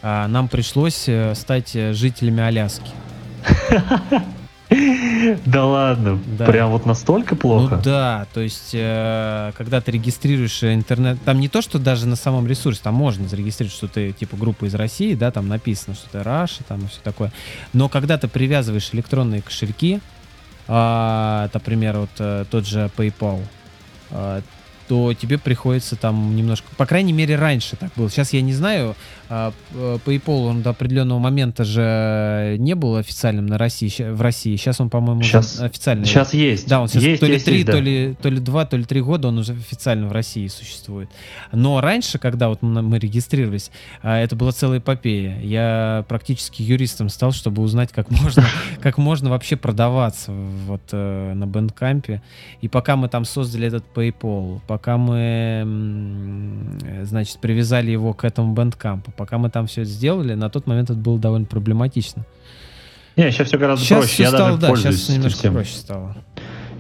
[0.02, 2.92] а, нам пришлось стать жителями Аляски.
[5.46, 6.46] Да ладно, Да.
[6.46, 7.76] прям вот настолько плохо?
[7.78, 12.16] Ну да, то есть, э, когда ты регистрируешь интернет, там не то, что даже на
[12.16, 16.10] самом ресурсе, там можно зарегистрировать, что ты типа группа из России, да, там написано, что
[16.10, 17.32] ты Раша, там и все такое.
[17.74, 20.00] Но когда ты привязываешь электронные кошельки,
[20.68, 23.42] а, например, вот э, тот же PayPal,
[24.12, 24.42] а,
[24.90, 28.10] то тебе приходится там немножко, по крайней мере, раньше так было.
[28.10, 28.96] Сейчас я не знаю,
[29.30, 34.56] а, э, PayPal он до определенного момента же не был официальным на России, в России.
[34.56, 36.06] Сейчас он, по-моему, уже Щас- официальный.
[36.06, 36.68] Сейчас есть.
[36.68, 37.74] Да, он сейчас есть, то ли есть, три, есть, да.
[37.74, 41.08] то ли то ли два, то ли три года он уже официально в России существует.
[41.52, 43.70] Но раньше, когда вот мы регистрировались,
[44.02, 45.40] а, это была целая эпопея.
[45.42, 48.44] Я практически юристом стал, чтобы узнать, как можно,
[48.82, 52.22] как можно вообще продаваться вот э, на Bandcamp.
[52.62, 58.24] И пока мы там создали этот PayPal, пока мы, м, э, значит, привязали его к
[58.24, 62.26] этому Bandcamp, пока мы там все это сделали, на тот момент это было довольно проблематично.
[63.16, 64.14] Не, сейчас все гораздо Сейчас проще.
[64.14, 65.54] все я стало, даже да, сейчас немножко этим.
[65.54, 66.16] проще стало.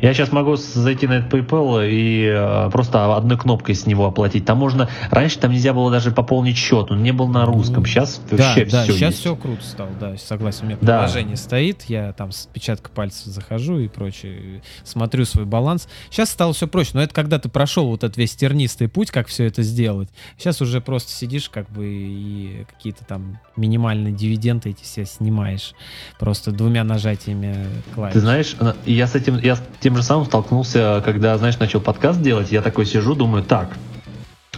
[0.02, 4.46] Я сейчас могу зайти на этот PayPal и э, просто одной кнопкой с него оплатить.
[4.46, 4.90] Там можно...
[5.12, 7.86] Раньше там нельзя было даже пополнить счет, он не был на русском.
[7.86, 9.20] Сейчас Ну, Да, вообще да, все сейчас есть.
[9.20, 10.62] все круто стало, да, согласен.
[10.64, 11.00] У меня Да.
[11.04, 15.88] приложение стоит, я там с отпечатка пальцев захожу и прочее, смотрю свой баланс.
[16.10, 19.28] Сейчас стало все проще, но это когда ты прошел вот этот весь тернистый путь, как
[19.28, 20.10] все это сделать.
[20.38, 25.74] Сейчас уже просто сидишь как бы и какие-то там минимальные дивиденды эти все снимаешь
[26.20, 28.14] просто двумя нажатиями клавиш.
[28.14, 31.82] Ты знаешь, э, я с этим, я с тем же самым столкнулся, когда, знаешь, начал
[31.82, 32.52] подкаст делать.
[32.52, 33.70] Я такой сижу, думаю, так,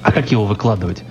[0.01, 1.05] а как его выкладывать?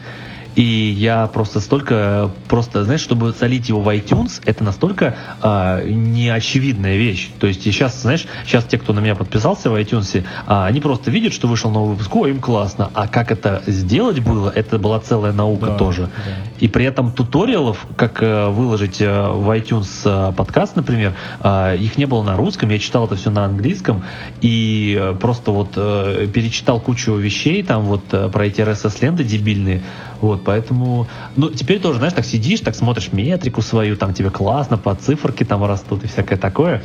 [0.56, 6.96] И я просто столько, просто, знаешь, чтобы залить его в iTunes, это настолько а, неочевидная
[6.96, 7.30] вещь.
[7.38, 11.10] То есть сейчас, знаешь, сейчас те, кто на меня подписался в iTunes, а, они просто
[11.10, 12.90] видят, что вышел новый выпуск, о, им классно.
[12.94, 16.02] А как это сделать было, это была целая наука Да, тоже.
[16.02, 16.32] да.
[16.58, 21.96] И при этом туториалов, как э, выложить э, в iTunes э, подкаст, например, э, их
[21.96, 24.02] не было на русском, я читал это все на английском,
[24.40, 29.82] и э, просто вот э, перечитал кучу вещей, там вот э, про эти RSS-ленты дебильные,
[30.20, 31.06] Вот, поэтому,
[31.36, 35.44] ну, теперь тоже, знаешь, так сидишь, так смотришь метрику свою, там тебе классно, по циферке
[35.44, 36.82] там растут и всякое такое.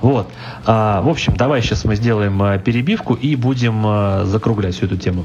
[0.00, 0.28] Вот.
[0.64, 4.96] А, в общем, давай сейчас мы сделаем а, перебивку и будем а, закруглять всю эту
[4.96, 5.24] тему.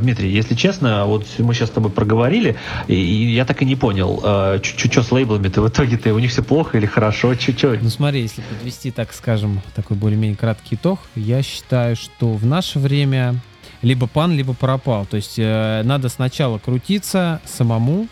[0.00, 2.56] Дмитрий, если честно, вот мы сейчас с тобой проговорили,
[2.88, 6.42] и я так и не понял, э, что с лейблами-то в итоге-то у них все
[6.42, 7.76] плохо или хорошо, что?
[7.80, 12.78] Ну смотри, если подвести, так скажем, такой более-менее краткий итог, я считаю, что в наше
[12.78, 13.36] время
[13.82, 15.06] либо пан, либо пропал.
[15.06, 18.08] То есть э, надо сначала крутиться самому.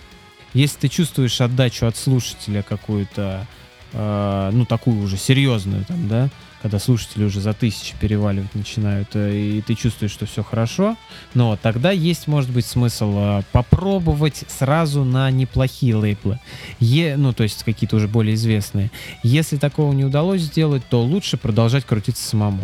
[0.54, 3.46] Если ты чувствуешь отдачу от слушателя какую-то,
[3.92, 6.28] э, ну такую уже серьезную, там, да,
[6.62, 10.96] когда слушатели уже за тысячи переваливать начинают, э, и ты чувствуешь, что все хорошо,
[11.34, 16.38] но тогда есть, может быть, смысл э, попробовать сразу на неплохие лейблы.
[16.80, 18.90] Е, ну, то есть какие-то уже более известные.
[19.22, 22.62] Если такого не удалось сделать, то лучше продолжать крутиться самому.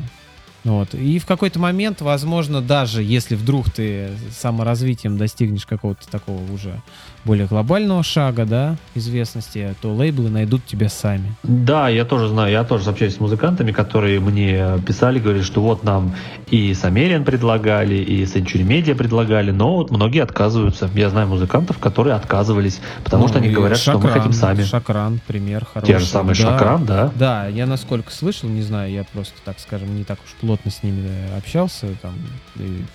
[0.64, 0.94] Вот.
[0.94, 6.80] И в какой-то момент, возможно, даже если вдруг ты саморазвитием достигнешь какого-то такого уже
[7.24, 11.34] более глобального шага, да, известности, то лейблы найдут тебя сами.
[11.42, 15.84] Да, я тоже знаю, я тоже общаюсь с музыкантами, которые мне писали, говорили, что вот
[15.84, 16.14] нам
[16.50, 20.90] и Самериан предлагали, и Century Media предлагали, но вот многие отказываются.
[20.94, 24.62] Я знаю музыкантов, которые отказывались, потому ну, что они говорят, Шакран, что мы хотим сами.
[24.62, 25.92] Шакран, пример хороший.
[25.92, 27.12] Те же самые да, Шакран, да?
[27.16, 30.82] Да, я насколько слышал, не знаю, я просто, так скажем, не так уж плотно с
[30.82, 32.14] ними общался, там,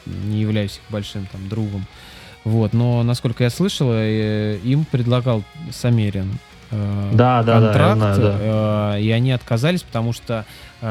[0.05, 1.85] не являюсь их большим там другом.
[2.49, 6.39] Вот, но насколько я слышал, э, им предлагал Самерин
[6.71, 8.97] э, да, да, контракт, да, я знаю, да.
[8.97, 10.43] Э, и они отказались, потому что э,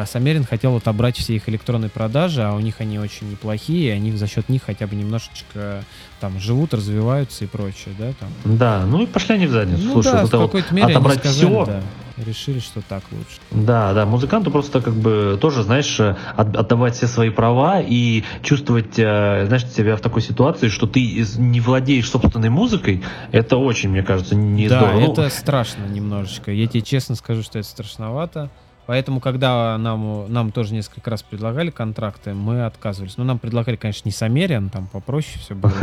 [0.07, 4.13] Самерин хотел отобрать все их электронные продажи, а у них они очень неплохие, и они
[4.13, 5.85] за счет них хотя бы немножечко
[6.21, 8.29] там живут, развиваются и прочее, да, там.
[8.45, 9.83] Да, ну и пошли они в задницу.
[9.83, 11.65] Ну Слушай, да, в какой-то мере отобрать сказали, все.
[11.67, 11.83] Да
[12.25, 13.39] решили, что так лучше.
[13.51, 16.01] Да, да, музыканту просто как бы тоже, знаешь,
[16.37, 21.61] отдавать все свои права и чувствовать, э, знаешь, себя в такой ситуации, что ты не
[21.61, 23.03] владеешь собственной музыкой,
[23.33, 25.15] это очень, мне кажется, не да, здорово.
[25.15, 26.51] Да, это страшно немножечко.
[26.51, 28.51] Я тебе честно скажу, что это страшновато.
[28.89, 33.19] Поэтому, когда нам, нам тоже несколько раз предлагали контракты, мы отказывались.
[33.19, 35.75] Ну, нам предлагали, конечно, не Самериан, там попроще все было.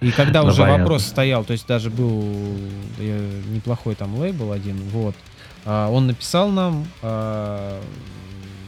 [0.00, 2.22] И когда ну, уже вопрос стоял, то есть даже был
[3.00, 5.16] э, неплохой там лейбл один, вот,
[5.64, 7.82] а, он написал нам, а,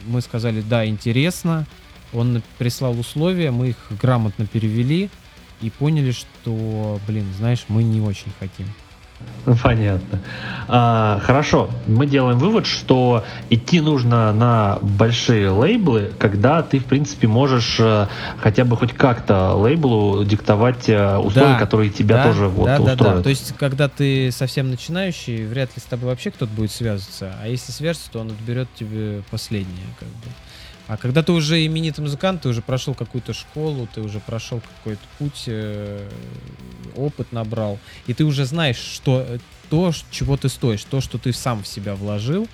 [0.05, 1.65] мы сказали, да, интересно.
[2.11, 5.09] Он прислал условия, мы их грамотно перевели
[5.61, 8.67] и поняли, что, блин, знаешь, мы не очень хотим.
[9.63, 10.19] Понятно.
[10.67, 17.27] А, хорошо, мы делаем вывод, что идти нужно на большие лейблы, когда ты, в принципе,
[17.27, 18.07] можешь э,
[18.39, 22.75] хотя бы хоть как-то лейблу диктовать э, условия, да, которые тебя да, тоже вот, да,
[22.75, 22.97] устроят.
[22.97, 23.21] Да, да.
[23.21, 27.47] То есть, когда ты совсем начинающий, вряд ли с тобой вообще кто-то будет связываться, а
[27.47, 30.27] если свяжется, то он отберет тебе последнее, как бы.
[30.87, 35.01] А когда ты уже именитый музыкант, ты уже прошел какую-то школу, ты уже прошел какой-то
[35.19, 36.09] путь, э,
[36.95, 39.25] опыт набрал, и ты уже знаешь, что
[39.69, 42.47] то, чего ты стоишь, то, что ты сам в себя вложил,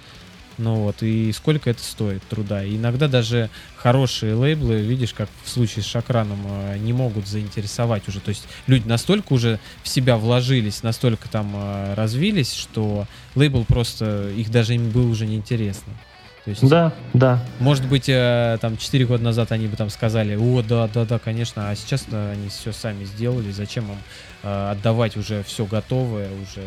[0.58, 2.64] ну вот, и сколько это стоит труда.
[2.64, 8.08] И иногда даже хорошие лейблы, видишь, как в случае с Шакраном, э, не могут заинтересовать
[8.08, 8.20] уже.
[8.20, 14.30] То есть люди настолько уже в себя вложились, настолько там э, развились, что лейбл просто,
[14.30, 15.94] их даже им было уже неинтересно.
[16.44, 17.40] То есть, да, да.
[17.60, 21.18] Может быть, э, там 4 года назад они бы там сказали, о, да, да, да,
[21.18, 23.98] конечно, а сейчас они все сами сделали, зачем им
[24.44, 26.64] э, отдавать уже все готовое, уже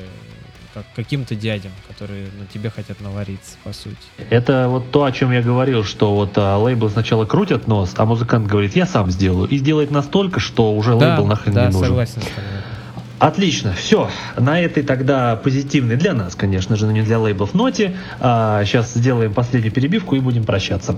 [0.76, 3.96] как каким-то дядям, которые на тебе хотят навариться, по сути.
[4.28, 8.04] Это вот то, о чем я говорил, что вот а, лейбл сначала крутят нос, а
[8.04, 9.48] музыкант говорит, я сам сделаю.
[9.48, 11.80] И сделает настолько, что уже да, лейбл нахрен да, не нужен.
[11.80, 12.75] Да, согласен с тобой.
[13.18, 14.10] Отлично, все.
[14.36, 17.96] На этой тогда позитивной для нас, конечно же, но не для лейблов ноте.
[18.20, 20.96] А, сейчас сделаем последнюю перебивку и будем прощаться.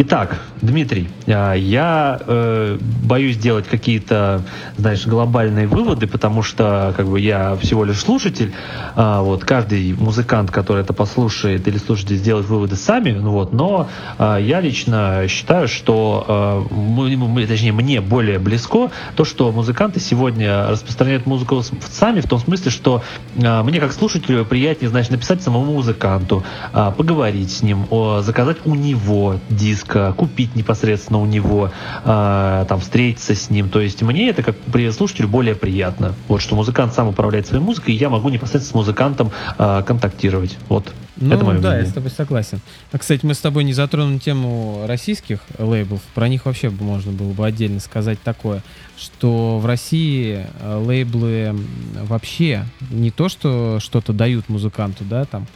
[0.00, 4.42] Итак, Дмитрий, а, я э, боюсь делать какие-то,
[4.76, 8.52] знаешь, глобальные выводы, потому что как бы я всего лишь слушатель.
[8.94, 13.10] А, вот каждый музыкант, который это послушает или слушает, сделает выводы сами.
[13.10, 13.88] Ну вот, но
[14.18, 20.68] а, я лично считаю, что а, мы, точнее мне более близко то, что музыканты сегодня
[20.68, 21.60] распространяют музыку
[21.90, 23.02] сами в том смысле, что
[23.42, 28.58] а, мне как слушателю приятнее, значит, написать самому музыканту, а, поговорить с ним, о, заказать
[28.64, 31.70] у него диск э, купить непосредственно у него,
[32.04, 33.68] э, там, встретиться с ним.
[33.68, 34.56] То есть мне это как
[34.92, 36.14] слушателю более приятно.
[36.28, 40.56] Вот что музыкант сам управляет своей музыкой, и я могу непосредственно с музыкантом э, контактировать.
[40.68, 40.92] Вот.
[41.20, 41.84] Ну это мое да, мнение.
[41.84, 42.60] я с тобой согласен.
[42.92, 46.00] А, кстати, мы с тобой не затронули тему российских лейблов.
[46.14, 48.62] Про них вообще можно было бы отдельно сказать такое,
[48.96, 51.56] что в России э, лейблы
[52.02, 55.46] вообще не то, что что-то дают музыканту, да, там,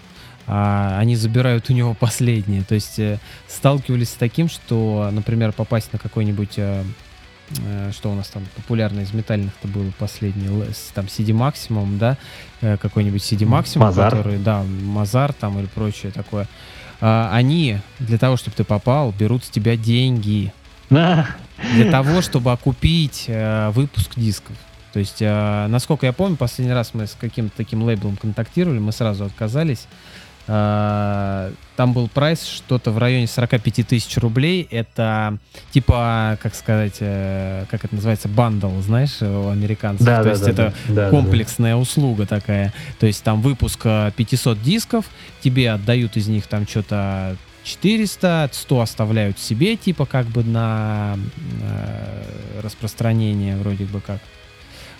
[0.46, 2.62] а они забирают у него последнее.
[2.62, 6.84] То есть э, сталкивались с таким, что, например, попасть на какой-нибудь э,
[7.64, 10.48] э, что у нас там популярно из метальных-то было последний,
[10.94, 12.16] там CD Maximum, да,
[12.60, 14.10] э, какой-нибудь CD Maximum, Мазар.
[14.10, 16.48] который, да, Мазар там или прочее такое,
[17.04, 20.52] А, они для того, чтобы ты попал, берут с тебя деньги
[20.88, 24.56] для того, чтобы окупить э, выпуск дисков.
[24.92, 28.92] То есть, э, насколько я помню, последний раз мы с каким-то таким лейблом контактировали, мы
[28.92, 29.88] сразу отказались.
[30.48, 34.66] Э, Там был прайс что-то в районе 45 тысяч рублей.
[34.70, 35.38] Это
[35.70, 40.04] типа, как сказать, э, как это называется, бандл, знаешь, у американцев.
[40.06, 42.72] Да, То да, есть да, это да, да, да, комплексная услуга такая.
[42.98, 45.06] То есть там выпуск э, 500 дисков,
[45.40, 51.16] тебе отдают из них там что-то 400, 100 оставляют себе, типа как бы на
[51.62, 54.18] э, распространение вроде бы как.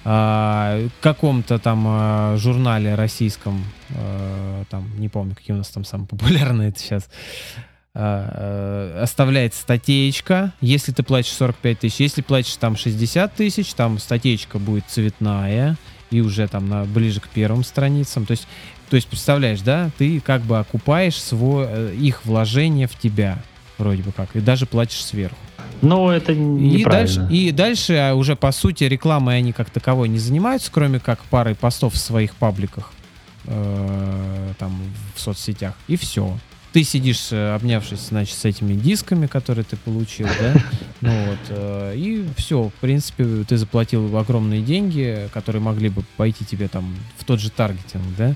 [0.04, 5.84] А, в каком-то там э, журнале российском, э, там, не помню, какие у нас там
[5.84, 7.08] самые популярные это сейчас,
[7.94, 12.00] э, э, оставляет статейка, если ты платишь 45 тысяч.
[12.00, 15.76] Если платишь там 60 тысяч, там статейка будет цветная
[16.10, 18.26] и уже там на, ближе к первым страницам.
[18.26, 18.48] То есть,
[18.90, 23.38] то есть, представляешь, да, ты как бы окупаешь свой, э, их вложение в тебя,
[23.78, 25.36] вроде бы как, и даже платишь сверху.
[25.80, 27.22] Но это И неправильно.
[27.22, 31.20] дальше, и дальше а, уже по сути рекламой они как таковой не занимаются, кроме как
[31.24, 32.92] парой постов в своих пабликах,
[33.46, 34.80] э, там
[35.14, 36.36] в соцсетях, и все.
[36.72, 40.54] Ты сидишь, э, обнявшись, значит, с этими дисками, которые ты получил, да,
[41.02, 46.44] ну вот, э, и все, в принципе, ты заплатил огромные деньги, которые могли бы пойти
[46.46, 48.34] тебе там в тот же таргетинг, да,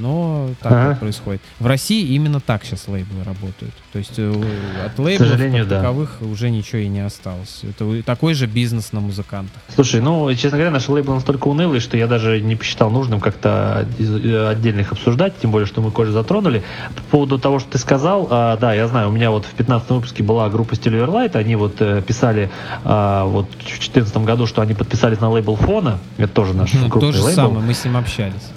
[0.00, 0.88] но так Ага.
[0.90, 1.40] вот происходит.
[1.58, 3.74] В России именно так сейчас лейблы работают.
[3.92, 4.32] То есть э,
[4.84, 5.80] от лейблов как да.
[5.80, 7.60] таковых уже ничего и не осталось.
[7.62, 9.60] Это такой же бизнес на музыкантах.
[9.74, 13.86] Слушай, ну, честно говоря, наш лейбл настолько унылый, что я даже не посчитал нужным как-то
[13.98, 16.62] э, отдельно их обсуждать, тем более, что мы кое затронули.
[16.96, 19.90] По поводу того, что ты сказал, а, да, я знаю, у меня вот в 15
[19.90, 22.50] выпуске была группа Stellar Light, они вот э, писали
[22.84, 26.88] а, вот в 14 году, что они подписались на лейбл Фона, это тоже наш Ну,
[26.88, 27.36] крупный то же лейбл.
[27.36, 28.50] самое, мы с ним общались.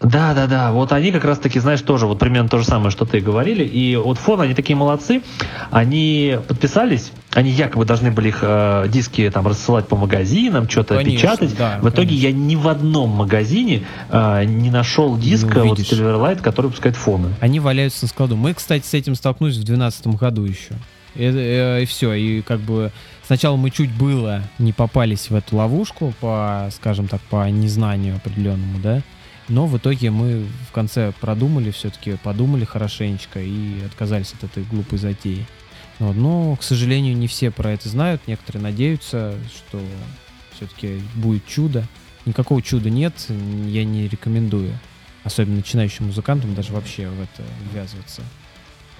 [0.00, 0.72] Да, да, да.
[0.72, 3.64] Вот они как раз таки, знаешь, тоже вот примерно то же самое, что ты говорили.
[3.64, 5.22] И вот фон, они такие молодцы.
[5.70, 11.56] Они подписались, они якобы должны были их э, диски там рассылать по магазинам, что-то печатать.
[11.56, 12.26] да, в итоге конечно.
[12.26, 15.92] я ни в одном магазине э, не нашел диска вот увидишь.
[15.92, 17.34] Silver Light, который выпускает фоны.
[17.40, 18.36] Они валяются на складу.
[18.36, 20.74] Мы, кстати, с этим столкнулись в 2012 году еще.
[21.14, 22.12] И, э, и все.
[22.12, 22.92] И как бы
[23.26, 28.78] сначала мы чуть было не попались в эту ловушку по, скажем так, по незнанию определенному,
[28.78, 29.02] да.
[29.48, 34.98] Но в итоге мы в конце продумали все-таки, подумали хорошенечко и отказались от этой глупой
[34.98, 35.46] затеи.
[35.98, 36.16] Вот.
[36.16, 38.22] Но, к сожалению, не все про это знают.
[38.26, 39.80] Некоторые надеются, что
[40.54, 41.86] все-таки будет чудо.
[42.24, 43.14] Никакого чуда нет,
[43.66, 44.76] я не рекомендую.
[45.22, 47.42] Особенно начинающим музыкантам даже вообще в это
[47.72, 48.22] ввязываться.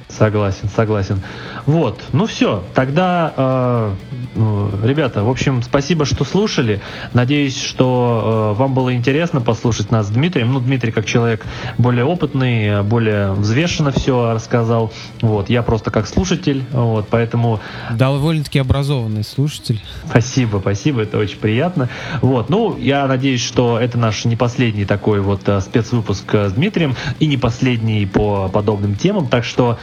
[0.09, 1.21] Согласен, согласен.
[1.67, 3.95] Вот, ну все, тогда, э,
[4.37, 6.81] ну, ребята, в общем, спасибо, что слушали.
[7.13, 10.53] Надеюсь, что э, вам было интересно послушать нас с Дмитрием.
[10.53, 11.45] Ну, Дмитрий, как человек
[11.77, 14.93] более опытный, более взвешенно все рассказал.
[15.23, 17.61] Вот, я просто как слушатель, вот, поэтому
[17.91, 19.83] Довольно-таки образованный слушатель.
[20.09, 21.89] Спасибо, спасибо, это очень приятно.
[22.23, 26.53] Вот, ну, я надеюсь, что это наш не последний такой вот э, спецвыпуск э, с
[26.53, 29.79] Дмитрием и не последний по подобным темам, так что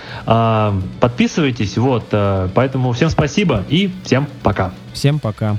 [1.00, 4.72] подписывайтесь, вот, э, поэтому всем спасибо и всем пока.
[4.94, 5.58] Всем пока.